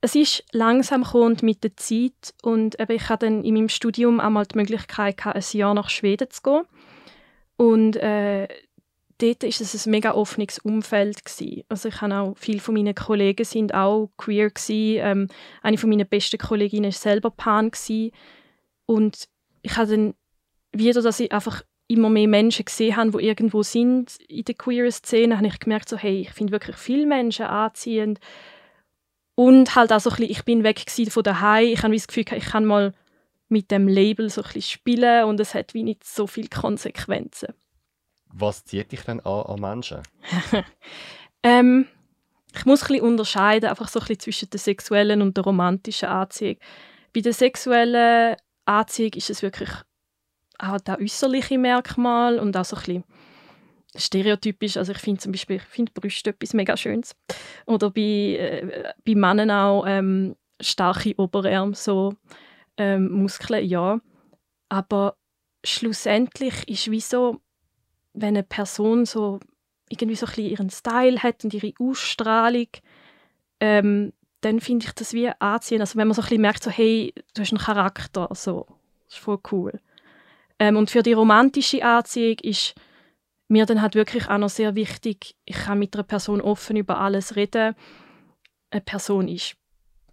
Es 0.00 0.14
ist 0.14 0.44
langsam 0.52 1.04
gekommen 1.04 1.38
mit 1.42 1.64
der 1.64 1.76
Zeit 1.76 2.34
und 2.42 2.78
eben 2.78 2.92
ich 2.92 3.08
hatte 3.08 3.26
dann 3.26 3.44
in 3.44 3.54
meinem 3.54 3.68
Studium 3.68 4.20
einmal 4.20 4.46
die 4.46 4.58
Möglichkeit, 4.58 5.24
ein 5.24 5.42
Jahr 5.52 5.74
nach 5.74 5.88
Schweden 5.88 6.30
zu 6.30 6.42
gehen. 6.42 6.62
Und 7.56 7.96
äh, 7.96 8.48
dort 9.18 9.42
war 9.42 9.48
es 9.48 9.86
ein 9.86 9.90
mega 9.90 10.12
offenes 10.12 10.58
Umfeld. 10.58 11.24
Gewesen. 11.24 11.64
Also 11.68 11.88
ich 11.88 12.00
habe 12.00 12.14
auch, 12.14 12.36
viele 12.36 12.60
von 12.60 12.74
meinen 12.74 12.94
Kollegen 12.94 13.44
sind 13.44 13.74
auch 13.74 14.10
queer. 14.16 14.50
Gewesen. 14.50 15.00
Ähm, 15.02 15.28
eine 15.62 15.78
von 15.78 15.90
meinen 15.90 16.06
besten 16.06 16.38
Kolleginnen 16.38 16.84
war 16.84 16.92
selber 16.92 17.30
pan. 17.30 17.70
Gewesen. 17.70 18.12
Und 18.86 19.28
ich 19.62 19.76
habe 19.76 19.90
dann 19.90 20.14
wieder, 20.72 21.02
dass 21.02 21.20
ich 21.20 21.32
einfach 21.32 21.62
immer 21.88 22.10
mehr 22.10 22.28
Menschen 22.28 22.64
gesehen 22.64 22.96
habe, 22.96 23.18
die 23.18 23.26
irgendwo 23.26 23.62
sind 23.62 24.16
in 24.28 24.44
der 24.44 24.54
queer 24.54 24.90
Szene, 24.90 25.36
habe 25.36 25.46
ich 25.46 25.58
gemerkt, 25.58 25.88
so, 25.88 25.96
hey, 25.96 26.20
ich 26.20 26.30
finde 26.30 26.52
wirklich 26.52 26.76
viele 26.76 27.06
Menschen 27.06 27.46
anziehend. 27.46 28.18
Und 29.34 29.76
halt 29.76 29.92
auch 29.92 30.00
so 30.00 30.10
ein 30.10 30.16
bisschen, 30.16 30.32
ich 30.32 30.44
bin 30.44 30.64
weg 30.64 30.84
von 31.10 31.22
daheim. 31.22 31.66
Ich 31.66 31.82
habe 31.82 31.94
das 31.94 32.08
Gefühl, 32.08 32.24
ich 32.36 32.46
kann 32.46 32.64
mal 32.64 32.94
mit 33.48 33.70
dem 33.70 33.86
Label 33.86 34.30
so 34.30 34.40
ein 34.40 34.46
bisschen 34.46 34.62
spielen 34.62 35.24
und 35.24 35.38
es 35.38 35.54
hat 35.54 35.74
wie 35.74 35.84
nicht 35.84 36.04
so 36.04 36.26
viele 36.26 36.48
Konsequenzen. 36.48 37.54
Was 38.38 38.64
zieht 38.64 38.92
dich 38.92 39.00
denn 39.00 39.20
an, 39.20 39.46
an 39.46 39.60
Menschen? 39.60 40.02
ähm, 41.42 41.86
ich 42.54 42.66
muss 42.66 42.82
ein 42.82 42.88
bisschen 42.88 43.04
unterscheiden, 43.04 43.70
einfach 43.70 43.88
so 43.88 43.98
ein 43.98 44.06
bisschen 44.06 44.20
zwischen 44.20 44.50
der 44.50 44.60
sexuellen 44.60 45.22
und 45.22 45.36
der 45.36 45.44
romantischen 45.44 46.08
Anziehung. 46.08 46.56
Bei 47.14 47.20
der 47.20 47.32
sexuellen 47.32 48.36
Anziehung 48.66 49.12
ist 49.14 49.30
es 49.30 49.42
wirklich 49.42 49.70
auch 50.58 50.78
das 50.80 50.98
äußerliche 50.98 51.58
Merkmal 51.58 52.38
und 52.38 52.56
auch 52.56 52.64
so 52.64 52.76
ein 52.76 52.82
bisschen 52.82 53.04
stereotypisch. 53.96 54.76
Also 54.76 54.92
ich 54.92 54.98
finde 54.98 55.20
zum 55.20 55.32
Beispiel, 55.32 55.56
ich 55.56 55.62
finde 55.62 55.92
Brüste 55.92 56.30
etwas 56.30 56.52
mega 56.52 56.76
Schönes. 56.76 57.16
Oder 57.66 57.90
bei, 57.90 58.00
äh, 58.00 58.92
bei 59.04 59.14
Männern 59.14 59.50
auch 59.50 59.84
ähm, 59.86 60.36
starke 60.60 61.14
Oberarme, 61.16 61.74
so 61.74 62.14
ähm, 62.76 63.10
Muskeln, 63.10 63.64
ja. 63.64 63.98
Aber 64.68 65.16
schlussendlich 65.64 66.68
ist 66.68 66.90
wie 66.90 67.00
so, 67.00 67.40
wenn 68.16 68.36
eine 68.36 68.42
Person 68.42 69.04
so 69.04 69.40
irgendwie 69.88 70.16
so 70.16 70.26
ein 70.26 70.30
bisschen 70.30 70.50
ihren 70.50 70.70
Style 70.70 71.22
hat 71.22 71.44
und 71.44 71.54
ihre 71.54 71.72
Ausstrahlung, 71.78 72.68
ähm, 73.60 74.12
dann 74.40 74.60
finde 74.60 74.86
ich 74.86 74.92
das 74.92 75.12
wie 75.12 75.28
anziehen. 75.38 75.80
Also 75.80 75.98
wenn 75.98 76.08
man 76.08 76.14
so 76.14 76.22
ein 76.22 76.24
bisschen 76.24 76.40
merkt, 76.40 76.62
so, 76.62 76.70
hey, 76.70 77.14
du 77.34 77.42
hast 77.42 77.52
einen 77.52 77.60
Charakter, 77.60 78.28
so, 78.32 78.66
das 79.04 79.14
ist 79.14 79.22
voll 79.22 79.38
cool. 79.52 79.80
Ähm, 80.58 80.76
und 80.76 80.90
für 80.90 81.02
die 81.02 81.12
romantische 81.12 81.84
Anziehung 81.84 82.38
ist 82.42 82.74
mir 83.48 83.66
dann 83.66 83.82
halt 83.82 83.94
wirklich 83.94 84.28
auch 84.28 84.38
noch 84.38 84.48
sehr 84.48 84.74
wichtig, 84.74 85.36
ich 85.44 85.56
kann 85.56 85.78
mit 85.78 85.94
einer 85.94 86.02
Person 86.02 86.40
offen 86.40 86.76
über 86.76 86.98
alles 86.98 87.36
reden. 87.36 87.76
Eine 88.70 88.80
Person 88.80 89.28
ist 89.28 89.56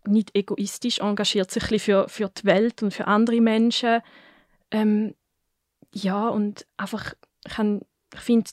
nicht 0.06 0.36
egoistisch, 0.36 1.00
engagiert 1.00 1.50
sich 1.50 1.72
ein 1.72 1.80
für, 1.80 2.10
für 2.10 2.30
die 2.30 2.44
Welt 2.44 2.84
und 2.84 2.94
für 2.94 3.08
andere 3.08 3.42
Menschen. 3.42 4.02
Ähm, 4.70 5.16
ja, 5.94 6.28
und 6.28 6.68
einfach, 6.78 7.14
ich, 7.48 7.82
ich 8.14 8.22
finde, 8.22 8.52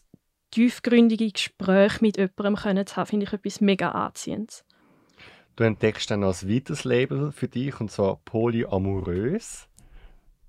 tiefgründige 0.51 1.31
Gespräche 1.31 1.99
mit 2.01 2.17
jemandem 2.17 2.57
können 2.57 2.87
zu 2.87 2.97
haben, 2.97 3.07
finde 3.07 3.27
ich 3.27 3.33
etwas 3.33 3.61
mega 3.61 3.91
Anziehendes. 3.91 4.65
Du 5.57 5.65
entdeckst 5.65 6.11
dann 6.11 6.25
als 6.25 6.49
weiteres 6.49 6.85
Label 6.85 7.33
für 7.33 7.49
dich, 7.49 7.81
und 7.81 7.91
zwar 7.91 8.17
polyamorös. 8.25 9.69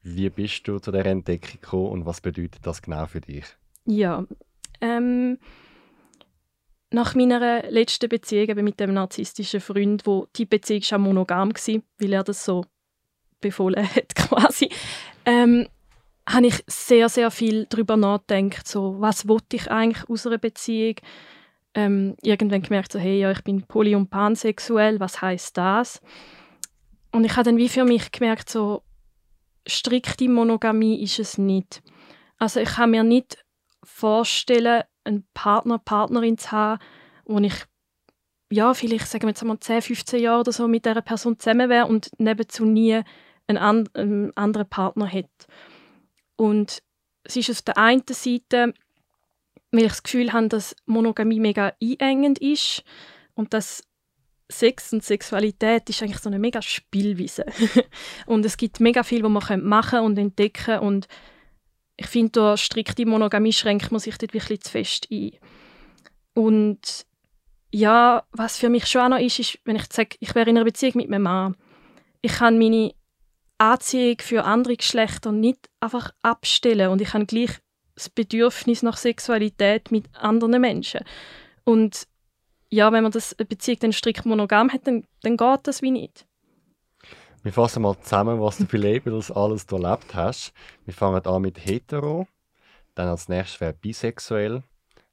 Wie 0.03 0.29
bist 0.29 0.67
du 0.67 0.79
zu 0.79 0.91
der 0.91 1.05
Entdeckung 1.05 1.59
gekommen 1.61 1.89
und 1.91 2.05
was 2.05 2.21
bedeutet 2.21 2.65
das 2.65 2.81
genau 2.81 3.05
für 3.05 3.21
dich? 3.21 3.45
Ja, 3.85 4.25
ähm, 4.79 5.37
nach 6.91 7.15
meiner 7.15 7.69
letzten 7.69 8.09
Beziehung 8.09 8.63
mit 8.63 8.79
dem 8.79 8.93
narzisstischen 8.93 9.61
Freund, 9.61 10.05
wo 10.05 10.27
die 10.35 10.45
Beziehung 10.45 10.81
schon 10.81 11.01
monogam 11.01 11.51
war, 11.51 11.81
weil 11.99 12.13
er 12.13 12.23
das 12.23 12.43
so 12.43 12.65
befohlen 13.39 13.87
hat 13.95 14.15
quasi, 14.15 14.69
ähm, 15.25 15.67
habe 16.27 16.47
ich 16.47 16.63
sehr, 16.67 17.09
sehr 17.09 17.31
viel 17.31 17.65
darüber 17.69 17.97
nachgedacht, 17.97 18.67
so, 18.67 18.95
was 18.99 19.27
wollte 19.27 19.55
ich 19.55 19.69
eigentlich 19.71 20.09
aus 20.09 20.27
einer 20.27 20.37
Beziehung? 20.37 20.95
Ähm, 21.73 22.15
irgendwann 22.21 22.61
gemerkt, 22.61 22.91
so, 22.91 22.99
hey, 22.99 23.19
ja, 23.19 23.31
ich 23.31 23.43
bin 23.43 23.63
poly- 23.63 23.95
und 23.95 24.09
pansexuell, 24.09 24.99
was 24.99 25.21
heißt 25.21 25.57
das? 25.57 26.01
Und 27.11 27.23
ich 27.23 27.31
habe 27.33 27.43
dann 27.43 27.57
wie 27.57 27.69
für 27.69 27.85
mich 27.85 28.11
gemerkt, 28.11 28.49
so, 28.49 28.83
strikte 29.65 30.27
Monogamie 30.27 31.01
ist 31.01 31.19
es 31.19 31.37
nicht. 31.37 31.81
Also 32.37 32.59
ich 32.59 32.69
kann 32.69 32.91
mir 32.91 33.03
nicht 33.03 33.43
vorstellen, 33.83 34.83
einen 35.03 35.25
Partner, 35.33 35.79
Partnerin 35.79 36.37
zu 36.37 36.51
haben, 36.51 36.81
wo 37.25 37.39
ich 37.39 37.65
ja, 38.51 38.73
vielleicht 38.73 39.07
sagen 39.07 39.23
wir 39.23 39.29
jetzt 39.29 39.41
einmal 39.41 39.59
10, 39.59 39.81
15 39.81 40.19
Jahre 40.19 40.41
oder 40.41 40.51
so 40.51 40.67
mit 40.67 40.85
dieser 40.85 41.01
Person 41.01 41.39
zusammen 41.39 41.69
wäre 41.69 41.87
und 41.87 42.11
nebenzu 42.17 42.65
nie 42.65 43.01
einen, 43.47 43.57
an 43.57 43.89
einen 43.93 44.35
anderen 44.35 44.67
Partner 44.67 45.05
hätte. 45.05 45.29
Und 46.41 46.81
es 47.23 47.35
ist 47.35 47.51
auf 47.51 47.61
der 47.61 47.77
einen 47.77 48.01
Seite, 48.09 48.73
weil 49.69 49.83
ich 49.83 49.89
das 49.89 50.01
Gefühl 50.01 50.33
habe, 50.33 50.47
dass 50.47 50.75
Monogamie 50.87 51.39
mega 51.39 51.75
einengend 51.79 52.39
ist 52.39 52.83
und 53.35 53.53
dass 53.53 53.83
Sex 54.49 54.91
und 54.91 55.03
Sexualität 55.03 55.87
ist 55.87 56.01
eigentlich 56.01 56.17
so 56.17 56.29
eine 56.29 56.39
mega 56.39 56.63
Spielwiese. 56.63 57.45
und 58.25 58.43
es 58.43 58.57
gibt 58.57 58.79
mega 58.79 59.03
viel, 59.03 59.21
was 59.21 59.49
man 59.49 59.63
machen 59.63 59.99
und 59.99 60.17
entdecken 60.17 60.79
und 60.79 61.07
ich 61.95 62.07
finde, 62.07 62.31
durch 62.31 62.63
strikte 62.63 63.05
Monogamie 63.05 63.53
schränkt 63.53 63.91
man 63.91 63.99
sich 63.99 64.17
dort 64.17 64.33
wirklich 64.33 64.61
zu 64.61 64.71
fest 64.71 65.09
ein. 65.11 65.33
Und 66.33 67.05
ja, 67.71 68.23
was 68.31 68.57
für 68.57 68.69
mich 68.69 68.87
schon 68.87 69.01
auch 69.01 69.09
noch 69.09 69.23
ist, 69.23 69.37
ist, 69.37 69.59
wenn 69.65 69.75
ich 69.75 69.85
sage, 69.93 70.17
ich 70.19 70.33
wäre 70.33 70.49
in 70.49 70.57
einer 70.57 70.65
Beziehung 70.65 70.93
mit 70.95 71.09
meinem 71.11 71.21
Mann, 71.21 71.57
ich 72.23 72.33
kann 72.33 72.57
meine 72.57 72.95
Anziehung 73.61 74.17
für 74.21 74.43
andere 74.43 74.75
Geschlechter 74.75 75.31
nicht 75.31 75.69
einfach 75.79 76.11
abstellen 76.23 76.89
und 76.89 76.99
ich 76.99 77.13
habe 77.13 77.27
gleich 77.27 77.59
das 77.93 78.09
Bedürfnis 78.09 78.81
nach 78.81 78.97
Sexualität 78.97 79.91
mit 79.91 80.09
anderen 80.15 80.59
Menschen. 80.59 81.01
Und 81.63 82.07
ja, 82.71 82.91
wenn 82.91 83.03
man 83.03 83.11
das 83.11 83.37
eine 83.37 83.45
Beziehung 83.45 83.77
dann 83.81 83.93
strikt 83.93 84.25
monogam 84.25 84.71
hat, 84.73 84.87
dann, 84.87 85.05
dann 85.21 85.37
geht 85.37 85.59
das 85.67 85.83
wie 85.83 85.91
nicht. 85.91 86.25
Wir 87.43 87.53
fassen 87.53 87.83
mal 87.83 87.99
zusammen, 88.01 88.41
was 88.41 88.57
du 88.57 88.65
für 88.65 88.77
Labels 88.77 89.29
alles 89.29 89.65
erlebt 89.65 90.15
hast. 90.15 90.53
Wir 90.85 90.95
fangen 90.95 91.23
an 91.23 91.41
mit 91.43 91.63
hetero, 91.63 92.27
dann 92.95 93.09
als 93.09 93.29
nächstes 93.29 93.61
wäre 93.61 93.73
bisexuell, 93.73 94.63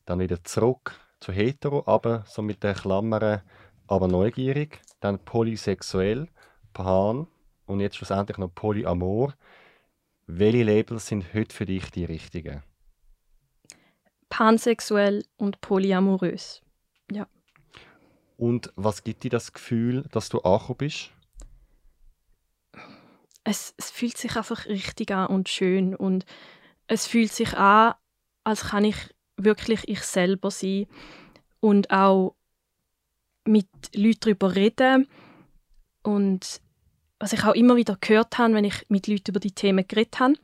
dann 0.06 0.20
wieder 0.20 0.42
zurück 0.42 0.98
zu 1.20 1.32
hetero, 1.32 1.82
aber 1.84 2.24
so 2.26 2.40
mit 2.40 2.62
den 2.62 2.74
Klammern, 2.74 3.42
aber 3.86 4.08
neugierig, 4.08 4.80
dann 5.00 5.18
polysexuell, 5.18 6.28
pan 6.72 7.26
und 7.68 7.80
jetzt 7.80 7.96
schlussendlich 7.96 8.38
noch 8.38 8.54
polyamor. 8.54 9.34
Welche 10.26 10.62
Labels 10.62 11.06
sind 11.06 11.32
heute 11.34 11.54
für 11.54 11.66
dich 11.66 11.90
die 11.90 12.04
richtigen? 12.04 12.62
Pansexuell 14.28 15.24
und 15.36 15.60
polyamorös. 15.60 16.62
Ja. 17.10 17.26
Und 18.36 18.72
was 18.76 19.04
gibt 19.04 19.24
dir 19.24 19.30
das 19.30 19.52
Gefühl, 19.52 20.04
dass 20.12 20.28
du 20.28 20.40
angekommen 20.40 20.78
bist? 20.78 21.10
Es, 23.44 23.74
es 23.76 23.90
fühlt 23.90 24.16
sich 24.16 24.36
einfach 24.36 24.66
richtig 24.66 25.10
an 25.10 25.28
und 25.28 25.48
schön 25.48 25.94
und 25.94 26.26
es 26.86 27.06
fühlt 27.06 27.32
sich 27.32 27.56
an, 27.56 27.94
als 28.44 28.68
kann 28.68 28.84
ich 28.84 28.96
wirklich 29.36 29.88
ich 29.88 30.02
selber 30.02 30.50
sein 30.50 30.86
und 31.60 31.90
auch 31.90 32.34
mit 33.46 33.68
Leuten 33.94 34.20
darüber 34.20 34.54
reden 34.54 35.08
und 36.02 36.60
was 37.18 37.32
ich 37.32 37.44
auch 37.44 37.54
immer 37.54 37.76
wieder 37.76 37.96
gehört 38.00 38.38
habe, 38.38 38.54
wenn 38.54 38.64
ich 38.64 38.86
mit 38.88 39.06
Leuten 39.06 39.30
über 39.30 39.40
die 39.40 39.52
Themen 39.52 39.86
geredet 39.86 40.20
habe, 40.20 40.34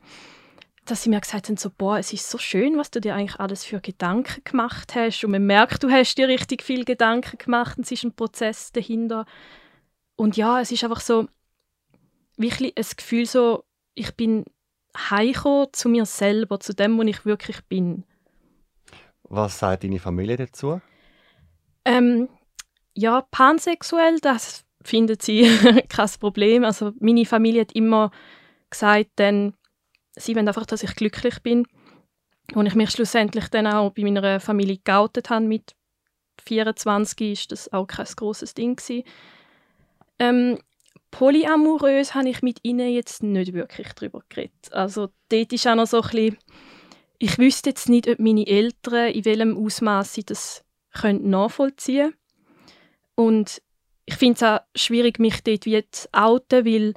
dass 0.85 1.03
sie 1.03 1.09
mir 1.09 1.19
gesagt 1.19 1.47
haben, 1.47 1.57
so, 1.57 1.71
boah, 1.75 1.97
es 1.97 2.13
ist 2.13 2.29
so 2.29 2.37
schön, 2.37 2.77
was 2.77 2.91
du 2.91 3.01
dir 3.01 3.15
eigentlich 3.15 3.39
alles 3.39 3.63
für 3.63 3.81
Gedanken 3.81 4.43
gemacht 4.43 4.93
hast. 4.93 5.23
Und 5.23 5.31
man 5.31 5.45
merkt, 5.45 5.83
du 5.83 5.89
hast 5.89 6.15
dir 6.15 6.27
richtig 6.27 6.61
viel 6.61 6.85
Gedanken 6.85 7.37
gemacht 7.37 7.77
und 7.77 7.85
es 7.85 7.91
ist 7.91 8.03
ein 8.03 8.15
Prozess 8.15 8.71
dahinter. 8.71 9.25
Und 10.15 10.37
ja, 10.37 10.61
es 10.61 10.71
ist 10.71 10.83
einfach 10.83 11.01
so, 11.01 11.27
wirklich 12.37 12.77
ein 12.77 12.85
Gefühl 12.95 13.25
so, 13.25 13.63
ich 13.95 14.15
bin 14.15 14.45
heimgekommen 14.95 15.67
zu 15.71 15.89
mir 15.89 16.05
selber, 16.05 16.59
zu 16.59 16.73
dem, 16.73 16.97
wo 16.97 17.01
ich 17.03 17.25
wirklich 17.25 17.63
bin. 17.65 18.03
Was 19.23 19.59
sagt 19.59 19.83
deine 19.83 19.99
Familie 19.99 20.37
dazu? 20.37 20.81
Ähm, 21.83 22.29
ja, 22.93 23.21
pansexuell, 23.31 24.19
das 24.19 24.64
findet 24.85 25.21
sie 25.21 25.43
kein 25.89 26.09
Problem. 26.19 26.63
Also 26.63 26.93
meine 26.99 27.25
Familie 27.25 27.61
hat 27.61 27.73
immer 27.73 28.11
gesagt, 28.69 29.11
dann, 29.15 29.53
sie 30.15 30.35
wollen 30.35 30.47
einfach, 30.47 30.65
dass 30.65 30.83
ich 30.83 30.95
glücklich 30.95 31.39
bin. 31.41 31.67
Und 32.53 32.67
ich 32.67 32.75
mich 32.75 32.91
schlussendlich 32.91 33.47
dann 33.49 33.67
auch 33.67 33.91
bei 33.91 34.03
meiner 34.03 34.39
Familie 34.39 34.77
geoutet 34.83 35.29
habe 35.29 35.45
mit 35.45 35.75
24, 36.45 37.31
ist 37.31 37.51
das 37.51 37.73
auch 37.73 37.87
kein 37.87 38.05
großes 38.05 38.53
Ding 38.53 38.79
Ähm, 40.19 40.59
polyamorös 41.09 42.13
habe 42.13 42.29
ich 42.29 42.41
mit 42.43 42.59
ihnen 42.61 42.93
jetzt 42.93 43.23
nicht 43.23 43.53
wirklich 43.53 43.93
darüber 43.93 44.21
geredet. 44.29 44.71
Also 44.71 45.09
dort 45.29 45.53
ist 45.53 45.65
auch 45.65 45.75
noch 45.75 45.87
so 45.87 46.01
ein 46.01 46.09
bisschen, 46.09 46.37
ich 47.17 47.37
wüsste 47.39 47.71
jetzt 47.71 47.89
nicht, 47.89 48.07
ob 48.07 48.19
meine 48.19 48.45
Eltern 48.45 49.11
in 49.11 49.25
welchem 49.25 49.57
Ausmaß 49.57 50.13
sie 50.13 50.23
das 50.23 50.63
nachvollziehen 51.01 52.11
können. 52.11 52.17
Und 53.15 53.61
ich 54.05 54.15
finde 54.15 54.35
es 54.35 54.43
auch 54.43 54.59
schwierig, 54.75 55.19
mich 55.19 55.43
dort 55.43 55.65
wie 55.65 55.83
zu 55.89 56.07
outen, 56.11 56.65
weil 56.65 56.93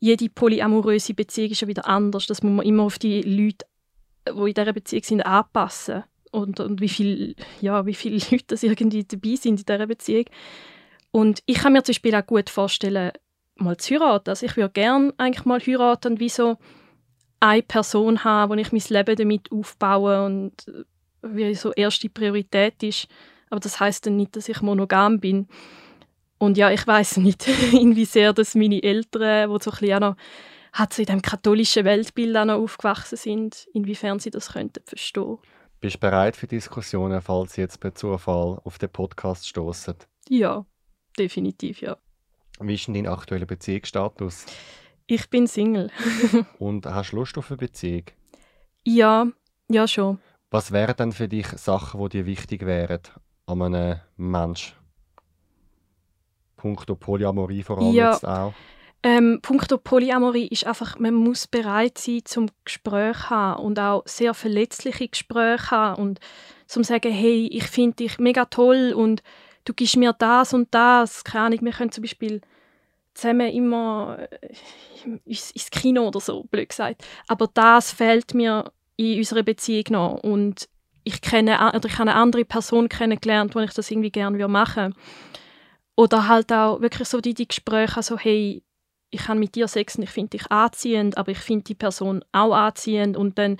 jede 0.00 0.28
polyamoröse 0.28 1.14
Beziehung 1.14 1.50
ist 1.50 1.60
ja 1.60 1.68
wieder 1.68 1.86
anders. 1.86 2.26
Das 2.26 2.42
muss 2.42 2.52
man 2.52 2.66
immer 2.66 2.84
auf 2.84 2.98
die 2.98 3.22
Leute, 3.22 3.66
die 4.26 4.48
in 4.48 4.54
dieser 4.54 4.72
Beziehung 4.72 5.02
sind, 5.04 5.22
anpassen. 5.22 6.04
Und, 6.30 6.60
und 6.60 6.80
wie, 6.80 6.88
viel, 6.88 7.34
ja, 7.60 7.86
wie 7.86 7.94
viele 7.94 8.18
Leute 8.30 8.44
das 8.48 8.62
irgendwie 8.62 9.04
dabei 9.04 9.36
sind 9.36 9.60
in 9.60 9.66
dieser 9.66 9.86
Beziehung. 9.86 10.26
Und 11.10 11.42
ich 11.46 11.58
kann 11.58 11.72
mir 11.72 11.82
zum 11.82 11.92
Beispiel 11.92 12.14
auch 12.14 12.26
gut 12.26 12.50
vorstellen, 12.50 13.12
mal 13.56 13.76
zu 13.76 13.94
heiraten. 13.94 14.30
Also 14.30 14.46
ich 14.46 14.56
würde 14.56 14.70
gerne 14.70 15.14
eigentlich 15.16 15.44
mal 15.44 15.60
heiraten 15.60 16.12
und 16.12 16.20
wie 16.20 16.28
so 16.28 16.56
eine 17.40 17.62
Person 17.62 18.24
haben, 18.24 18.50
wo 18.50 18.54
ich 18.54 18.72
mein 18.72 18.82
Leben 18.88 19.16
damit 19.16 19.50
aufbaue 19.52 20.24
und 20.24 20.52
wie 21.22 21.54
so 21.54 21.72
erste 21.72 22.08
Priorität 22.08 22.82
ist. 22.82 23.08
Aber 23.50 23.60
das 23.60 23.80
heißt 23.80 24.06
dann 24.06 24.16
nicht, 24.16 24.36
dass 24.36 24.48
ich 24.48 24.60
monogam 24.60 25.20
bin. 25.20 25.48
Und 26.38 26.56
ja, 26.56 26.70
ich 26.70 26.86
weiß 26.86 27.18
nicht, 27.18 27.46
inwiefern 27.72 28.34
das 28.34 28.54
meine 28.54 28.82
Eltern, 28.82 29.50
die 29.50 29.62
so 29.62 29.70
ein 29.70 29.78
bisschen 29.78 30.00
noch 30.00 30.16
hat 30.72 30.92
so 30.92 31.02
in 31.02 31.06
dem 31.06 31.22
katholischen 31.22 31.84
Weltbild 31.84 32.36
auch 32.36 32.44
noch 32.44 32.60
aufgewachsen 32.60 33.16
sind, 33.16 33.66
inwiefern 33.72 34.18
sie 34.18 34.30
das 34.30 34.52
könnten 34.52 34.82
verstehen. 34.84 35.38
Bist 35.80 35.96
du 35.96 36.00
bereit 36.00 36.36
für 36.36 36.46
Diskussionen, 36.46 37.20
falls 37.20 37.54
sie 37.54 37.60
jetzt 37.60 37.80
per 37.80 37.94
Zufall 37.94 38.60
auf 38.64 38.78
den 38.78 38.90
Podcast 38.90 39.48
stoßen? 39.48 39.94
Ja, 40.28 40.66
definitiv, 41.18 41.80
ja. 41.80 41.96
Wie 42.60 42.74
ist 42.74 42.86
denn 42.86 42.94
dein 42.94 43.06
aktueller 43.06 43.46
Beziehungsstatus? 43.46 44.46
Ich 45.06 45.30
bin 45.30 45.46
Single. 45.46 45.90
Und 46.58 46.86
hast 46.86 47.12
du 47.12 47.16
Lust 47.16 47.38
auf 47.38 47.50
eine 47.50 47.56
Beziehung? 47.56 48.04
Ja, 48.84 49.26
ja 49.68 49.86
schon. 49.86 50.18
Was 50.50 50.72
wären 50.72 50.96
denn 50.96 51.12
für 51.12 51.28
dich 51.28 51.46
Sachen, 51.46 52.00
die 52.00 52.18
dir 52.18 52.26
wichtig 52.26 52.66
wären 52.66 53.00
an 53.46 53.62
einem 53.62 54.00
Menschen? 54.16 54.77
Punkto 56.58 56.94
Polyamorie 56.94 57.62
vor 57.62 57.78
allem 57.78 57.94
Ja. 57.94 58.12
jetzt 58.12 58.26
auch. 58.26 58.52
Ähm, 59.02 59.38
Punkto 59.40 59.78
Polyamorie 59.78 60.48
ist 60.48 60.66
einfach, 60.66 60.98
man 60.98 61.14
muss 61.14 61.46
bereit 61.46 61.98
sein 61.98 62.20
zum 62.24 62.48
Gespräch 62.64 63.30
haben 63.30 63.62
und 63.62 63.78
auch 63.78 64.02
sehr 64.06 64.34
verletzliche 64.34 65.08
Gespräche 65.08 65.70
haben 65.70 66.02
und 66.02 66.20
zum 66.66 66.82
sagen, 66.82 67.12
hey, 67.12 67.48
ich 67.50 67.64
finde 67.64 67.96
dich 67.96 68.18
mega 68.18 68.44
toll 68.46 68.92
und 68.94 69.22
du 69.64 69.72
gibst 69.72 69.96
mir 69.96 70.12
das 70.12 70.52
und 70.52 70.68
das. 70.72 71.22
Keine 71.22 71.46
Ahnung, 71.46 71.60
wir 71.62 71.72
können 71.72 71.92
zum 71.92 72.02
Beispiel 72.02 72.40
zusammen 73.14 73.48
immer 73.52 74.18
äh, 74.18 75.18
ins, 75.24 75.70
Kino 75.70 76.08
oder 76.08 76.20
so, 76.20 76.42
blöd 76.50 76.68
gesagt. 76.68 77.04
Aber 77.28 77.48
das 77.54 77.92
fehlt 77.92 78.34
mir 78.34 78.72
in 78.96 79.18
unserer 79.18 79.44
Beziehung 79.44 79.84
noch 79.90 80.14
und 80.24 80.68
ich 81.04 81.20
kenne 81.22 81.56
oder 81.74 81.88
ich 81.88 81.98
habe 81.98 82.10
eine 82.10 82.16
andere 82.16 82.44
Person 82.44 82.88
kennengelernt, 82.88 83.54
wo 83.54 83.60
ich 83.60 83.72
das 83.72 83.90
irgendwie 83.90 84.10
gerne 84.10 84.48
machen 84.48 84.86
würde. 84.86 84.96
Oder 85.98 86.28
halt 86.28 86.52
auch 86.52 86.80
wirklich 86.80 87.08
so 87.08 87.20
die, 87.20 87.34
die 87.34 87.48
Gespräche, 87.48 87.96
also 87.96 88.16
hey, 88.16 88.62
ich 89.10 89.26
habe 89.26 89.40
mit 89.40 89.56
dir 89.56 89.66
Sex 89.66 89.96
und 89.96 90.04
ich 90.04 90.10
finde 90.10 90.38
dich 90.38 90.48
anziehend, 90.48 91.18
aber 91.18 91.32
ich 91.32 91.38
finde 91.38 91.64
die 91.64 91.74
Person 91.74 92.24
auch 92.30 92.54
anziehend 92.54 93.16
und 93.16 93.36
dann 93.36 93.56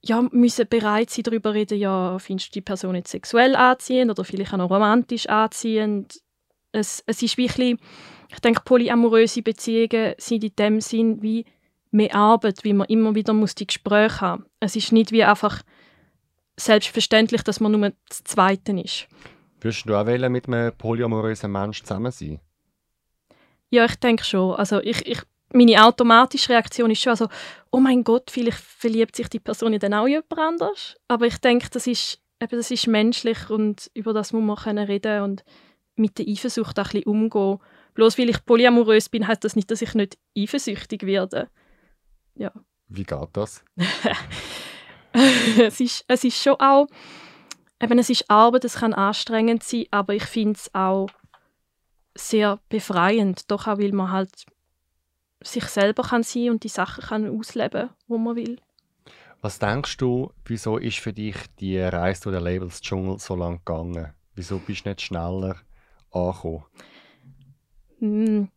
ja, 0.00 0.22
müssen 0.30 0.68
bereit 0.68 1.10
sein, 1.10 1.24
darüber 1.24 1.52
reden, 1.52 1.76
ja, 1.76 2.16
findest 2.20 2.50
du 2.50 2.52
die 2.52 2.60
Person 2.60 2.94
jetzt 2.94 3.10
sexuell 3.10 3.56
anziehend 3.56 4.12
oder 4.12 4.22
vielleicht 4.22 4.52
auch 4.52 4.58
noch 4.58 4.70
romantisch 4.70 5.28
anziehend. 5.28 6.20
Es, 6.70 7.02
es 7.06 7.20
ist 7.20 7.36
wirklich, 7.36 7.78
ich 8.28 8.38
denke, 8.38 8.62
polyamoröse 8.64 9.42
Beziehungen 9.42 10.14
sind 10.18 10.44
in 10.44 10.54
dem 10.56 10.80
Sinn 10.80 11.20
wie 11.20 11.46
mehr 11.90 12.14
Arbeit, 12.14 12.62
wie 12.62 12.74
man 12.74 12.86
immer 12.86 13.16
wieder 13.16 13.32
muss 13.32 13.56
die 13.56 13.66
Gespräche 13.66 14.20
haben. 14.20 14.46
Es 14.60 14.76
ist 14.76 14.92
nicht 14.92 15.10
wie 15.10 15.24
einfach 15.24 15.62
selbstverständlich, 16.56 17.42
dass 17.42 17.58
man 17.58 17.72
nur 17.72 17.92
das 18.08 18.22
Zweite 18.22 18.70
ist. 18.78 19.08
Würdest 19.60 19.88
du 19.88 19.94
auch 19.94 20.06
wollen, 20.06 20.32
mit 20.32 20.48
einem 20.48 20.72
polyamorösen 20.76 21.52
Menschen 21.52 21.84
zusammen 21.84 22.12
sein? 22.12 22.40
Ja, 23.70 23.84
ich 23.84 23.96
denke 23.96 24.24
schon. 24.24 24.54
Also 24.54 24.80
ich, 24.80 25.06
ich, 25.06 25.20
meine 25.52 25.84
automatische 25.84 26.50
Reaktion 26.50 26.90
ist 26.90 27.02
schon 27.02 27.10
also, 27.10 27.28
oh 27.70 27.78
mein 27.78 28.04
Gott, 28.04 28.30
vielleicht 28.30 28.58
verliebt 28.58 29.16
sich 29.16 29.28
die 29.28 29.40
Person 29.40 29.72
ja 29.72 29.78
dann 29.78 29.94
auch 29.94 30.08
jemand 30.08 30.38
anders. 30.38 30.96
Aber 31.08 31.26
ich 31.26 31.38
denke, 31.38 31.68
das 31.70 31.86
ist, 31.86 32.20
eben, 32.42 32.56
das 32.56 32.70
ist 32.70 32.86
menschlich 32.86 33.50
und 33.50 33.90
über 33.94 34.12
das 34.12 34.32
muss 34.32 34.42
man 34.42 34.56
können 34.56 34.86
reden 34.86 35.22
und 35.22 35.44
mit 35.96 36.18
der 36.18 36.26
Eifersucht 36.26 36.78
auch 36.78 36.86
ein 36.86 37.02
bisschen 37.02 37.04
umgehen. 37.04 37.58
Bloß 37.94 38.18
weil 38.18 38.30
ich 38.30 38.44
polyamorös 38.44 39.08
bin, 39.08 39.26
heißt 39.26 39.44
das 39.44 39.56
nicht, 39.56 39.70
dass 39.70 39.82
ich 39.82 39.94
nicht 39.94 40.18
eifersüchtig 40.36 41.04
werde. 41.04 41.48
Ja. 42.34 42.52
Wie 42.88 43.04
geht 43.04 43.28
das? 43.32 43.64
es, 45.12 45.80
ist, 45.80 46.04
es 46.08 46.24
ist 46.24 46.42
schon 46.42 46.54
auch, 46.54 46.86
eben, 47.80 47.98
es 47.98 48.10
ist 48.10 48.30
Arbeit, 48.30 48.64
es 48.64 48.76
kann 48.76 48.94
anstrengend 48.94 49.62
sein, 49.62 49.86
aber 49.90 50.14
ich 50.14 50.24
finde 50.24 50.58
es 50.58 50.74
auch 50.74 51.08
sehr 52.14 52.58
befreiend, 52.68 53.50
doch 53.50 53.66
auch, 53.66 53.78
weil 53.78 53.92
man 53.92 54.10
halt 54.10 54.46
sich 55.42 55.64
selber 55.64 56.02
kann 56.02 56.22
sein 56.22 56.50
und 56.50 56.64
die 56.64 56.68
Sachen 56.68 57.04
kann 57.04 57.38
ausleben, 57.38 57.90
wo 58.06 58.18
man 58.18 58.36
will. 58.36 58.60
Was 59.40 59.58
denkst 59.58 59.96
du, 59.96 60.32
wieso 60.44 60.76
ist 60.76 60.98
für 60.98 61.14
dich 61.14 61.36
die 61.58 61.78
Reise 61.78 62.24
durch 62.24 62.36
den 62.36 62.44
Labels-Dschungel 62.44 63.18
so 63.18 63.36
lang 63.36 63.58
gegangen? 63.58 64.12
Wieso 64.34 64.58
bist 64.58 64.84
du 64.84 64.90
nicht 64.90 65.00
schneller 65.00 65.56
angekommen? 66.10 66.64
Hm, 68.00 68.48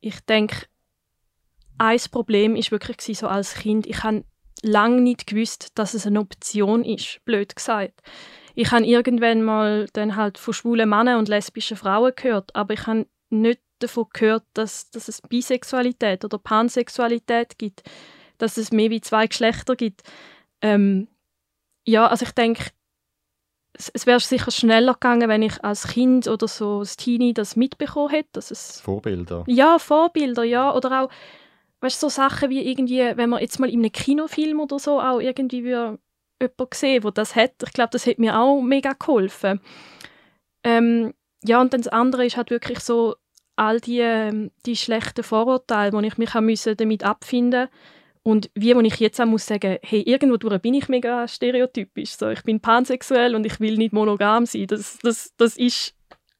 Ich 0.00 0.20
denke, 0.20 0.66
ein 1.78 2.00
Problem 2.12 2.54
ist 2.54 2.70
wirklich 2.70 3.18
so 3.18 3.26
als 3.26 3.54
Kind, 3.54 3.86
ich 3.86 4.04
habe 4.04 4.24
lange 4.62 5.00
nicht 5.00 5.26
gewusst, 5.26 5.70
dass 5.74 5.94
es 5.94 6.06
eine 6.06 6.20
Option 6.20 6.84
ist, 6.84 7.20
blöd 7.24 7.54
gesagt. 7.54 8.00
Ich 8.60 8.72
habe 8.72 8.84
irgendwann 8.84 9.44
mal 9.44 9.86
dann 9.92 10.16
halt 10.16 10.36
von 10.36 10.52
schwulen 10.52 10.88
Männern 10.88 11.20
und 11.20 11.28
lesbischen 11.28 11.76
Frauen 11.76 12.12
gehört, 12.16 12.56
aber 12.56 12.74
ich 12.74 12.88
habe 12.88 13.06
nicht 13.30 13.60
davon 13.78 14.06
gehört, 14.12 14.42
dass, 14.54 14.90
dass 14.90 15.06
es 15.06 15.22
Bisexualität 15.22 16.24
oder 16.24 16.38
Pansexualität 16.38 17.56
gibt, 17.56 17.84
dass 18.36 18.56
es 18.56 18.72
mehr 18.72 18.90
wie 18.90 19.00
zwei 19.00 19.28
Geschlechter 19.28 19.76
gibt. 19.76 20.02
Ähm, 20.60 21.06
ja, 21.86 22.08
also 22.08 22.24
ich 22.24 22.32
denke, 22.32 22.64
es, 23.74 23.90
es 23.90 24.06
wäre 24.06 24.18
sicher 24.18 24.50
schneller 24.50 24.94
gegangen, 24.94 25.28
wenn 25.28 25.42
ich 25.42 25.62
als 25.62 25.86
Kind 25.86 26.26
oder 26.26 26.48
so 26.48 26.80
als 26.80 26.96
Teenie 26.96 27.34
das 27.34 27.54
mitbekommen 27.54 28.10
hätte, 28.10 28.30
dass 28.32 28.50
es 28.50 28.80
Vorbilder? 28.80 29.44
ja, 29.46 29.78
Vorbilder, 29.78 30.42
ja. 30.42 30.74
Oder 30.74 31.04
auch, 31.04 31.10
weißt 31.80 32.02
du, 32.02 32.08
so 32.08 32.10
Sachen 32.10 32.50
wie 32.50 32.68
irgendwie, 32.68 33.12
wenn 33.14 33.30
man 33.30 33.40
jetzt 33.40 33.60
mal 33.60 33.70
in 33.70 33.78
einem 33.78 33.92
Kinofilm 33.92 34.58
oder 34.58 34.80
so 34.80 35.00
auch 35.00 35.20
irgendwie 35.20 35.62
würde 35.62 36.00
jemanden 36.40 36.70
gesehen, 36.70 37.02
der 37.02 37.10
das 37.10 37.36
hat. 37.36 37.52
Ich 37.64 37.72
glaube, 37.72 37.90
das 37.92 38.06
hat 38.06 38.18
mir 38.18 38.38
auch 38.38 38.60
mega 38.60 38.92
geholfen. 38.92 39.60
Ähm, 40.64 41.14
ja, 41.44 41.60
und 41.60 41.72
dann 41.72 41.82
das 41.82 41.92
andere 41.92 42.26
ist 42.26 42.36
halt 42.36 42.50
wirklich 42.50 42.80
so 42.80 43.16
all 43.56 43.80
die, 43.80 44.00
ähm, 44.00 44.50
die 44.66 44.76
schlechten 44.76 45.24
Vorurteile, 45.24 45.92
wo 45.92 46.00
ich 46.00 46.18
mich 46.18 46.34
müssen 46.34 46.76
damit 46.76 47.04
abfinden 47.04 47.62
musste. 47.62 47.76
Und 48.22 48.50
wie 48.54 48.74
wo 48.74 48.80
ich 48.80 48.96
jetzt 48.96 49.20
auch 49.20 49.26
muss 49.26 49.46
sagen, 49.46 49.78
hey, 49.82 50.02
irgendwo 50.02 50.36
bin 50.58 50.74
ich 50.74 50.88
mega 50.88 51.26
stereotypisch. 51.26 52.10
So, 52.10 52.28
ich 52.28 52.42
bin 52.42 52.60
pansexuell 52.60 53.34
und 53.34 53.46
ich 53.46 53.58
will 53.58 53.78
nicht 53.78 53.92
monogam 53.92 54.44
sein. 54.44 54.66
Das, 54.66 54.98
das, 55.02 55.32
das 55.36 55.56
ist 55.56 55.94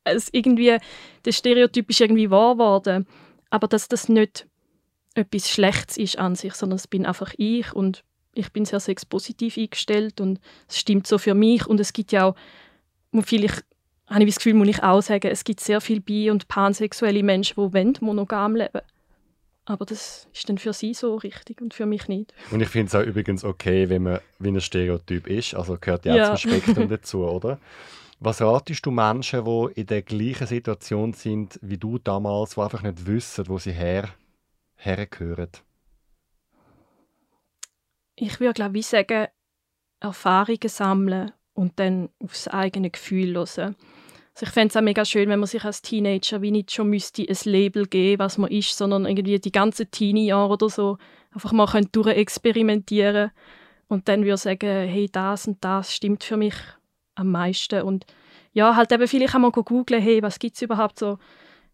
es 0.05 0.29
irgendwie, 0.33 0.77
der 1.25 1.33
Stereotyp 1.33 1.89
ist 1.91 2.01
irgendwie 2.01 2.31
wahr 2.31 2.55
geworden. 2.55 3.07
Aber 3.51 3.69
dass 3.69 3.89
das 3.89 4.09
nicht 4.09 4.47
etwas 5.15 5.49
Schlechtes 5.49 5.97
ist 5.97 6.19
an 6.19 6.35
sich, 6.35 6.55
sondern 6.55 6.77
es 6.77 6.87
bin 6.87 7.07
einfach 7.07 7.33
ich 7.39 7.73
und 7.73 8.05
ich 8.39 8.53
bin 8.53 8.65
sehr 8.65 8.81
sexpositiv 8.81 9.57
eingestellt 9.57 10.21
und 10.21 10.41
es 10.69 10.79
stimmt 10.79 11.07
so 11.07 11.19
für 11.19 11.35
mich 11.35 11.67
und 11.67 11.81
es 11.81 11.93
gibt 11.93 12.13
ja 12.13 12.27
auch, 12.27 12.35
vielleicht 13.23 13.65
habe 14.07 14.25
ich 14.25 14.31
das 14.31 14.37
Gefühl, 14.37 14.55
muss 14.55 14.69
ich 14.69 14.83
auch 14.83 15.03
sagen, 15.03 15.29
es 15.29 15.45
gibt 15.45 15.61
sehr 15.61 15.81
viele 15.81 16.01
bi- 16.01 16.31
und 16.31 16.49
pansexuelle 16.49 17.23
Menschen, 17.23 17.71
die 17.73 18.05
monogam 18.05 18.57
leben 18.57 18.81
aber 19.69 19.85
das 19.85 20.29
ist 20.33 20.49
dann 20.49 20.57
für 20.57 20.73
sie 20.73 20.95
so 20.95 21.17
richtig 21.17 21.61
und 21.61 21.75
für 21.75 21.85
mich 21.85 22.09
nicht. 22.09 22.33
Und 22.51 22.63
ich 22.63 22.69
finde 22.69 22.87
es 22.87 22.95
auch 22.95 23.07
übrigens 23.07 23.45
okay, 23.45 23.89
wenn 23.91 24.03
man 24.03 24.21
wie 24.39 24.49
ein 24.49 24.61
Stereotyp 24.61 25.27
ist. 25.27 25.55
Also 25.55 25.77
gehört 25.79 26.07
ja, 26.07 26.17
ja. 26.17 26.35
zum 26.35 26.51
Spektrum 26.51 26.89
dazu, 26.89 27.25
oder? 27.25 27.59
Was 28.19 28.41
ratest 28.41 28.85
du 28.87 28.91
Menschen, 28.91 29.45
die 29.45 29.81
in 29.81 29.87
der 29.87 30.03
gleichen 30.03 30.47
Situation 30.47 31.13
sind 31.13 31.59
wie 31.63 31.77
du 31.77 31.99
damals, 31.99 32.55
die 32.55 32.61
einfach 32.61 32.83
nicht 32.83 33.07
wissen, 33.07 33.47
wo 33.47 33.59
sie 33.59 33.73
her, 33.73 34.09
hergehören? 34.77 35.51
Ich 38.21 38.41
würde, 38.41 38.55
glaube 38.55 38.79
ich, 38.79 38.87
sagen, 38.87 39.29
Erfahrungen 40.01 40.69
sammeln 40.69 41.33
und 41.55 41.79
dann 41.79 42.09
aufs 42.23 42.49
eigene 42.49 42.91
Gefühl 42.91 43.35
hören. 43.35 43.77
Also 44.35 44.47
ich 44.47 44.51
fände 44.51 44.69
es 44.69 44.77
auch 44.77 44.83
mega 44.83 45.05
schön, 45.05 45.29
wenn 45.29 45.41
man 45.41 45.49
sich 45.49 45.65
als 45.65 45.83
Teenager 45.83 46.43
wie 46.43 46.51
nicht 46.51 46.71
schon 46.71 46.91
müsste 46.91 47.23
ein 47.23 47.37
Label 47.45 47.87
geben, 47.87 48.21
was 48.21 48.39
man 48.39 48.51
ist, 48.51 48.77
sondern 48.77 49.07
irgendwie 49.07 49.39
die 49.39 49.53
ganzen 49.53 49.91
Teenie-Jahre 49.91 50.53
oder 50.53 50.69
so 50.69 50.99
einfach 51.33 51.53
mal 51.53 51.69
experimentieren 52.09 53.31
und 53.89 54.09
dann 54.09 54.25
würde 54.25 54.37
sagen, 54.37 54.89
hey, 54.89 55.09
das 55.11 55.49
und 55.49 55.65
das 55.65 55.93
stimmt 55.95 56.25
für 56.25 56.37
mich 56.37 56.55
am 57.17 57.33
meisten 57.33 57.83
und 57.83 58.07
ja, 58.53 58.77
halt 58.77 58.93
eben 58.93 59.09
vielleicht 59.09 59.35
auch 59.35 59.41
mal 59.41 59.51
googeln, 59.51 60.03
hey, 60.03 60.23
was 60.23 60.39
gibt 60.39 60.57
es 60.57 60.63
überhaupt 60.63 60.99
so 60.99 61.19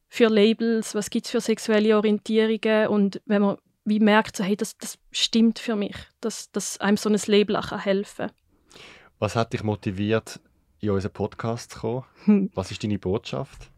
für 0.09 0.29
Labels, 0.29 0.95
was 0.95 1.11
gibt 1.11 1.27
es 1.27 1.33
für 1.33 1.41
sexuelle 1.41 1.97
Orientierungen 1.97 2.89
und 2.89 3.21
wenn 3.27 3.43
man 3.43 3.59
wie 3.85 4.01
merkt, 4.01 4.37
so, 4.37 4.45
hey, 4.45 4.57
das, 4.57 4.77
das 4.79 4.99
stimmt 5.13 5.59
für 5.59 5.77
mich, 5.77 5.97
dass, 6.21 6.51
dass 6.53 6.79
einem 6.81 6.97
so 6.97 7.09
ein 7.09 7.21
Label 7.27 7.57
auch 7.57 7.73
helfen 7.73 8.29
kann. 8.29 8.37
Was 9.19 9.37
hat 9.37 9.53
dich 9.53 9.63
motiviert, 9.63 10.41
in 10.85 10.91
unseren 10.91 11.13
Podcast 11.13 11.73
zu 11.73 11.81
kommen. 11.81 12.05
Hm. 12.25 12.51
Was 12.55 12.71
ist 12.71 12.83
deine 12.85 12.99
Botschaft? 12.99 13.71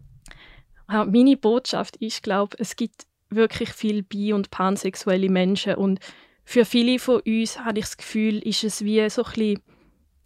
Ja, 0.91 1.05
meine 1.05 1.37
Botschaft 1.37 1.97
ist, 1.97 2.23
glaube 2.23 2.57
es 2.61 2.77
gibt 2.77 3.07
wirklich 3.29 3.71
viele 3.71 4.03
bi- 4.03 4.33
und 4.33 4.51
pansexuelle 4.51 5.29
Menschen 5.29 5.75
und 5.75 6.01
für 6.45 6.65
viele 6.65 7.01
von 7.01 7.21
uns 7.21 7.59
habe 7.59 7.81
ich 7.81 7.87
das 7.87 7.97
Gefühl, 7.97 8.39
ist 8.39 8.63
es 8.63 8.85
wie 8.85 9.09
so 9.11 9.25
ein, 9.25 9.59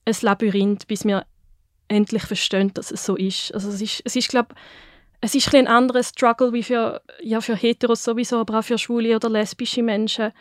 ein 0.05 0.17
Labyrinth, 0.21 0.87
bis 0.87 1.05
wir 1.07 1.25
endlich 1.89 2.25
verstehen, 2.25 2.75
dass 2.75 2.91
es 2.91 3.07
so 3.07 3.17
ist. 3.17 3.55
Also 3.55 3.71
es 3.71 3.81
ist, 3.81 4.03
es 4.05 4.17
ist 4.17 4.29
glaube 4.29 4.55
es 5.21 5.35
ist 5.35 5.55
ein, 5.55 5.67
ein 5.67 5.69
anderer 5.69 6.03
Struggle 6.03 6.53
wie 6.53 6.63
für, 6.63 7.03
ja, 7.21 7.41
für 7.41 7.55
Heteros 7.55 8.03
sowieso, 8.05 8.39
aber 8.39 8.59
auch 8.59 8.65
für 8.65 8.79
schwule 8.79 9.15
oder 9.17 9.29
lesbische 9.29 9.83
Menschen. 9.83 10.33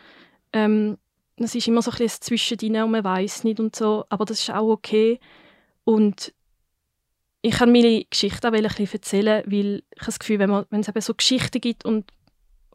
Ähm, 0.52 0.98
es 1.36 1.54
ist 1.54 1.68
immer 1.68 1.82
so 1.82 1.90
ein 1.90 1.98
bisschen 1.98 2.22
Zwischendrin 2.22 2.82
und 2.82 2.90
man 2.90 3.04
weiß 3.04 3.44
nicht 3.44 3.60
und 3.60 3.74
so, 3.74 4.04
aber 4.08 4.24
das 4.24 4.40
ist 4.40 4.50
auch 4.50 4.68
okay. 4.68 5.20
Und 5.84 6.32
ich 7.42 7.54
kann 7.54 7.72
meine 7.72 8.04
Geschichte 8.04 8.48
auch 8.48 8.52
ein 8.52 8.62
bisschen 8.62 8.92
erzählen, 8.92 9.42
weil 9.46 9.76
ich 9.76 10.04
das 10.04 10.18
Gefühl, 10.18 10.38
wenn, 10.38 10.50
man, 10.50 10.66
wenn 10.70 10.80
es 10.80 10.88
eben 10.88 11.00
so 11.00 11.14
Geschichten 11.14 11.60
gibt 11.60 11.84
und 11.84 12.10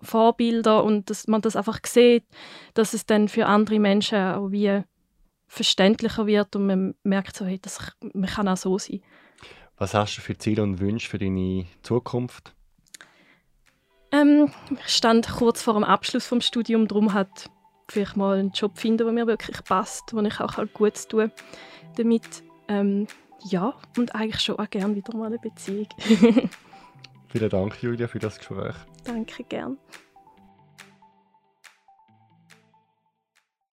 Vorbilder 0.01 0.83
und 0.83 1.09
dass 1.09 1.27
man 1.27 1.41
das 1.41 1.55
einfach 1.55 1.79
sieht, 1.85 2.25
dass 2.73 2.93
es 2.93 3.05
dann 3.05 3.27
für 3.29 3.45
andere 3.45 3.79
Menschen 3.79 4.17
auch 4.17 4.51
wie 4.51 4.81
verständlicher 5.47 6.25
wird 6.27 6.55
und 6.55 6.65
man 6.67 6.95
merkt 7.03 7.35
so, 7.35 7.45
hey, 7.45 7.59
das, 7.61 7.95
man 8.13 8.29
kann 8.29 8.47
auch 8.47 8.57
so 8.57 8.77
sein. 8.77 9.01
Was 9.77 9.93
hast 9.93 10.17
du 10.17 10.21
für 10.21 10.37
Ziele 10.37 10.63
und 10.63 10.79
Wünsche 10.79 11.09
für 11.09 11.17
deine 11.17 11.65
Zukunft? 11.81 12.53
Ähm, 14.11 14.49
ich 14.85 14.95
stand 14.95 15.27
kurz 15.27 15.61
vor 15.61 15.73
dem 15.73 15.83
Abschluss 15.83 16.25
vom 16.25 16.39
Studium, 16.39 16.87
darum 16.87 17.13
hat 17.13 17.49
vielleicht 17.89 18.15
mal 18.15 18.37
einen 18.37 18.51
Job 18.51 18.77
finden, 18.77 18.99
der 18.99 19.11
mir 19.11 19.27
wirklich 19.27 19.63
passt, 19.63 20.13
wo 20.13 20.21
ich 20.21 20.39
auch 20.39 20.57
halt 20.57 20.73
gut 20.73 21.09
tue 21.09 21.31
damit. 21.97 22.43
Ähm, 22.67 23.07
ja, 23.43 23.73
und 23.97 24.15
eigentlich 24.15 24.41
schon 24.41 24.57
auch 24.57 24.69
gerne 24.69 24.95
wieder 24.95 25.15
mal 25.15 25.27
eine 25.27 25.37
Beziehung. 25.37 25.87
Vielen 27.27 27.49
Dank, 27.49 27.83
Julia, 27.83 28.07
für 28.07 28.19
das 28.19 28.37
Gespräch. 28.37 28.75
Danke, 29.03 29.43
gern. 29.43 29.77